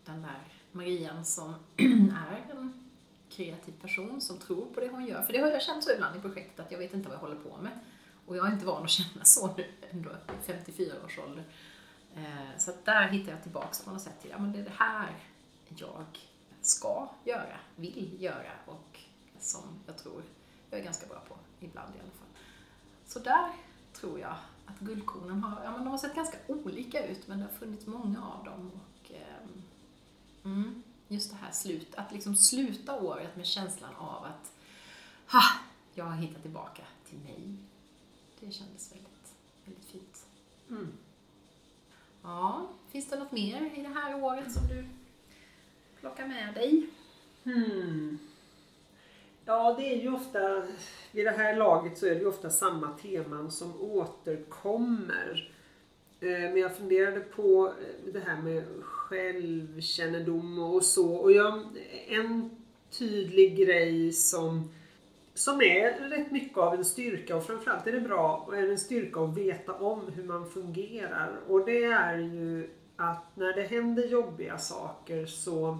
den 0.06 0.22
där 0.22 0.42
Marian 0.72 1.26
som 1.26 1.56
är 1.78 2.46
en 2.52 2.91
kreativ 3.32 3.74
person 3.82 4.22
som 4.22 4.38
tror 4.38 4.66
på 4.66 4.80
det 4.80 4.88
hon 4.88 5.06
gör. 5.06 5.22
För 5.22 5.34
det 5.34 5.40
har 5.40 5.48
jag 5.48 5.62
känt 5.62 5.84
så 5.84 5.92
ibland 5.92 6.16
i 6.18 6.20
projektet 6.20 6.60
att 6.60 6.72
jag 6.72 6.80
vet 6.80 6.94
inte 6.94 7.10
vad 7.10 7.16
jag 7.16 7.22
håller 7.22 7.36
på 7.36 7.58
med. 7.58 7.80
Och 8.26 8.38
jag 8.38 8.48
är 8.48 8.52
inte 8.52 8.66
van 8.66 8.84
att 8.84 8.90
känna 9.00 9.26
så 9.26 9.54
nu 9.58 9.66
ändå, 9.92 10.10
i 10.10 10.46
54 10.46 10.94
års 11.06 11.20
ålder. 11.20 11.44
Eh, 12.16 12.58
så 12.58 12.72
att 12.72 12.86
där 12.86 13.08
hittar 13.08 13.32
jag 13.32 13.44
tillbaks 13.44 13.82
på 13.82 13.92
något 13.92 14.02
sätt 14.02 14.22
till, 14.22 14.30
ja 14.30 14.40
men 14.40 14.52
det 14.52 14.60
är 14.60 14.64
det 14.64 14.74
här 14.76 15.10
jag 15.78 16.06
ska 16.62 17.10
göra, 17.24 17.58
vill 17.76 18.18
göra 18.20 18.52
och 18.66 19.00
som 19.40 19.62
jag 19.86 19.98
tror 19.98 20.24
jag 20.70 20.80
är 20.80 20.84
ganska 20.84 21.08
bra 21.08 21.24
på, 21.28 21.36
ibland 21.60 21.96
i 21.96 22.00
alla 22.00 22.12
fall. 22.12 22.28
Så 23.08 23.20
där 23.20 23.52
tror 23.94 24.20
jag 24.20 24.36
att 24.66 24.80
guldkornen 24.80 25.44
har, 25.44 25.64
ja 25.64 25.72
men 25.72 25.80
de 25.84 25.88
har 25.88 25.98
sett 25.98 26.16
ganska 26.16 26.38
olika 26.48 27.08
ut 27.08 27.28
men 27.28 27.40
det 27.40 27.46
har 27.46 27.52
funnits 27.52 27.88
många 27.88 28.26
av 28.26 28.46
dem. 28.46 28.72
Och, 28.74 29.12
eh, 29.12 29.48
mm 30.44 30.84
just 31.12 31.32
det 31.32 31.38
här 31.42 31.52
slut, 31.52 31.96
att 31.96 32.12
liksom 32.12 32.36
sluta 32.36 33.02
året 33.02 33.36
med 33.36 33.46
känslan 33.46 33.96
av 33.96 34.26
att 34.26 34.54
ha, 35.32 35.42
jag 35.94 36.06
har 36.06 36.16
hittat 36.16 36.42
tillbaka 36.42 36.84
till 37.10 37.20
mig. 37.20 37.56
Det 38.40 38.52
kändes 38.52 38.92
väldigt, 38.92 39.34
väldigt 39.66 39.86
fint. 39.86 40.26
Mm. 40.70 40.92
Ja, 42.24 42.68
finns 42.92 43.10
det 43.10 43.20
något 43.20 43.32
mer 43.32 43.72
i 43.76 43.82
det 43.82 43.90
här 43.90 44.24
året 44.24 44.52
som 44.52 44.68
du 44.68 44.86
plockar 46.00 46.28
med 46.28 46.54
dig? 46.54 46.90
Hmm. 47.44 48.20
Ja, 49.46 49.76
det 49.78 49.94
är 49.94 50.02
ju 50.02 50.14
ofta, 50.14 50.68
vid 51.12 51.26
det 51.26 51.32
här 51.32 51.56
laget 51.56 51.98
så 51.98 52.06
är 52.06 52.10
det 52.10 52.20
ju 52.20 52.28
ofta 52.28 52.50
samma 52.50 52.98
teman 52.98 53.52
som 53.52 53.82
återkommer. 53.82 55.52
Eh, 56.20 56.28
men 56.30 56.58
jag 56.58 56.78
funderade 56.78 57.20
på 57.20 57.68
eh, 57.68 58.14
det 58.14 58.20
här 58.20 58.42
med 58.42 58.64
självkännedom 59.12 60.60
och 60.60 60.84
så. 60.84 61.14
Och 61.14 61.32
jag, 61.32 61.64
en 62.08 62.50
tydlig 63.00 63.58
grej 63.58 64.12
som, 64.12 64.72
som 65.34 65.62
är 65.62 66.10
rätt 66.10 66.32
mycket 66.32 66.58
av 66.58 66.74
en 66.74 66.86
styrka 66.86 67.36
och 67.36 67.46
framförallt 67.46 67.88
är 67.88 67.92
det 67.92 68.02
bra 68.02 68.46
och 68.48 68.58
är 68.58 68.70
en 68.70 68.78
styrka 68.78 69.20
att 69.20 69.38
veta 69.38 69.74
om 69.74 70.02
hur 70.16 70.24
man 70.24 70.50
fungerar. 70.50 71.40
Och 71.48 71.66
det 71.66 71.84
är 71.84 72.18
ju 72.18 72.70
att 72.96 73.26
när 73.36 73.54
det 73.54 73.64
händer 73.64 74.08
jobbiga 74.08 74.58
saker 74.58 75.26
så 75.26 75.78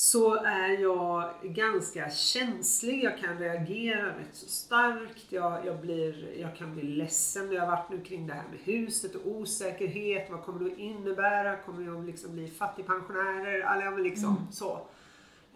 så 0.00 0.34
är 0.34 0.68
jag 0.68 1.30
ganska 1.42 2.10
känslig. 2.10 3.04
Jag 3.04 3.18
kan 3.18 3.38
reagera 3.38 4.06
rätt 4.06 4.34
så 4.34 4.48
starkt. 4.48 5.26
Jag, 5.28 5.66
jag, 5.66 5.80
blir, 5.80 6.40
jag 6.40 6.56
kan 6.56 6.74
bli 6.74 6.82
ledsen. 6.82 7.52
Jag 7.52 7.60
har 7.60 7.76
varit 7.76 7.90
nu 7.90 8.00
kring 8.00 8.26
det 8.26 8.34
här 8.34 8.44
med 8.50 8.58
huset 8.64 9.14
och 9.14 9.26
osäkerhet. 9.26 10.30
Vad 10.30 10.42
kommer 10.42 10.64
det 10.64 10.72
att 10.72 10.78
innebära? 10.78 11.56
Kommer 11.56 11.86
jag 11.86 12.04
liksom 12.04 12.32
bli 12.32 12.48
fattigpensionärer? 12.48 13.76
Eller 13.76 14.02
liksom 14.02 14.36
mm. 14.36 14.52
så. 14.52 14.86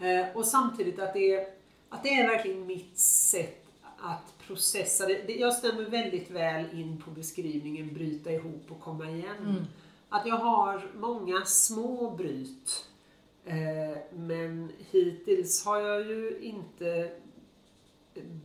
Eh, 0.00 0.36
och 0.36 0.46
samtidigt 0.46 0.98
att 0.98 1.14
det, 1.14 1.34
är, 1.34 1.46
att 1.88 2.02
det 2.02 2.08
är 2.08 2.28
verkligen 2.28 2.66
mitt 2.66 2.98
sätt 2.98 3.66
att 3.98 4.46
processa 4.46 5.06
det. 5.06 5.34
Jag 5.34 5.54
stämmer 5.54 5.84
väldigt 5.84 6.30
väl 6.30 6.80
in 6.80 7.02
på 7.04 7.10
beskrivningen 7.10 7.94
bryta 7.94 8.30
ihop 8.30 8.66
och 8.68 8.80
komma 8.80 9.10
igen. 9.10 9.38
Mm. 9.38 9.64
Att 10.08 10.26
jag 10.26 10.36
har 10.36 10.90
många 10.94 11.44
små 11.44 12.10
bryt 12.10 12.88
Eh, 13.44 13.98
men 14.12 14.72
hittills 14.90 15.64
har 15.64 15.80
jag 15.80 16.06
ju 16.06 16.38
inte 16.40 17.10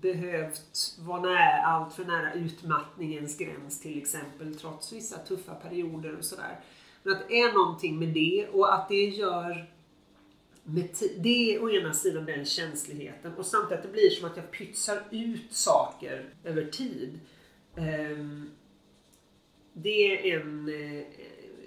behövt 0.01 0.97
vara 0.99 1.21
nära, 1.21 1.62
allt 1.63 1.93
för 1.93 2.05
nära 2.05 2.33
utmattningens 2.33 3.38
gräns 3.38 3.81
till 3.81 3.97
exempel 3.97 4.55
trots 4.55 4.93
vissa 4.93 5.17
tuffa 5.17 5.55
perioder 5.55 6.17
och 6.17 6.23
sådär. 6.23 6.59
Men 7.03 7.13
att 7.13 7.27
det 7.27 7.39
är 7.39 7.53
någonting 7.53 7.99
med 7.99 8.09
det 8.09 8.47
och 8.47 8.73
att 8.73 8.89
det 8.89 9.05
gör 9.05 9.69
med 10.63 10.89
det 11.17 11.55
är 11.55 11.63
å 11.63 11.69
ena 11.69 11.93
sidan 11.93 12.25
den 12.25 12.45
känsligheten 12.45 13.33
och 13.33 13.45
samtidigt 13.45 13.77
att 13.77 13.83
det 13.83 13.91
blir 13.91 14.09
som 14.09 14.29
att 14.29 14.38
jag 14.38 14.51
pytsar 14.51 15.03
ut 15.12 15.53
saker 15.53 16.29
över 16.43 16.65
tid. 16.65 17.19
Ehm, 17.75 18.49
det 19.73 20.31
är 20.31 20.39
en 20.39 20.69
eh, 20.69 21.03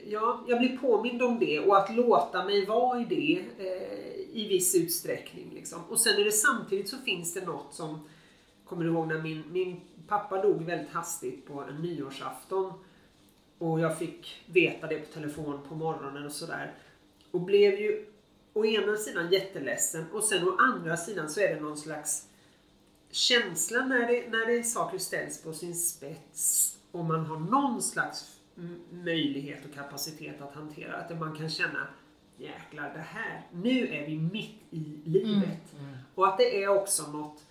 ja, 0.06 0.44
jag 0.48 0.58
blir 0.58 0.76
påmind 0.76 1.22
om 1.22 1.38
det 1.38 1.60
och 1.60 1.78
att 1.78 1.96
låta 1.96 2.44
mig 2.44 2.66
vara 2.66 3.00
i 3.00 3.04
det 3.04 3.44
eh, 3.58 4.12
i 4.32 4.48
viss 4.48 4.74
utsträckning. 4.74 5.50
Liksom. 5.54 5.84
Och 5.88 6.00
sen 6.00 6.20
är 6.20 6.24
det 6.24 6.32
samtidigt 6.32 6.88
så 6.88 6.96
finns 6.96 7.34
det 7.34 7.46
något 7.46 7.74
som, 7.74 8.08
kommer 8.64 8.84
du 8.84 8.90
ihåg 8.90 9.08
när 9.08 9.22
min, 9.22 9.42
min 9.52 9.80
pappa 10.08 10.42
dog 10.42 10.62
väldigt 10.62 10.92
hastigt 10.92 11.46
på 11.46 11.60
en 11.60 11.76
nyårsafton 11.76 12.72
och 13.58 13.80
jag 13.80 13.98
fick 13.98 14.42
veta 14.46 14.86
det 14.86 14.98
på 14.98 15.12
telefon 15.12 15.60
på 15.68 15.74
morgonen 15.74 16.26
och 16.26 16.32
sådär. 16.32 16.74
Och 17.30 17.40
blev 17.40 17.74
ju 17.74 18.06
å 18.52 18.64
ena 18.64 18.96
sidan 18.96 19.32
jätteledsen 19.32 20.04
och 20.12 20.24
sen 20.24 20.48
å 20.48 20.56
andra 20.58 20.96
sidan 20.96 21.30
så 21.30 21.40
är 21.40 21.54
det 21.54 21.60
någon 21.60 21.76
slags 21.76 22.28
känsla 23.10 23.84
när 23.84 24.06
det, 24.06 24.28
när 24.30 24.46
det 24.46 24.64
saker 24.64 24.98
ställs 24.98 25.42
på 25.42 25.52
sin 25.52 25.74
spets 25.74 26.76
och 26.92 27.04
man 27.04 27.26
har 27.26 27.38
någon 27.38 27.82
slags 27.82 28.41
möjlighet 28.90 29.64
och 29.64 29.74
kapacitet 29.74 30.40
att 30.40 30.54
hantera. 30.54 30.96
Att 30.96 31.18
man 31.18 31.36
kan 31.36 31.50
känna 31.50 31.86
jäklar 32.36 32.92
det 32.94 33.00
här, 33.00 33.46
nu 33.52 33.88
är 33.88 34.06
vi 34.06 34.18
mitt 34.18 34.62
i 34.70 35.00
livet. 35.04 35.72
Mm, 35.72 35.84
mm. 35.84 35.98
Och 36.14 36.28
att 36.28 36.38
det 36.38 36.62
är 36.62 36.68
också 36.68 37.10
något 37.10 37.44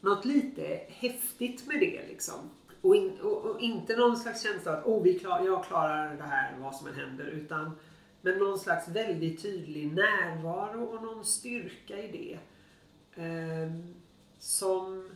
något 0.00 0.24
lite 0.24 0.80
häftigt 0.88 1.66
med 1.66 1.80
det 1.80 2.06
liksom. 2.08 2.50
Och, 2.80 2.96
in, 2.96 3.18
och, 3.22 3.44
och 3.44 3.60
inte 3.60 3.96
någon 3.96 4.16
slags 4.16 4.42
känsla 4.42 4.72
att 4.72 4.86
oh, 4.86 5.02
vi 5.02 5.18
klar, 5.18 5.44
jag 5.44 5.64
klarar 5.64 6.16
det 6.16 6.22
här 6.22 6.56
vad 6.58 6.74
som 6.74 6.86
än 6.86 6.94
händer. 6.94 7.24
Utan 7.24 7.78
men 8.22 8.38
någon 8.38 8.58
slags 8.58 8.88
väldigt 8.88 9.42
tydlig 9.42 9.92
närvaro 9.92 10.84
och 10.84 11.02
någon 11.02 11.24
styrka 11.24 11.98
i 11.98 12.08
det. 12.12 12.38
Ehm, 13.22 13.94
som, 14.38 15.10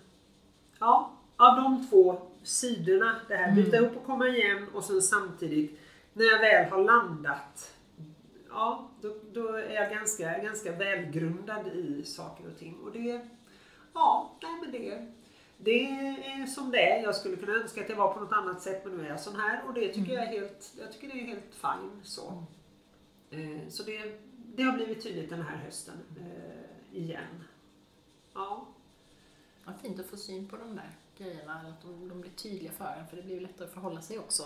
ja, 0.79 1.13
av 1.37 1.57
de 1.57 1.87
två 1.91 2.23
sidorna, 2.47 3.21
det 3.29 3.37
här 3.37 3.55
byta 3.55 3.79
upp 3.79 3.97
och 3.97 4.07
komma 4.07 4.29
igen 4.29 4.67
och 4.75 4.85
sen 4.85 5.03
samtidigt 5.03 5.79
när 6.13 6.25
jag 6.25 6.39
väl 6.39 6.71
har 6.71 6.85
landat 6.85 7.77
ja, 8.57 8.91
då, 9.01 9.17
då, 9.33 9.49
är 9.49 9.75
jag 9.75 9.91
ganska, 9.91 10.39
ganska 10.39 10.73
välgrundad 10.73 11.67
i 11.67 12.05
saker 12.05 12.49
och 12.49 12.59
ting. 12.59 12.81
Och 12.81 12.93
det, 12.93 13.29
ja, 13.95 14.39
nej 14.43 14.61
men 14.61 14.73
det, 14.73 15.07
det 15.59 15.87
är 15.87 16.47
som 16.47 16.71
det 16.71 16.91
är. 16.91 17.03
Jag 17.03 17.15
skulle 17.15 17.37
kunna 17.37 17.53
önska 17.53 17.81
att 17.81 17.89
det 17.89 17.95
var 17.95 18.15
på 18.15 18.21
något 18.21 18.33
annat 18.33 18.63
sätt 18.63 18.85
men 18.85 18.97
nu 18.97 19.05
är 19.05 19.09
jag 19.09 19.21
sån 19.21 19.41
här 19.41 19.63
och 19.67 19.75
det 19.75 19.89
tycker 19.89 20.01
mm. 20.01 20.15
jag 20.15 20.23
är 20.23 20.41
helt, 20.41 20.75
jag 20.79 20.93
tycker 20.93 21.09
det 21.09 21.21
är 21.21 21.27
helt 21.27 21.55
fine 21.55 22.01
så. 22.03 22.45
Eh, 23.31 23.69
så 23.69 23.83
det, 23.83 24.21
det 24.33 24.63
har 24.63 24.73
blivit 24.73 25.03
tydligt 25.03 25.31
den 25.31 25.43
här 25.43 25.57
hösten 25.57 25.95
eh, 26.21 26.99
igen. 26.99 27.45
Ja. 28.35 28.69
Vad 29.65 29.81
fint 29.81 30.01
att 30.01 30.07
få 30.07 30.17
syn 30.17 30.49
på 30.49 30.57
de 30.57 30.77
där 30.77 30.91
grejerna, 31.19 31.53
att 31.55 31.83
de, 31.83 32.09
de 32.09 32.21
blir 32.21 32.31
tydliga 32.31 32.73
för 32.73 32.85
en 33.01 33.07
för 33.07 33.17
det 33.17 33.23
blir 33.23 33.35
ju 33.35 33.41
lättare 33.41 33.67
att 33.67 33.73
förhålla 33.75 34.01
sig 34.03 34.19
också 34.19 34.43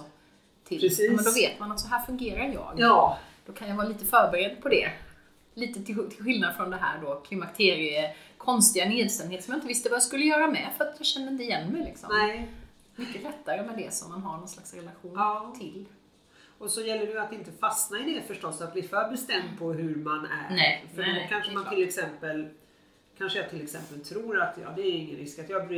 till. 0.65 0.81
Precis. 0.81 1.11
Men 1.13 1.25
då 1.25 1.31
vet 1.33 1.59
man 1.59 1.73
att 1.73 1.81
så 1.81 1.89
här 1.89 2.07
fungerar 2.07 2.45
jag. 2.55 2.75
Ja. 2.77 3.19
Då 3.47 3.53
kan 3.53 3.69
jag 3.69 3.77
vara 3.77 3.89
lite 3.89 4.05
förberedd 4.05 4.63
på 4.63 4.69
det. 4.69 4.91
Lite 5.55 5.83
till, 5.85 6.11
till 6.11 6.25
skillnad 6.25 6.57
från 6.57 6.71
det 6.71 6.77
här 6.77 7.01
då 7.03 7.21
klimakterie, 7.21 8.15
konstiga 8.39 8.89
nedstämdhet 8.89 9.45
som 9.45 9.53
jag 9.53 9.57
inte 9.59 9.69
visste 9.69 9.89
vad 9.89 9.97
jag 9.97 10.03
skulle 10.03 10.25
göra 10.25 10.47
med 10.47 10.69
för 10.77 10.85
att 10.85 10.95
jag 10.99 11.07
kände 11.07 11.33
inte 11.33 11.45
igen 11.45 11.73
mig 11.73 11.85
liksom. 11.85 12.09
Nej. 12.13 12.49
Mycket 12.97 13.23
lättare 13.23 13.63
med 13.67 13.77
det 13.79 13.95
som 13.95 14.11
man 14.11 14.23
har 14.23 14.39
någon 14.39 14.49
slags 14.49 14.75
relation 14.75 15.13
Ja. 15.15 15.55
till. 15.59 15.85
Och 16.59 16.71
så 16.71 16.81
gäller 16.81 17.07
det 17.07 17.13
ju 17.13 17.19
att 17.19 17.33
inte 17.33 17.53
fastna 17.53 17.99
i 17.99 18.15
det 18.15 18.23
förstås, 18.23 18.61
att 18.61 18.73
bli 18.73 18.83
för 18.83 19.11
bestämd 19.11 19.59
på 19.59 19.73
hur 19.73 19.97
man 19.97 20.25
är. 20.27 20.51
Nej, 20.51 20.85
för 20.95 21.03
nej, 21.03 21.23
då 21.23 21.35
kanske 21.35 21.53
man 21.53 21.63
klart. 21.63 21.75
till 21.75 21.85
exempel 21.89 22.49
Kanske 23.21 23.39
jag 23.39 23.51
till 23.51 23.63
exempel 23.63 24.01
tror 24.01 24.41
att 24.41 24.59
ja, 24.63 24.73
det 24.77 24.83
är 24.83 24.93
ingen 24.93 25.17
risk 25.17 25.39
att 25.39 25.49
jag 25.49 25.69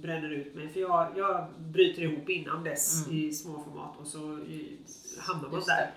bränner 0.00 0.30
ut 0.30 0.54
mig 0.54 0.68
för 0.68 0.80
jag, 0.80 1.12
jag 1.16 1.46
bryter 1.58 2.02
ihop 2.02 2.28
innan 2.28 2.64
dess 2.64 3.06
Mm. 3.06 3.18
i 3.18 3.32
småformat 3.32 3.96
och 4.00 4.06
så 4.06 4.38
i, 4.38 4.76
hamnar 5.18 5.48
man 5.48 5.60
där. 5.66 5.90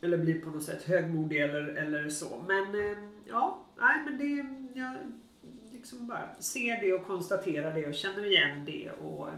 Eller 0.00 0.18
blir 0.18 0.40
på 0.40 0.50
något 0.50 0.62
sätt 0.62 0.82
högmodig 0.82 1.40
eller, 1.42 1.60
eller 1.66 2.08
så. 2.10 2.44
Men 2.48 2.74
eh, 2.74 2.98
ja, 3.24 3.58
nej 3.78 3.96
men 4.04 4.18
det, 4.18 4.46
jag 4.80 4.94
liksom 5.72 6.06
bara 6.06 6.34
ser 6.38 6.80
det 6.80 6.92
och 6.92 7.06
konstaterar 7.06 7.74
det 7.74 7.86
och 7.86 7.94
känner 7.94 8.24
igen 8.24 8.64
det 8.64 8.90
och, 8.90 9.28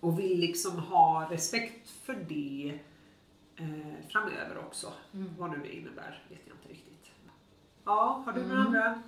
och 0.00 0.18
vill 0.18 0.38
liksom 0.38 0.78
ha 0.78 1.28
respekt 1.30 1.90
för 1.90 2.14
det 2.28 2.78
eh, 3.56 3.94
framöver 4.08 4.58
också. 4.58 4.92
Mm. 5.14 5.30
Vad 5.38 5.50
nu 5.50 5.58
det 5.62 5.76
innebär 5.76 6.22
vet 6.28 6.40
jag 6.46 6.56
inte 6.56 6.68
riktigt. 6.68 7.10
Ja, 7.84 8.22
har 8.26 8.32
du 8.32 8.40
några 8.42 8.54
Mm. 8.54 8.66
andra? 8.66 9.02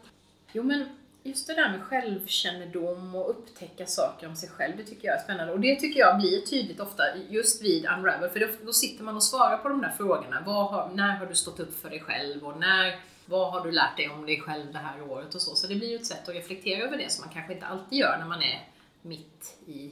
Jo 0.53 0.63
men 0.63 0.89
just 1.23 1.47
det 1.47 1.55
där 1.55 1.71
med 1.71 1.83
självkännedom 1.83 3.15
och 3.15 3.31
upptäcka 3.31 3.87
saker 3.87 4.29
om 4.29 4.37
sig 4.37 4.49
själv, 4.49 4.77
det 4.77 4.85
tycker 4.85 5.09
jag 5.09 5.17
är 5.17 5.23
spännande. 5.23 5.53
Och 5.53 5.61
det 5.61 5.77
tycker 5.77 6.01
jag 6.01 6.19
blir 6.19 6.41
tydligt 6.41 6.81
ofta 6.81 7.03
just 7.29 7.63
vid 7.63 7.87
Unravel, 7.87 8.31
för 8.31 8.65
då, 8.65 8.73
sitter 8.73 9.05
man 9.05 9.17
och 9.17 9.23
svarar 9.23 9.57
på 9.57 9.69
de 9.69 9.81
där 9.81 9.95
frågorna. 9.97 10.43
Vad 10.47 10.71
har, 10.71 10.91
när 10.95 11.17
har 11.17 11.27
du 11.27 11.35
stått 11.35 11.61
upp 11.61 11.81
för 11.81 11.91
dig 11.91 12.01
själv 12.01 12.45
och 12.47 12.61
när, 12.61 13.01
vad 13.27 13.53
har 13.53 13.65
du 13.65 13.73
lärt 13.73 13.97
dig 13.97 14.09
om 14.09 14.27
dig 14.27 14.41
själv 14.41 14.73
det 14.73 14.79
här 14.79 15.03
året 15.03 15.35
och 15.35 15.43
så. 15.43 15.55
Så 15.55 15.67
det 15.67 15.75
blir 15.75 15.89
ju 15.89 15.97
ett 15.97 16.07
sätt 16.07 16.29
att 16.29 16.35
reflektera 16.35 16.85
över 16.85 16.99
det 16.99 17.13
som 17.13 17.25
man 17.25 17.35
kanske 17.35 17.53
inte 17.53 17.67
alltid 17.67 17.99
gör 17.99 18.19
när 18.19 18.27
man 18.27 18.43
är 18.43 18.69
mitt 19.03 19.59
i 19.67 19.91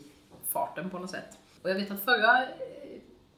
farten 0.52 0.90
på 0.90 0.98
något 0.98 1.10
sätt. 1.10 1.38
Och 1.62 1.70
jag 1.70 1.74
vet 1.74 1.90
att 1.90 2.04
förra, 2.04 2.44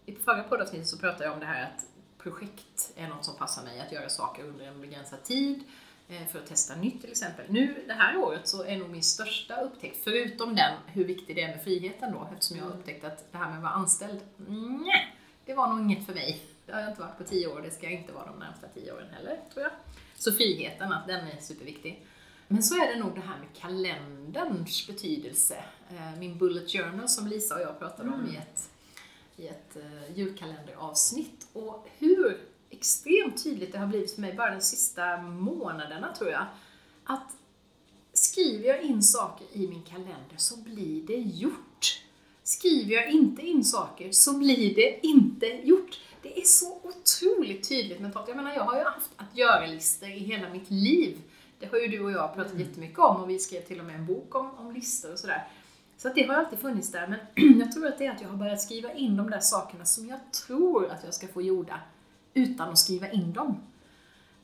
i 0.06 0.14
förra 0.14 0.42
poddavsnittet 0.42 0.88
så 0.88 0.98
pratade 0.98 1.24
jag 1.24 1.32
om 1.32 1.40
det 1.40 1.46
här 1.46 1.62
att 1.62 1.84
projekt 2.18 2.92
är 2.96 3.08
något 3.08 3.24
som 3.24 3.36
passar 3.36 3.62
mig, 3.62 3.80
att 3.80 3.92
göra 3.92 4.08
saker 4.08 4.44
under 4.44 4.66
en 4.66 4.80
begränsad 4.80 5.22
tid 5.22 5.64
för 6.30 6.38
att 6.38 6.46
testa 6.46 6.76
nytt 6.76 7.00
till 7.00 7.10
exempel. 7.10 7.46
Nu 7.48 7.84
det 7.86 7.92
här 7.92 8.16
året 8.16 8.48
så 8.48 8.64
är 8.64 8.76
nog 8.76 8.90
min 8.90 9.02
största 9.02 9.60
upptäckt, 9.60 10.04
förutom 10.04 10.54
den 10.56 10.74
hur 10.86 11.04
viktig 11.04 11.36
det 11.36 11.42
är 11.42 11.48
med 11.48 11.62
friheten 11.64 12.12
då, 12.12 12.28
eftersom 12.32 12.56
jag 12.56 12.64
har 12.64 12.70
upptäckt 12.70 13.04
att 13.04 13.32
det 13.32 13.38
här 13.38 13.46
med 13.48 13.56
att 13.56 13.62
vara 13.62 13.72
anställd, 13.72 14.20
nej, 14.84 15.16
det 15.44 15.54
var 15.54 15.68
nog 15.68 15.80
inget 15.80 16.06
för 16.06 16.14
mig. 16.14 16.42
Det 16.66 16.72
har 16.72 16.80
jag 16.80 16.90
inte 16.90 17.00
varit 17.00 17.18
på 17.18 17.24
tio 17.24 17.46
år, 17.46 17.60
det 17.60 17.70
ska 17.70 17.86
jag 17.86 17.92
inte 17.92 18.12
vara 18.12 18.26
de 18.26 18.38
närmsta 18.38 18.66
tio 18.74 18.92
åren 18.92 19.08
heller, 19.12 19.40
tror 19.52 19.62
jag. 19.62 19.72
Så 20.16 20.32
friheten, 20.32 20.92
att 20.92 21.06
den 21.06 21.26
är 21.26 21.40
superviktig. 21.40 22.06
Men 22.48 22.62
så 22.62 22.74
är 22.74 22.94
det 22.94 23.00
nog 23.00 23.14
det 23.14 23.20
här 23.20 23.38
med 23.38 23.48
kalenderns 23.60 24.86
betydelse. 24.86 25.64
Eh, 25.90 26.18
Min 26.18 26.38
bullet 26.38 26.70
journal 26.72 27.08
som 27.08 27.26
Lisa 27.26 27.54
och 27.54 27.60
jag 27.60 27.78
pratade 27.78 28.08
om 28.08 28.26
i 28.32 28.36
ett, 28.36 28.70
i 29.36 29.46
ett 29.48 29.76
eh, 29.76 30.16
julkalenderavsnitt. 30.18 31.46
Och 31.52 31.88
hur 31.98 32.40
extremt 32.70 33.44
tydligt 33.44 33.72
det 33.72 33.78
har 33.78 33.86
blivit 33.86 34.14
för 34.14 34.20
mig 34.20 34.34
bara 34.34 34.54
de 34.54 34.60
sista 34.60 35.16
månaderna 35.22 36.14
tror 36.14 36.30
jag. 36.30 36.46
Att 37.04 37.32
skriver 38.12 38.68
jag 38.68 38.82
in 38.82 39.02
saker 39.02 39.46
i 39.52 39.68
min 39.68 39.82
kalender 39.82 40.36
så 40.36 40.56
blir 40.56 41.02
det 41.02 41.16
gjort. 41.16 42.02
Skriver 42.42 42.94
jag 42.94 43.10
inte 43.10 43.42
in 43.42 43.64
saker 43.64 44.12
så 44.12 44.38
blir 44.38 44.74
det 44.74 45.06
inte 45.06 45.46
gjort. 45.46 46.00
Det 46.22 46.40
är 46.40 46.44
så 46.44 46.80
otroligt 46.82 47.68
tydligt 47.68 48.00
mentalt. 48.00 48.28
Jag 48.28 48.36
menar, 48.36 48.54
jag 48.54 48.64
har 48.64 48.76
ju 48.78 48.84
haft 48.84 49.10
att 49.16 49.36
göra-listor 49.36 50.08
i 50.08 50.18
hela 50.18 50.48
mitt 50.48 50.70
liv. 50.70 51.18
Det 51.58 51.66
har 51.66 51.78
ju 51.78 51.88
du 51.88 52.00
och 52.00 52.10
jag 52.10 52.34
pratat 52.34 52.58
jättemycket 52.58 52.98
om 52.98 53.22
och 53.22 53.30
vi 53.30 53.38
skrev 53.38 53.60
till 53.60 53.80
och 53.80 53.86
med 53.86 53.94
en 53.94 54.06
bok 54.06 54.34
om, 54.34 54.50
om 54.50 54.72
listor 54.72 55.12
och 55.12 55.18
sådär. 55.18 55.48
Så 55.96 56.08
att 56.08 56.14
det 56.14 56.22
har 56.22 56.34
alltid 56.34 56.58
funnits 56.58 56.92
där, 56.92 57.06
men 57.06 57.58
jag 57.60 57.72
tror 57.72 57.86
att 57.86 57.98
det 57.98 58.06
är 58.06 58.10
att 58.10 58.20
jag 58.20 58.28
har 58.28 58.36
börjat 58.36 58.60
skriva 58.60 58.92
in 58.92 59.16
de 59.16 59.30
där 59.30 59.40
sakerna 59.40 59.84
som 59.84 60.08
jag 60.08 60.32
tror 60.32 60.90
att 60.90 61.04
jag 61.04 61.14
ska 61.14 61.28
få 61.28 61.42
gjorda 61.42 61.80
utan 62.38 62.68
att 62.68 62.78
skriva 62.78 63.10
in 63.10 63.32
dem. 63.32 63.60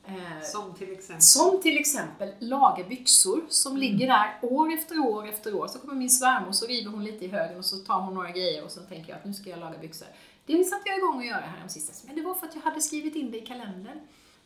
Eh, 0.07 0.41
Som 0.43 0.73
till 0.73 0.91
exempel? 0.91 1.21
som 1.21 1.61
till 1.61 1.77
exempel 1.77 2.33
laga 2.39 2.83
byxor 2.83 3.41
som 3.49 3.77
ligger 3.77 4.07
där 4.07 4.39
år 4.41 4.73
efter 4.73 4.99
år 4.99 5.27
efter 5.27 5.55
år. 5.55 5.67
Så 5.67 5.79
kommer 5.79 5.93
min 5.93 6.09
svärmor 6.09 6.51
så 6.51 6.65
river 6.65 6.91
hon 6.91 7.03
lite 7.03 7.25
i 7.25 7.27
högen 7.27 7.57
och 7.57 7.65
så 7.65 7.77
tar 7.77 7.99
hon 8.01 8.13
några 8.13 8.31
grejer 8.31 8.63
och 8.65 8.71
så 8.71 8.79
tänker 8.79 9.09
jag 9.09 9.19
att 9.19 9.25
nu 9.25 9.33
ska 9.33 9.49
jag 9.49 9.59
laga 9.59 9.77
byxor. 9.77 10.07
Det 10.45 10.63
satte 10.63 10.89
jag 10.89 10.97
igång 10.97 11.19
att 11.19 11.25
göra 11.25 11.39
här 11.45 11.67
sistens, 11.67 12.03
men 12.07 12.15
det 12.15 12.21
var 12.21 12.35
för 12.35 12.47
att 12.47 12.55
jag 12.55 12.61
hade 12.61 12.81
skrivit 12.81 13.15
in 13.15 13.31
det 13.31 13.37
i 13.37 13.45
kalendern. 13.45 13.99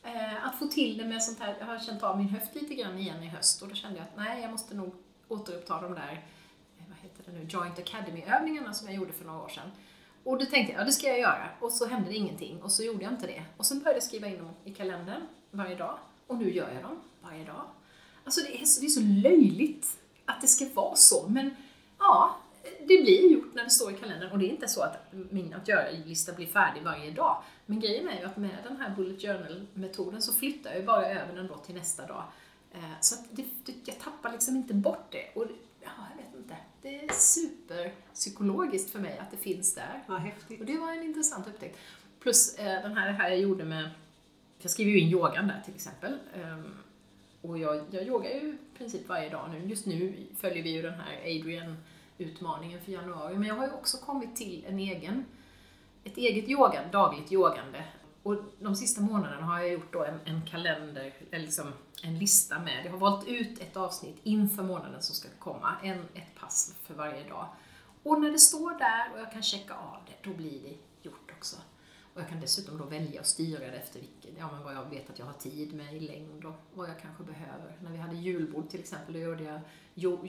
Eh, 0.03 0.47
att 0.47 0.59
få 0.59 0.65
till 0.65 0.97
det 0.97 1.05
med 1.05 1.23
sånt 1.23 1.39
här, 1.39 1.55
jag 1.59 1.65
har 1.65 1.79
känt 1.79 2.03
av 2.03 2.17
min 2.17 2.29
höft 2.29 2.55
lite 2.55 2.75
grann 2.75 2.97
igen 2.99 3.23
i 3.23 3.27
höst 3.27 3.61
och 3.61 3.67
då 3.67 3.75
kände 3.75 3.97
jag 3.97 4.03
att 4.03 4.17
nej, 4.17 4.41
jag 4.41 4.51
måste 4.51 4.75
nog 4.75 4.93
återuppta 5.27 5.81
de 5.81 5.93
där, 5.93 6.23
eh, 6.77 6.83
vad 6.87 6.97
heter 6.97 7.23
det 7.25 7.31
nu, 7.31 7.45
Joint 7.49 7.79
Academy-övningarna 7.79 8.73
som 8.73 8.87
jag 8.87 8.95
gjorde 8.97 9.13
för 9.13 9.25
några 9.25 9.41
år 9.43 9.49
sedan. 9.49 9.71
Och 10.23 10.39
då 10.39 10.45
tänkte 10.45 10.73
jag, 10.73 10.81
ja 10.81 10.85
det 10.85 10.91
ska 10.91 11.07
jag 11.07 11.19
göra. 11.19 11.49
Och 11.59 11.71
så 11.71 11.85
hände 11.85 12.09
det 12.09 12.15
ingenting 12.15 12.61
och 12.61 12.71
så 12.71 12.83
gjorde 12.83 13.03
jag 13.03 13.13
inte 13.13 13.27
det. 13.27 13.43
Och 13.57 13.65
sen 13.65 13.79
började 13.79 13.95
jag 13.95 14.03
skriva 14.03 14.27
in 14.27 14.37
dem 14.37 14.49
i 14.63 14.73
kalendern 14.73 15.21
varje 15.51 15.75
dag. 15.75 15.97
Och 16.27 16.37
nu 16.37 16.53
gör 16.53 16.71
jag 16.73 16.83
dem 16.83 16.99
varje 17.21 17.45
dag. 17.45 17.63
Alltså 18.23 18.41
det 18.41 18.61
är 18.61 18.65
så, 18.65 18.81
det 18.81 18.87
är 18.87 18.89
så 18.89 19.01
löjligt 19.01 19.99
att 20.25 20.41
det 20.41 20.47
ska 20.47 20.65
vara 20.73 20.95
så, 20.95 21.27
men 21.27 21.55
ja, 21.99 22.37
det 22.63 23.01
blir 23.01 23.31
gjort 23.31 23.53
när 23.55 23.63
det 23.63 23.69
står 23.69 23.91
i 23.91 23.95
kalendern. 23.95 24.31
Och 24.31 24.39
det 24.39 24.45
är 24.45 24.49
inte 24.49 24.67
så 24.67 24.81
att 24.81 25.13
min 25.29 25.53
att 25.53 25.67
göra-lista 25.67 26.33
blir 26.33 26.47
färdig 26.47 26.83
varje 26.83 27.11
dag. 27.11 27.43
Men 27.65 27.79
grejen 27.79 28.09
är 28.09 28.19
ju 28.19 28.25
att 28.25 28.37
med 28.37 28.57
den 28.63 28.77
här 28.77 28.95
Bullet 28.95 29.21
Journal-metoden 29.21 30.21
så 30.21 30.33
flyttar 30.33 30.69
jag 30.69 30.79
ju 30.79 30.85
bara 30.85 31.05
över 31.05 31.35
den 31.35 31.47
då 31.47 31.55
till 31.55 31.75
nästa 31.75 32.05
dag. 32.05 32.23
Eh, 32.71 32.99
så 33.01 33.15
att 33.15 33.25
det, 33.31 33.45
jag 33.85 33.99
tappar 33.99 34.31
liksom 34.31 34.55
inte 34.55 34.73
bort 34.73 35.11
det. 35.11 35.31
Och 35.35 35.45
ja, 35.81 35.89
jag 36.09 36.17
vet. 36.17 36.28
Det 36.81 37.03
är 37.03 37.13
superpsykologiskt 37.13 38.91
för 38.91 38.99
mig 38.99 39.17
att 39.17 39.31
det 39.31 39.37
finns 39.37 39.75
där. 39.75 40.03
Vad 40.07 40.19
häftigt. 40.19 40.59
Och 40.59 40.65
det 40.65 40.77
var 40.77 40.91
en 40.91 41.03
intressant 41.03 41.47
upptäckt. 41.47 41.77
Plus 42.19 42.55
eh, 42.55 42.81
den 42.81 42.97
här, 42.97 43.07
det 43.07 43.13
här 43.13 43.29
jag 43.29 43.39
gjorde 43.39 43.65
med, 43.65 43.89
jag 44.59 44.71
skriver 44.71 44.91
ju 44.91 44.99
in 44.99 45.07
yogan 45.07 45.47
där 45.47 45.61
till 45.65 45.75
exempel. 45.75 46.17
Ehm, 46.33 46.73
och 47.41 47.57
jag, 47.57 47.85
jag 47.91 48.03
yogar 48.03 48.29
ju 48.29 48.57
i 48.73 48.77
princip 48.77 49.07
varje 49.07 49.29
dag 49.29 49.49
nu. 49.51 49.69
Just 49.69 49.85
nu 49.85 50.27
följer 50.37 50.63
vi 50.63 50.69
ju 50.69 50.81
den 50.81 50.93
här 50.93 51.21
Adrian-utmaningen 51.21 52.81
för 52.81 52.91
januari. 52.91 53.35
Men 53.37 53.47
jag 53.47 53.55
har 53.55 53.67
ju 53.67 53.73
också 53.73 53.97
kommit 53.97 54.35
till 54.35 54.65
en 54.67 54.79
egen, 54.79 55.25
ett 56.03 56.17
eget 56.17 56.49
yoga, 56.49 56.87
dagligt 56.91 57.31
yogande. 57.31 57.83
Och 58.23 58.35
de 58.59 58.75
sista 58.75 59.01
månaderna 59.01 59.45
har 59.45 59.59
jag 59.59 59.71
gjort 59.71 59.93
då 59.93 60.03
en, 60.03 60.19
en 60.25 60.41
kalender, 60.45 61.13
eller 61.31 61.45
liksom 61.45 61.73
en 62.03 62.19
lista 62.19 62.59
med, 62.59 62.85
jag 62.85 62.91
har 62.91 62.97
valt 62.97 63.27
ut 63.27 63.59
ett 63.59 63.77
avsnitt 63.77 64.17
inför 64.23 64.63
månaden 64.63 65.01
som 65.01 65.15
ska 65.15 65.27
komma, 65.39 65.75
en, 65.83 65.99
ett 66.13 66.35
pass 66.39 66.75
för 66.83 66.93
varje 66.93 67.29
dag. 67.29 67.47
Och 68.03 68.21
när 68.21 68.31
det 68.31 68.39
står 68.39 68.79
där 68.79 69.13
och 69.13 69.19
jag 69.19 69.31
kan 69.31 69.43
checka 69.43 69.73
av 69.73 69.97
det, 70.07 70.29
då 70.29 70.35
blir 70.35 70.59
det 70.63 70.77
gjort 71.09 71.31
också. 71.37 71.55
Och 72.13 72.21
jag 72.21 72.29
kan 72.29 72.39
dessutom 72.39 72.77
då 72.77 72.83
välja 72.83 73.19
och 73.19 73.27
styra 73.27 73.59
det 73.59 73.77
efter 73.77 73.99
vilket, 73.99 74.31
ja, 74.37 74.51
men 74.51 74.63
vad 74.63 74.75
jag 74.75 74.89
vet 74.89 75.09
att 75.09 75.19
jag 75.19 75.25
har 75.25 75.33
tid 75.33 75.73
med 75.73 75.95
i 75.95 75.99
längd 75.99 76.45
och 76.45 76.55
vad 76.73 76.89
jag 76.89 76.99
kanske 77.01 77.23
behöver. 77.23 77.77
När 77.81 77.91
vi 77.91 77.97
hade 77.97 78.15
julbord 78.15 78.69
till 78.69 78.79
exempel, 78.79 79.13
då 79.13 79.19
gjorde 79.19 79.43
jag 79.43 79.61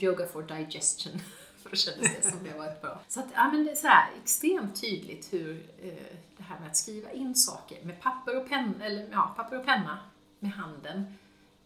yoga 0.02 0.26
for 0.26 0.42
digestion. 0.42 1.20
För 1.62 1.70
då 1.70 1.76
kändes 1.76 2.16
det 2.16 2.30
som 2.30 2.44
det 2.44 2.58
var 2.58 2.66
ett 2.66 2.82
bra. 2.82 3.00
Så 3.08 3.20
att, 3.20 3.26
ja 3.34 3.50
men 3.52 3.64
det 3.64 3.70
är 3.70 3.76
så 3.76 3.86
här 3.86 4.10
extremt 4.22 4.80
tydligt 4.80 5.32
hur 5.32 5.70
eh, 5.82 6.16
det 6.36 6.42
här 6.42 6.60
med 6.60 6.70
att 6.70 6.76
skriva 6.76 7.12
in 7.12 7.34
saker 7.34 7.84
med 7.84 8.00
papper 8.00 8.36
och 8.36 8.48
penna, 8.48 8.84
eller 8.84 9.08
ja, 9.12 9.34
papper 9.36 9.58
och 9.58 9.64
penna 9.64 9.98
med 10.38 10.52
handen 10.52 11.14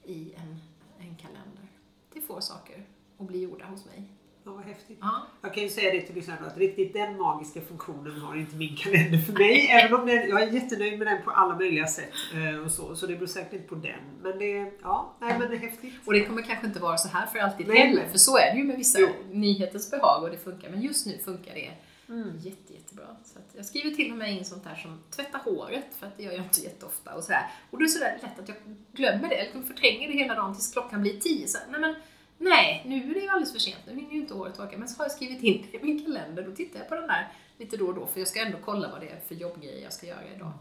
i 0.07 0.35
en, 0.37 0.61
en 0.99 1.17
kalender. 1.17 1.69
Det 2.15 2.21
får 2.21 2.41
saker 2.41 2.85
att 3.19 3.27
bli 3.27 3.43
gjorda 3.43 3.65
hos 3.65 3.87
mig. 3.87 4.03
Ja, 4.47 4.53
vad 4.53 4.65
häftigt. 4.65 4.99
Ja. 5.01 5.27
Jag 5.43 5.55
kan 5.55 5.63
ju 5.63 5.69
säga 5.69 5.93
det 5.93 6.01
till 6.01 6.15
lyssnarna 6.15 6.47
att 6.47 6.57
riktigt 6.59 6.93
den 6.93 7.19
magiska 7.19 7.61
funktionen 7.61 8.21
har 8.21 8.37
inte 8.37 8.57
min 8.57 8.77
kalender 8.77 9.19
för 9.19 9.33
mig. 9.33 9.67
även 9.71 10.01
om 10.01 10.07
den, 10.07 10.29
jag 10.29 10.43
är 10.43 10.47
jättenöjd 10.53 10.99
med 10.99 11.07
den 11.07 11.23
på 11.23 11.31
alla 11.31 11.57
möjliga 11.57 11.87
sätt. 11.87 12.11
eh, 12.35 12.65
Och 12.65 12.71
så, 12.71 12.97
så 12.97 13.07
det 13.07 13.15
beror 13.17 13.27
säkert 13.27 13.53
inte 13.53 13.69
på 13.69 13.75
den. 13.75 14.01
Men 14.23 14.39
det, 14.39 14.73
ja, 14.83 15.15
nej, 15.21 15.39
men 15.39 15.51
det 15.51 15.57
är 15.57 15.61
häftigt. 15.61 15.95
Och 16.07 16.13
det 16.13 16.25
kommer 16.25 16.43
kanske 16.43 16.67
inte 16.67 16.81
vara 16.81 16.97
så 16.97 17.09
här 17.09 17.27
för 17.27 17.39
alltid 17.39 17.69
Nej, 17.69 17.77
heller, 17.79 18.01
nej. 18.03 18.11
för 18.11 18.19
så 18.19 18.39
är 18.39 18.53
det 18.53 18.59
ju 18.59 18.65
med 18.65 18.77
vissa 18.77 18.99
Jo. 19.01 19.09
nyhetens 19.31 19.91
behag 19.91 20.23
och 20.23 20.31
det 20.31 20.37
funkar. 20.39 20.71
Men 20.71 20.83
just 20.83 21.07
nu 21.07 21.19
funkar 21.25 21.55
det 21.55 21.71
Mm. 22.09 22.39
jätte, 22.39 22.73
jättebra. 22.73 23.07
Så 23.25 23.39
att 23.39 23.55
jag 23.57 23.67
skriver 23.67 23.91
till 23.91 24.13
och 24.13 24.19
med 24.19 24.33
in 24.33 24.45
sånt 24.45 24.65
där 24.65 24.75
som 24.75 25.03
tvätta 25.11 25.39
håret, 25.39 25.95
för 25.99 26.07
att 26.07 26.17
det 26.17 26.23
gör 26.23 26.33
jag 26.33 26.45
inte 26.45 26.61
jätteofta. 26.61 27.15
Och, 27.15 27.25
sådär. 27.25 27.51
och 27.71 27.79
det 27.79 27.85
är 27.85 27.89
sådär 27.89 28.19
lätt 28.23 28.39
att 28.39 28.49
jag 28.49 28.57
glömmer 28.93 29.29
det, 29.29 29.35
eller 29.35 29.63
förtränger 29.63 30.09
det 30.09 30.15
hela 30.15 30.35
dagen 30.35 30.55
tills 30.55 30.73
klockan 30.73 31.01
blir 31.03 31.21
tio. 31.21 31.49
Så, 31.49 31.59
här, 31.59 31.67
nej, 31.71 31.81
men, 31.81 31.95
nej, 32.39 32.83
nu 32.87 33.11
är 33.11 33.15
det 33.15 33.21
ju 33.21 33.29
alldeles 33.29 33.53
för 33.53 33.59
sent, 33.59 33.79
nu 33.87 33.95
hinner 33.95 34.13
ju 34.13 34.21
inte 34.21 34.35
håret 34.35 34.55
torka. 34.55 34.79
Men 34.79 34.89
så 34.89 34.99
har 34.99 35.05
jag 35.05 35.13
skrivit 35.13 35.43
in 35.43 35.67
det 35.71 35.79
i 35.79 35.83
min 35.83 36.05
kalender, 36.05 36.43
då 36.43 36.53
tittar 36.53 36.79
jag 36.79 36.89
på 36.89 36.95
den 36.95 37.07
där 37.07 37.33
lite 37.59 37.77
då 37.77 37.87
och 37.87 37.95
då, 37.95 38.07
för 38.07 38.21
jag 38.21 38.29
ska 38.29 38.41
ändå 38.41 38.59
kolla 38.65 38.91
vad 38.91 39.01
det 39.01 39.09
är 39.09 39.21
för 39.21 39.35
jobbgrejer 39.35 39.83
jag 39.83 39.93
ska 39.93 40.07
göra 40.07 40.35
idag. 40.37 40.53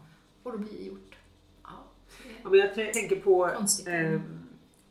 Och 0.42 0.52
då 0.52 0.58
blir 0.58 0.78
det 0.78 0.84
gjort. 0.84 1.16
Ja, 1.62 1.70
det 2.22 2.28
Ja, 2.42 2.50
men 2.50 2.58
jag 2.58 2.74
tänker 2.74 3.16
på 3.16 3.46
eh, 3.86 4.20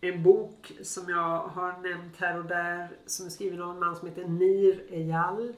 en 0.01 0.23
bok 0.23 0.71
som 0.83 1.09
jag 1.09 1.39
har 1.39 1.81
nämnt 1.81 2.17
här 2.17 2.39
och 2.39 2.45
där 2.45 2.89
som 3.05 3.25
är 3.25 3.29
skriven 3.29 3.61
av 3.61 3.69
en 3.69 3.79
man 3.79 3.95
som 3.95 4.07
heter 4.07 4.27
Nir 4.27 4.83
Eyal 4.89 5.53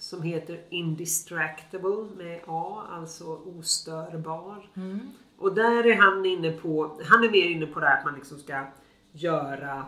som 0.00 0.22
heter 0.22 0.60
Indistractable 0.70 2.06
med 2.16 2.40
A, 2.46 2.82
alltså 2.90 3.24
ostörbar. 3.58 4.70
Mm. 4.76 5.00
Och 5.38 5.54
där 5.54 5.86
är 5.86 5.94
han 5.94 6.26
inne 6.26 6.52
på, 6.52 7.00
han 7.04 7.24
är 7.24 7.30
mer 7.30 7.46
inne 7.50 7.66
på 7.66 7.80
det 7.80 7.86
här 7.86 7.98
att 7.98 8.04
man 8.04 8.14
liksom 8.14 8.38
ska 8.38 8.66
göra 9.12 9.86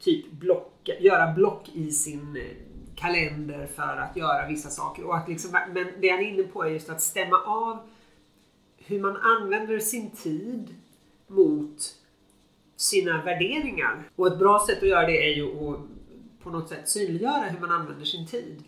typ 0.00 0.32
block, 0.32 0.88
göra 1.00 1.32
block 1.32 1.68
i 1.72 1.90
sin 1.90 2.36
eh, 2.36 2.42
kalender 2.94 3.66
för 3.66 3.96
att 3.96 4.16
göra 4.16 4.48
vissa 4.48 4.68
saker. 4.68 5.04
Och 5.04 5.16
att 5.16 5.28
liksom, 5.28 5.50
men 5.50 5.86
det 6.00 6.08
han 6.08 6.20
är 6.20 6.28
inne 6.28 6.42
på 6.42 6.62
är 6.62 6.70
just 6.70 6.90
att 6.90 7.02
stämma 7.02 7.36
av 7.36 7.78
hur 8.76 9.00
man 9.00 9.16
använder 9.16 9.78
sin 9.78 10.10
tid 10.10 10.74
mot 11.26 11.94
sina 12.76 13.24
värderingar. 13.24 14.10
Och 14.16 14.26
ett 14.26 14.38
bra 14.38 14.66
sätt 14.68 14.82
att 14.82 14.88
göra 14.88 15.06
det 15.06 15.32
är 15.32 15.36
ju 15.36 15.68
att 15.68 15.80
på 16.42 16.50
något 16.50 16.68
sätt 16.68 16.88
synliggöra 16.88 17.42
hur 17.42 17.60
man 17.60 17.70
använder 17.70 18.04
sin 18.04 18.26
tid. 18.26 18.64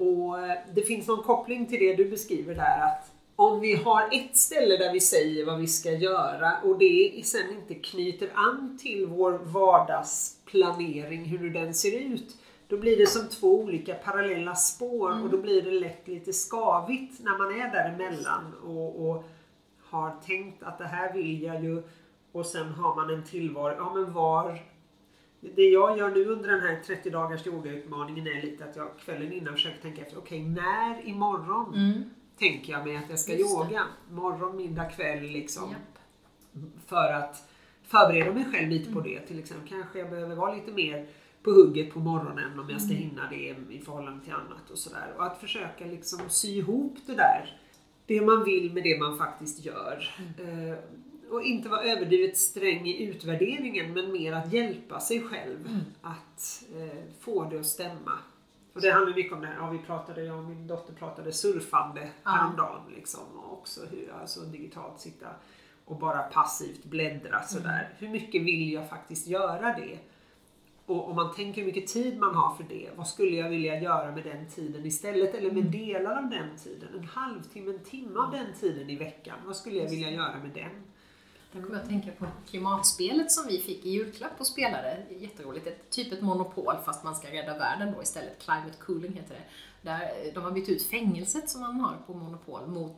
Och 0.00 0.38
eh, 0.38 0.58
det 0.74 0.82
finns 0.82 1.08
någon 1.08 1.22
koppling 1.22 1.66
till 1.66 1.78
det 1.78 1.94
du 1.94 2.10
beskriver 2.10 2.54
där 2.54 2.80
att 2.84 3.12
om 3.36 3.60
vi 3.60 3.74
har 3.74 4.08
ett 4.12 4.36
ställe 4.36 4.76
där 4.76 4.92
vi 4.92 5.00
säger 5.00 5.46
vad 5.46 5.60
vi 5.60 5.66
ska 5.66 5.92
göra 5.92 6.52
och 6.64 6.78
det 6.78 7.22
sen 7.24 7.50
inte 7.50 7.74
knyter 7.74 8.30
an 8.34 8.78
till 8.82 9.06
vår 9.06 9.32
vardagsplanering, 9.32 11.24
hur 11.24 11.38
nu 11.38 11.50
den 11.50 11.74
ser 11.74 11.98
ut, 11.98 12.36
då 12.68 12.76
blir 12.76 12.96
det 12.96 13.06
som 13.06 13.28
två 13.28 13.60
olika 13.60 13.94
parallella 13.94 14.54
spår 14.54 15.22
och 15.22 15.30
då 15.30 15.36
blir 15.36 15.62
det 15.62 15.70
lätt 15.70 16.08
lite 16.08 16.32
skavigt 16.32 17.20
när 17.20 17.38
man 17.38 17.60
är 17.60 17.72
däremellan 17.72 18.54
och, 18.64 19.10
och 19.10 19.24
har 19.82 20.16
tänkt 20.26 20.62
att 20.62 20.78
det 20.78 20.84
här 20.84 21.12
vill 21.12 21.42
jag 21.42 21.64
ju 21.64 21.82
och 22.32 22.46
sen 22.46 22.68
har 22.68 22.96
man 22.96 23.10
en 23.10 23.24
tillvaro, 23.24 23.74
ja 23.78 23.94
men 23.94 24.12
var 24.12 24.58
det 25.40 25.62
jag 25.62 25.98
gör 25.98 26.10
nu 26.10 26.24
under 26.26 26.48
den 26.50 26.60
här 26.60 26.80
30 26.86 27.10
dagars 27.10 27.46
yogautmaningen 27.46 28.26
är 28.26 28.42
lite 28.42 28.64
att 28.64 28.76
jag 28.76 28.88
kvällen 28.98 29.32
innan 29.32 29.54
försöker 29.54 29.82
tänka 29.82 30.02
efter, 30.02 30.18
okej 30.18 30.42
när 30.44 31.08
imorgon 31.08 31.74
Mm. 31.74 32.02
tänker 32.38 32.72
jag 32.72 32.86
mig 32.86 32.96
att 32.96 33.10
jag 33.10 33.18
ska 33.18 33.32
Just 33.32 33.42
det. 33.58 33.64
yoga? 33.64 33.82
Morgon, 34.10 34.56
middag, 34.56 34.84
kväll 34.84 35.22
liksom. 35.22 35.70
Japp. 35.70 35.98
För 36.86 37.12
att 37.12 37.48
förbereda 37.82 38.32
mig 38.32 38.44
själv 38.52 38.68
lite 38.68 38.92
på 38.92 39.00
det. 39.00 39.20
Till 39.20 39.38
exempel 39.38 39.68
kanske 39.68 39.98
jag 39.98 40.10
behöver 40.10 40.36
vara 40.36 40.54
lite 40.54 40.72
mer 40.72 41.06
på 41.42 41.50
hugget 41.50 41.92
på 41.94 41.98
morgonen 42.00 42.58
om 42.60 42.70
jag 42.70 42.80
ska 42.82 42.94
hinna 42.94 43.30
det 43.30 43.56
i 43.74 43.82
förhållande 43.84 44.24
till 44.24 44.32
annat 44.32 44.70
och 44.70 44.78
sådär. 44.78 45.14
Och 45.16 45.24
att 45.26 45.40
försöka 45.40 45.84
liksom 45.84 46.20
sy 46.28 46.48
ihop 46.48 46.96
det 47.06 47.14
där. 47.14 47.58
Det 48.06 48.20
man 48.20 48.44
vill 48.44 48.72
med 48.72 48.82
det 48.82 48.98
man 48.98 49.18
faktiskt 49.18 49.64
gör. 49.64 50.14
Eh, 50.38 50.78
och 51.30 51.42
inte 51.42 51.68
vara 51.68 51.82
överdrivet 51.82 52.36
sträng 52.36 52.86
i 52.86 53.02
utvärderingen 53.02 53.92
men 53.94 54.12
mer 54.12 54.32
att 54.32 54.52
hjälpa 54.52 55.00
sig 55.00 55.22
själv 55.22 55.78
att 56.02 56.64
eh, 56.76 56.98
få 57.20 57.44
det 57.44 57.60
att 57.60 57.66
stämma. 57.66 58.12
Och 58.72 58.80
det 58.80 58.90
handlar 58.90 59.14
mycket 59.14 59.32
om 59.32 59.40
det 59.40 59.46
här, 59.46 59.56
ja, 59.56 59.70
vi 59.70 59.78
pratade, 59.78 60.24
jag 60.24 60.38
och 60.38 60.44
min 60.44 60.66
dotter 60.66 60.92
pratade 60.94 61.32
surfande 61.32 62.08
Ja. 62.24 62.30
häromdagen 62.30 62.80
liksom. 62.96 63.20
Och 63.36 63.52
också 63.52 63.80
hur, 63.90 64.12
alltså 64.20 64.40
digitalt 64.40 65.00
sitta 65.00 65.26
och 65.84 65.96
bara 65.96 66.22
passivt 66.22 66.84
bläddra 66.84 67.42
sådär. 67.42 67.88
Hur 67.98 68.08
mycket 68.08 68.42
vill 68.42 68.72
jag 68.72 68.88
faktiskt 68.88 69.26
göra 69.26 69.76
det? 69.78 69.98
Och 70.86 71.08
om 71.10 71.16
man 71.16 71.34
tänker 71.34 71.60
hur 71.60 71.66
mycket 71.66 71.86
tid 71.86 72.18
man 72.18 72.34
har 72.34 72.54
för 72.54 72.64
det, 72.64 72.90
vad 72.96 73.06
skulle 73.08 73.36
jag 73.36 73.48
vilja 73.48 73.80
göra 73.80 74.10
med 74.14 74.24
den 74.24 74.46
tiden 74.46 74.86
istället? 74.86 75.34
Eller 75.34 75.50
med 75.50 75.64
delar 75.64 76.16
av 76.16 76.30
den 76.30 76.56
tiden? 76.58 76.88
En 76.98 77.04
halvtimme, 77.04 77.70
en 77.70 77.84
timme 77.84 78.18
av 78.20 78.30
den 78.30 78.46
tiden 78.60 78.90
i 78.90 78.96
veckan. 78.96 79.36
Vad 79.46 79.56
skulle 79.56 79.76
jag 79.76 79.90
vilja 79.90 80.10
göra 80.10 80.38
med 80.38 80.50
den? 80.54 80.70
Jag 81.52 81.64
kommer 81.64 81.78
att 81.78 81.88
tänka 81.88 82.10
på 82.18 82.26
klimatspelet 82.50 83.32
som 83.32 83.46
vi 83.46 83.58
fick 83.58 83.86
i 83.86 83.90
julklapp 83.90 84.32
och 84.38 84.46
spelade. 84.46 84.96
Jätteroligt. 85.18 85.66
Ett, 85.66 85.90
typ 85.90 86.12
ett 86.12 86.22
monopol 86.22 86.74
fast 86.84 87.04
man 87.04 87.14
ska 87.14 87.28
rädda 87.28 87.58
världen 87.58 87.92
då 87.96 88.02
istället. 88.02 88.38
Climate 88.44 88.76
cooling 88.86 89.12
heter 89.12 89.34
det. 89.34 89.42
Där 89.82 90.00
eh, 90.00 90.34
de 90.34 90.44
har 90.44 90.50
bytt 90.50 90.68
ut 90.68 90.82
fängelset 90.82 91.50
som 91.50 91.60
man 91.60 91.80
har 91.80 91.96
på 92.06 92.14
monopol 92.14 92.66
mot 92.66 92.96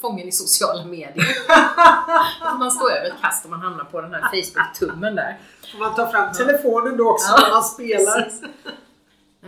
fången 0.00 0.28
i 0.28 0.32
sociala 0.32 0.84
medier. 0.84 1.26
man 2.58 2.70
står 2.70 2.90
över 2.90 3.06
ett 3.06 3.20
kast 3.20 3.44
och 3.44 3.50
man 3.50 3.60
hamnar 3.60 3.84
på 3.84 4.00
den 4.00 4.14
här 4.14 4.20
Facebook-tummen 4.20 5.14
där. 5.14 5.40
Och 5.74 5.78
man 5.78 5.94
tar 5.94 6.06
fram 6.06 6.32
telefonen 6.32 6.96
då 6.96 7.10
också 7.10 7.32
när 7.32 7.50
man 7.50 7.64
spelar. 7.64 8.22
Precis. 8.22 8.42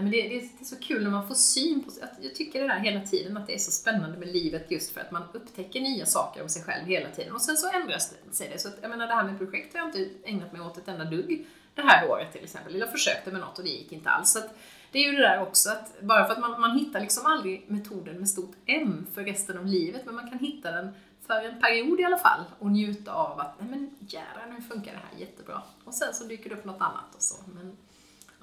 Men 0.06 0.12
det, 0.12 0.28
det, 0.28 0.36
är, 0.36 0.40
det 0.40 0.60
är 0.60 0.64
så 0.64 0.76
kul 0.76 1.02
när 1.02 1.10
man 1.10 1.28
får 1.28 1.34
syn 1.34 1.84
på 1.84 1.90
att 1.90 2.24
Jag 2.24 2.34
tycker 2.34 2.60
det 2.60 2.66
där 2.66 2.78
hela 2.78 3.00
tiden, 3.00 3.36
att 3.36 3.46
det 3.46 3.54
är 3.54 3.58
så 3.58 3.70
spännande 3.70 4.18
med 4.18 4.28
livet 4.28 4.70
just 4.70 4.90
för 4.90 5.00
att 5.00 5.10
man 5.10 5.22
upptäcker 5.32 5.80
nya 5.80 6.06
saker 6.06 6.42
om 6.42 6.48
sig 6.48 6.62
själv 6.62 6.86
hela 6.86 7.10
tiden. 7.10 7.34
Och 7.34 7.40
sen 7.40 7.56
så 7.56 7.70
ändras 7.70 8.10
det 8.10 8.34
sig 8.34 8.48
det. 8.48 8.58
Så 8.58 8.68
att, 8.68 8.74
jag 8.80 8.90
menar, 8.90 9.06
det 9.06 9.14
här 9.14 9.24
med 9.24 9.38
projekt 9.38 9.74
har 9.74 9.80
jag 9.80 9.88
inte 9.88 10.08
ägnat 10.24 10.52
mig 10.52 10.62
åt 10.62 10.78
ett 10.78 10.88
enda 10.88 11.04
dugg 11.04 11.46
det 11.74 11.82
här 11.82 12.10
året 12.10 12.32
till 12.32 12.44
exempel. 12.44 12.76
Jag 12.78 12.92
försökte 12.92 13.30
med 13.30 13.40
något 13.40 13.58
och 13.58 13.64
det 13.64 13.70
gick 13.70 13.92
inte 13.92 14.10
alls. 14.10 14.32
Så 14.32 14.38
att, 14.38 14.58
det 14.92 14.98
är 14.98 15.10
ju 15.10 15.16
det 15.16 15.22
där 15.22 15.42
också 15.42 15.70
att 15.70 16.00
bara 16.00 16.24
för 16.24 16.32
att 16.32 16.40
man, 16.40 16.60
man 16.60 16.78
hittar 16.78 17.00
liksom 17.00 17.26
aldrig 17.26 17.64
metoden 17.70 18.18
med 18.18 18.28
stort 18.28 18.54
M 18.66 19.06
för 19.14 19.24
resten 19.24 19.58
av 19.58 19.66
livet, 19.66 20.02
men 20.04 20.14
man 20.14 20.30
kan 20.30 20.38
hitta 20.38 20.72
den 20.72 20.94
för 21.26 21.44
en 21.44 21.60
period 21.60 22.00
i 22.00 22.04
alla 22.04 22.18
fall 22.18 22.44
och 22.58 22.70
njuta 22.70 23.12
av 23.12 23.40
att 23.40 23.60
nej 23.60 23.68
men 23.68 23.90
jädrar 24.00 24.46
nu 24.56 24.62
funkar 24.62 24.92
det 24.92 24.98
här 24.98 25.20
jättebra. 25.20 25.62
Och 25.84 25.94
sen 25.94 26.14
så 26.14 26.24
dyker 26.24 26.50
det 26.50 26.56
upp 26.56 26.64
något 26.64 26.80
annat 26.80 27.14
och 27.14 27.22
så. 27.22 27.36
Men 27.54 27.76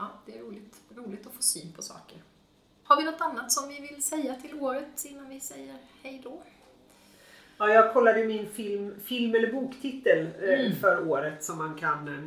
ja, 0.03 0.19
det 0.25 0.37
är 0.37 0.41
roligt, 0.43 0.81
roligt 0.95 1.27
att 1.27 1.33
få 1.33 1.41
syn 1.41 1.71
på 1.75 1.81
saker. 1.81 2.17
Har 2.83 2.97
vi 2.97 3.03
något 3.03 3.21
annat 3.21 3.51
som 3.51 3.69
vi 3.69 3.79
vill 3.79 4.03
säga 4.03 4.35
till 4.35 4.59
året 4.59 5.05
innan 5.05 5.29
vi 5.29 5.39
säger 5.39 5.77
hej 6.03 6.21
då? 6.23 6.41
Ja, 7.57 7.69
jag 7.69 7.93
kollade 7.93 8.25
min 8.25 8.49
film, 8.49 8.95
film 9.03 9.35
eller 9.35 9.51
boktitel 9.51 10.27
eh, 10.41 10.59
Mm. 10.59 10.75
för 10.79 11.07
året 11.07 11.43
som 11.43 11.57
man 11.57 11.75
kan, 11.79 12.07
eh, 12.07 12.23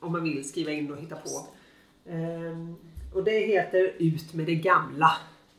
om 0.00 0.12
man 0.12 0.24
vill, 0.24 0.48
skriva 0.48 0.70
in 0.72 0.92
och 0.92 0.98
hitta 0.98 1.16
på. 1.16 1.46
Ehm, 2.10 2.76
och 3.14 3.24
det 3.24 3.38
heter 3.40 3.92
Ut 3.98 4.34
med 4.34 4.46
det 4.46 4.54
gamla. 4.54 5.16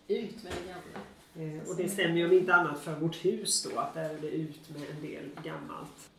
Ut 0.07 0.43
med 0.43 0.53
det 0.53 0.67
gamla. 0.67 1.55
Eh, 1.57 1.69
och 1.69 1.75
det 1.77 1.89
stämmer 1.89 2.17
ju 2.17 2.25
om 2.25 2.33
inte 2.33 2.55
annat 2.55 2.79
för 2.79 2.95
vårt 2.95 3.25
hus 3.25 3.63
då, 3.63 3.79
att 3.79 3.93
där 3.93 4.09
är 4.09 4.19
det 4.21 4.29
ut 4.29 4.69
med 4.69 4.89
en 4.89 5.01
del 5.01 5.29
gammalt. 5.43 6.09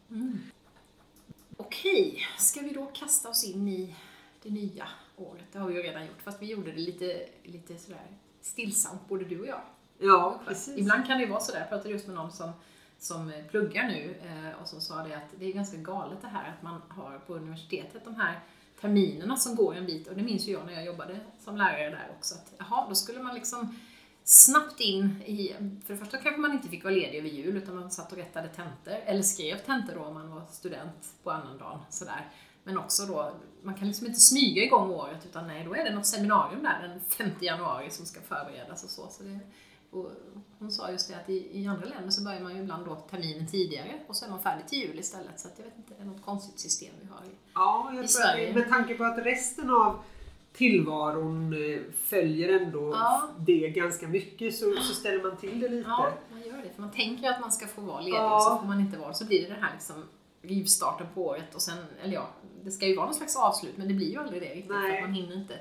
Okej, 1.57 2.19
ska 2.39 2.61
vi 2.61 2.71
då 2.71 2.87
kasta 2.87 3.29
oss 3.29 3.45
in 3.45 3.69
i 3.69 3.97
det 4.43 4.51
nya 4.51 4.89
året? 5.17 5.45
Det 5.53 5.59
har 5.59 5.69
vi 5.69 5.75
ju 5.75 5.83
redan 5.83 6.07
gjort, 6.07 6.23
fast 6.23 6.43
vi 6.43 6.47
gjorde 6.47 6.73
det 6.73 6.79
lite, 6.79 7.29
lite 7.43 7.79
sådär 7.79 8.07
stillsamt, 8.41 9.09
både 9.09 9.25
du 9.25 9.41
och 9.41 9.47
jag. 9.47 9.63
Ja, 9.99 10.41
precis. 10.47 10.79
Ibland 10.79 11.07
kan 11.07 11.19
det 11.19 11.25
ju 11.25 11.31
vara 11.31 11.41
sådär, 11.41 11.61
jag 11.61 11.69
pratade 11.69 11.91
just 11.91 12.07
med 12.07 12.17
någon 12.17 12.33
som, 12.33 12.53
som 12.99 13.33
pluggar 13.51 13.89
nu 13.89 14.15
eh, 14.23 14.61
och 14.63 14.69
som 14.69 14.81
sa 14.81 14.95
det 15.03 15.17
att 15.17 15.31
det 15.39 15.47
är 15.47 15.53
ganska 15.53 15.77
galet 15.77 16.19
det 16.23 16.29
här 16.29 16.55
att 16.57 16.63
man 16.63 16.83
har 16.89 17.19
på 17.19 17.35
universitetet 17.35 18.05
de 18.05 18.15
här 18.15 18.41
terminerna 18.81 19.37
som 19.37 19.57
går 19.57 19.75
en 19.75 19.87
bit, 19.87 20.09
och 20.09 20.15
det 20.15 20.23
minns 20.23 20.49
ju 20.49 20.53
jag 20.53 20.67
när 20.67 20.73
jag 20.73 20.85
jobbade 20.85 21.21
som 21.39 21.57
lärare 21.57 21.91
där 21.91 22.11
också, 22.19 22.35
att 22.35 22.53
jaha, 22.59 22.89
då 22.89 22.95
skulle 22.95 23.23
man 23.23 23.35
liksom 23.35 23.77
snabbt 24.25 24.81
in 24.81 25.23
i, 25.27 25.55
för 25.87 25.95
det 25.95 25.99
första 25.99 26.17
kanske 26.17 26.41
man 26.41 26.53
inte 26.53 26.69
fick 26.69 26.85
vara 26.85 26.95
ledig 26.95 27.19
över 27.19 27.29
jul 27.29 27.57
utan 27.57 27.75
man 27.75 27.91
satt 27.91 28.13
och 28.13 28.19
rättade 28.19 28.49
tentor, 28.49 28.95
eller 29.05 29.23
skrev 29.23 29.57
tentor 29.57 29.95
då 29.95 30.01
om 30.01 30.15
man 30.15 30.31
var 30.31 30.47
student 30.51 31.15
på 31.23 31.31
annandagen 31.31 31.79
sådär. 31.91 32.33
Men 32.65 32.79
också 32.79 33.07
då, 33.07 33.33
man 33.67 33.75
kan 33.75 33.87
liksom 33.89 34.07
inte 34.07 34.21
smyga 34.21 34.63
igång 34.63 34.91
året 34.91 35.27
utan 35.31 35.47
nej, 35.47 35.65
då 35.65 35.75
är 35.75 35.85
det 35.85 35.95
något 35.95 36.07
seminarium 36.07 36.63
där 36.63 36.89
den 36.89 37.01
5 37.01 37.31
januari 37.41 37.91
som 37.91 38.07
ska 38.07 38.21
förberedas 38.21 38.85
och 38.85 38.91
så. 38.91 39.09
så 39.11 39.23
det, 39.23 39.39
och 39.91 40.11
hon 40.59 40.71
sa 40.73 40.91
just 40.91 41.09
det 41.09 41.15
att 41.15 41.31
i, 41.31 41.61
i 41.63 41.67
andra 41.67 41.85
länder 41.89 42.11
så 42.11 42.23
börjar 42.25 42.41
man 42.41 42.55
ju 42.57 42.63
ibland 42.63 42.87
då 42.87 42.95
terminen 42.95 43.47
tidigare 43.47 43.93
och 44.07 44.17
så 44.17 44.25
är 44.25 44.31
man 44.31 44.43
färdig 44.43 44.69
till 44.69 44.79
jul 44.79 44.99
istället. 44.99 45.41
Så 45.41 45.49
att 45.49 45.55
jag 45.57 45.65
vet 45.65 45.79
inte, 45.79 45.95
det 45.99 46.03
är 46.03 46.07
något 46.07 46.25
konstigt 46.25 46.59
system 46.61 46.95
vi 47.01 47.09
har. 47.09 47.25
i- 47.25 47.37
Ja, 47.55 47.85
jag 47.95 47.95
I 48.05 48.09
tror 48.09 48.23
Sverige. 48.23 48.47
det, 48.53 48.59
med 48.59 48.69
tanke 48.69 48.95
på 48.95 49.05
att 49.05 49.19
resten 49.19 49.71
av 49.71 49.99
tillvaron 50.53 51.53
eh, 51.53 51.81
följer 51.97 52.61
ändå 52.61 52.91
Ja. 52.95 53.29
det 53.39 53.69
ganska 53.69 54.09
mycket 54.09 54.55
så, 54.55 54.73
så 54.77 54.95
ställer 54.95 55.23
man 55.23 55.37
till 55.37 55.61
det 55.61 55.69
lite. 55.69 55.89
Ja, 55.89 56.13
man 56.31 56.41
gör 56.43 56.57
det. 56.63 56.71
För 56.75 56.81
man 56.83 56.91
tänker 56.93 57.31
att 57.31 57.41
man 57.41 57.53
ska 57.53 57.67
få 57.67 57.81
vara 57.81 58.01
ledig 58.01 58.17
Ja. 58.19 58.37
och 58.37 58.43
så 58.43 58.59
får 58.59 58.67
man 58.67 58.81
inte 58.81 58.99
vara 58.99 59.15
Så 59.15 59.25
blir 59.27 59.43
det 59.43 59.49
det 59.55 59.61
här 59.61 59.73
liksom 59.75 60.05
rivstarten 60.43 61.07
på 61.15 61.27
året 61.27 61.55
och 61.55 61.63
sen, 61.63 61.79
eller 62.03 62.15
ja, 62.15 62.29
det 62.67 62.73
ska 62.73 62.87
ju 62.87 62.97
vara 62.97 63.07
någon 63.07 63.15
slags 63.15 63.37
avslut 63.37 63.77
men 63.77 63.89
det 63.89 63.95
blir 63.95 64.11
ju 64.11 64.17
aldrig 64.19 64.43
det 64.43 64.49
riktigt 64.55 64.71
Nej. 64.71 64.95
för 64.97 65.01
man 65.07 65.15
hinner 65.15 65.35
inte 65.35 65.59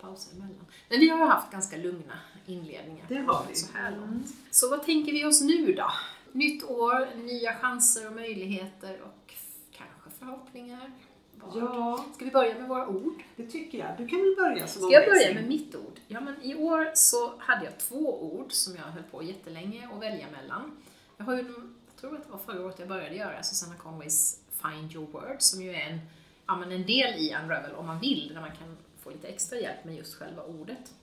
pausa 0.00 0.30
emellan. 0.36 0.66
Men 0.88 1.00
vi 1.00 1.08
har 1.08 1.18
ju 1.18 1.24
haft 1.24 1.52
ganska 1.52 1.76
lugna 1.76 2.18
inledningar 2.46 3.04
Det 3.08 3.18
har 3.18 3.46
vi. 3.48 3.54
så 3.54 3.72
här 3.74 3.90
långt. 3.90 4.04
Mm. 4.04 4.22
Så 4.50 4.70
vad 4.70 4.82
tänker 4.86 5.12
vi 5.12 5.24
oss 5.24 5.40
nu 5.40 5.72
då? 5.72 5.90
Nytt 6.32 6.64
år, 6.64 7.16
nya 7.16 7.54
chanser 7.54 8.06
och 8.06 8.12
möjligheter 8.12 9.00
och 9.02 9.34
kanske 9.72 10.10
förhoppningar. 10.18 10.92
Vad? 11.34 11.56
Ja, 11.62 12.04
Ska 12.14 12.24
vi 12.24 12.30
börja 12.30 12.54
med 12.58 12.68
våra 12.68 12.88
ord? 12.88 13.22
det 13.36 13.46
tycker 13.46 13.78
jag. 13.78 13.88
Du 13.98 14.08
kan 14.08 14.18
väl 14.18 14.34
börja 14.36 14.66
som 14.66 14.82
Ska 14.82 14.92
jag 14.92 15.04
börja 15.04 15.34
med 15.34 15.48
mitt 15.48 15.74
ord? 15.74 16.00
Ja, 16.08 16.20
men 16.20 16.42
i 16.42 16.54
år 16.54 16.90
så 16.94 17.32
hade 17.38 17.64
jag 17.64 17.78
två 17.78 18.32
ord 18.32 18.52
som 18.52 18.76
jag 18.76 18.82
höll 18.82 19.02
på 19.02 19.22
jättelänge 19.22 19.88
att 19.94 20.02
välja 20.02 20.26
mellan. 20.30 20.76
Jag 21.16 21.24
har 21.24 21.34
ju, 21.36 21.42
jag 21.42 22.00
tror 22.00 22.14
att 22.16 22.24
det 22.24 22.30
var 22.30 22.38
förra 22.38 22.66
året 22.66 22.78
jag 22.78 22.88
började 22.88 23.14
göra 23.16 23.42
Susanna 23.42 23.74
Conways 23.74 24.40
Find 24.62 24.92
Your 24.94 25.06
Word 25.06 25.36
som 25.38 25.62
ju 25.62 25.70
är 25.70 25.90
en, 25.90 25.98
ja, 26.46 26.56
men 26.56 26.72
en 26.72 26.86
del 26.86 27.14
i 27.14 27.36
Unravel 27.42 27.74
om 27.74 27.86
man 27.86 28.00
vill, 28.00 28.30
där 28.34 28.40
man 28.40 28.56
kan 28.56 28.76
få 29.02 29.10
lite 29.10 29.28
extra 29.28 29.58
hjälp 29.58 29.84
med 29.84 29.96
just 29.96 30.14
själva 30.14 30.42
ordet. 30.42 30.94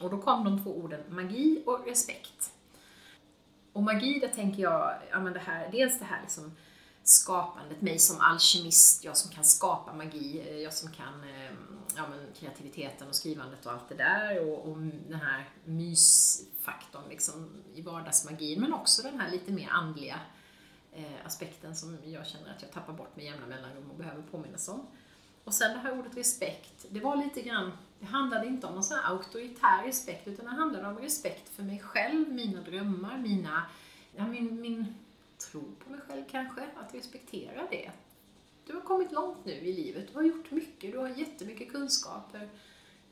Och 0.00 0.10
då 0.10 0.18
kom 0.18 0.44
de 0.44 0.62
två 0.62 0.78
orden 0.78 1.00
magi 1.08 1.62
och 1.66 1.86
respekt. 1.86 2.52
Och 3.72 3.82
magi, 3.82 4.18
där 4.18 4.28
tänker 4.28 4.62
jag, 4.62 4.94
ja 5.10 5.20
men 5.20 5.32
det 5.32 5.38
här, 5.38 5.68
dels 5.72 5.98
det 5.98 6.04
här 6.04 6.20
liksom 6.20 6.52
skapandet, 7.02 7.82
mig 7.82 7.98
som 7.98 8.20
alkemist, 8.20 9.04
jag 9.04 9.16
som 9.16 9.30
kan 9.30 9.44
skapa 9.44 9.92
magi, 9.92 10.42
eh, 10.48 10.56
jag 10.56 10.74
som 10.74 10.92
kan 10.92 11.24
eh, 11.24 11.52
ja, 11.96 12.08
men 12.08 12.26
kreativiteten 12.38 13.08
och 13.08 13.14
skrivandet 13.14 13.66
och 13.66 13.72
allt 13.72 13.88
det 13.88 13.94
där 13.94 14.48
och, 14.48 14.68
och 14.68 14.78
den 15.08 15.20
här 15.20 15.48
mysfaktorn 15.64 17.08
liksom 17.08 17.50
i 17.74 17.82
vardagsmagin 17.82 18.60
men 18.60 18.72
också 18.72 19.02
den 19.02 19.20
här 19.20 19.30
lite 19.30 19.52
mer 19.52 19.68
andliga 19.70 20.14
eh, 20.14 20.20
Eh, 20.92 21.26
aspekten 21.26 21.76
som 21.76 21.98
jag 22.04 22.26
känner 22.26 22.50
att 22.50 22.62
jag 22.62 22.72
tappar 22.72 22.92
bort 22.92 23.16
med 23.16 23.24
jämna 23.24 23.46
mellanrum 23.46 23.90
och 23.90 23.96
behöver 23.96 24.22
påminnas 24.22 24.68
om. 24.68 24.86
Och 25.44 25.54
sen 25.54 25.72
det 25.72 25.78
här 25.78 25.98
ordet 25.98 26.16
respekt, 26.16 26.86
det 26.90 27.00
var 27.00 27.16
lite 27.16 27.42
grann, 27.42 27.72
det 28.00 28.06
handlade 28.06 28.46
inte 28.46 28.66
om 28.66 28.74
någon 28.74 28.84
sån 28.84 28.98
här 28.98 29.10
auktoritär 29.12 29.82
respekt 29.86 30.28
utan 30.28 30.44
det 30.44 30.50
handlade 30.50 30.88
om 30.88 30.98
respekt 30.98 31.48
för 31.48 31.62
mig 31.62 31.78
själv, 31.78 32.32
mina 32.32 32.60
drömmar, 32.60 33.18
mina, 33.18 33.62
ja, 34.16 34.26
min, 34.26 34.60
min 34.60 34.94
tro 35.38 35.64
på 35.84 35.90
mig 35.90 36.00
själv 36.08 36.24
kanske, 36.30 36.60
att 36.76 36.94
respektera 36.94 37.66
det. 37.70 37.90
Du 38.66 38.74
har 38.74 38.80
kommit 38.80 39.12
långt 39.12 39.44
nu 39.44 39.52
i 39.52 39.72
livet, 39.72 40.08
du 40.08 40.14
har 40.14 40.22
gjort 40.22 40.50
mycket, 40.50 40.92
du 40.92 40.98
har 40.98 41.08
jättemycket 41.08 41.72
kunskaper 41.72 42.48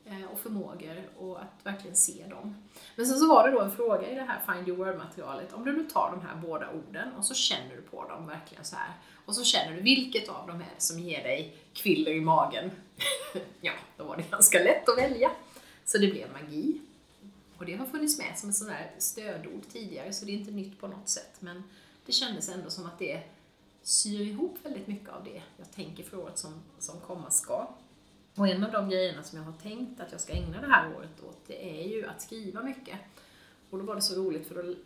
Eh, 0.09 0.31
och 0.33 0.39
förmågor 0.39 1.09
och 1.17 1.41
att 1.41 1.65
verkligen 1.65 1.95
se 1.95 2.25
dem. 2.29 2.55
Men 2.95 3.05
sen 3.05 3.19
så 3.19 3.27
var 3.27 3.47
det 3.47 3.55
då 3.55 3.61
en 3.61 3.71
fråga 3.71 4.11
i 4.11 4.15
det 4.15 4.21
här 4.21 4.53
Find 4.53 4.67
Your 4.67 4.77
Word-materialet. 4.77 5.53
Om 5.53 5.65
du 5.65 5.73
nu 5.73 5.83
tar 5.83 6.11
de 6.11 6.27
här 6.27 6.35
båda 6.35 6.69
orden 6.71 7.13
och 7.13 7.25
så 7.25 7.33
känner 7.33 7.75
du 7.75 7.81
på 7.81 8.07
dem 8.07 8.27
verkligen 8.27 8.65
så 8.65 8.75
här. 8.75 8.91
Och 9.25 9.35
så 9.35 9.43
känner 9.43 9.75
du 9.75 9.81
vilket 9.81 10.29
av 10.29 10.47
dem 10.47 10.61
är 10.61 10.75
som 10.77 10.99
ger 10.99 11.23
dig 11.23 11.57
kviller 11.73 12.11
i 12.11 12.21
magen. 12.21 12.71
ja, 13.61 13.71
då 13.97 14.03
var 14.03 14.17
det 14.17 14.31
ganska 14.31 14.59
lätt 14.59 14.89
att 14.89 14.97
välja. 14.97 15.31
Så 15.85 15.97
det 15.97 16.07
blev 16.07 16.31
magi. 16.31 16.81
Och 17.57 17.65
det 17.65 17.75
har 17.75 17.85
funnits 17.85 18.17
med 18.17 18.37
som 18.37 18.49
ett 18.49 18.55
sånt 18.55 18.71
här 18.71 18.91
stödord 18.97 19.61
tidigare 19.71 20.13
så 20.13 20.25
det 20.25 20.31
är 20.31 20.37
inte 20.37 20.51
nytt 20.51 20.79
på 20.79 20.87
något 20.87 21.09
sätt. 21.09 21.35
Men 21.39 21.63
det 22.05 22.11
kändes 22.11 22.49
ändå 22.49 22.69
som 22.69 22.85
att 22.85 22.99
det 22.99 23.21
syr 23.81 24.21
ihop 24.21 24.57
väldigt 24.63 24.87
mycket 24.87 25.09
av 25.09 25.23
det 25.23 25.41
jag 25.57 25.71
tänker 25.71 26.03
för 26.03 26.19
året 26.19 26.37
som, 26.37 26.53
som 26.79 26.99
komma 26.99 27.31
ska. 27.31 27.67
Och 28.37 28.47
en 28.47 28.63
av 28.63 28.71
de 28.71 28.89
grejerna 28.89 29.23
som 29.23 29.37
jag 29.37 29.45
har 29.45 29.53
tänkt 29.53 29.99
att 29.99 30.11
jag 30.11 30.21
ska 30.21 30.33
ägna 30.33 30.61
det 30.61 30.67
här 30.67 30.95
året 30.95 31.23
åt, 31.23 31.47
det 31.47 31.81
är 31.81 31.87
ju 31.87 32.07
att 32.07 32.21
skriva 32.21 32.63
mycket. 32.63 32.99
Och 33.69 33.77
då 33.77 33.85
var 33.85 33.95
det 33.95 34.01
så 34.01 34.15
roligt 34.15 34.47
för 34.47 34.55
då 34.55 34.61
tänkte 34.63 34.83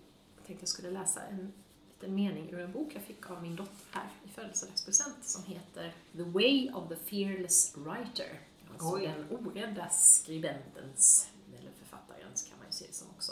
jag 0.47 0.55
att 0.55 0.61
jag 0.61 0.69
skulle 0.69 0.91
läsa 0.91 1.21
en 1.21 1.53
liten 1.89 2.15
mening 2.15 2.49
ur 2.51 2.59
en 2.59 2.71
bok 2.71 2.91
jag 2.95 3.03
fick 3.03 3.29
av 3.29 3.41
min 3.41 3.55
dotter 3.55 3.85
här 3.91 4.09
i 4.25 4.29
födelsedagspresent 4.29 5.25
som 5.25 5.43
heter 5.43 5.93
The 6.17 6.23
Way 6.23 6.69
of 6.73 6.89
the 6.89 6.95
Fearless 6.95 7.77
Writer. 7.77 8.39
Alltså 8.71 8.95
Oj. 8.95 9.01
den 9.01 9.37
orädda 9.39 9.89
skribentens, 9.89 11.29
eller 11.59 11.71
författarens 11.79 12.43
kan 12.43 12.57
man 12.57 12.67
ju 12.67 12.73
se 12.73 12.85
det 12.87 12.93
som 12.93 13.07
också, 13.09 13.31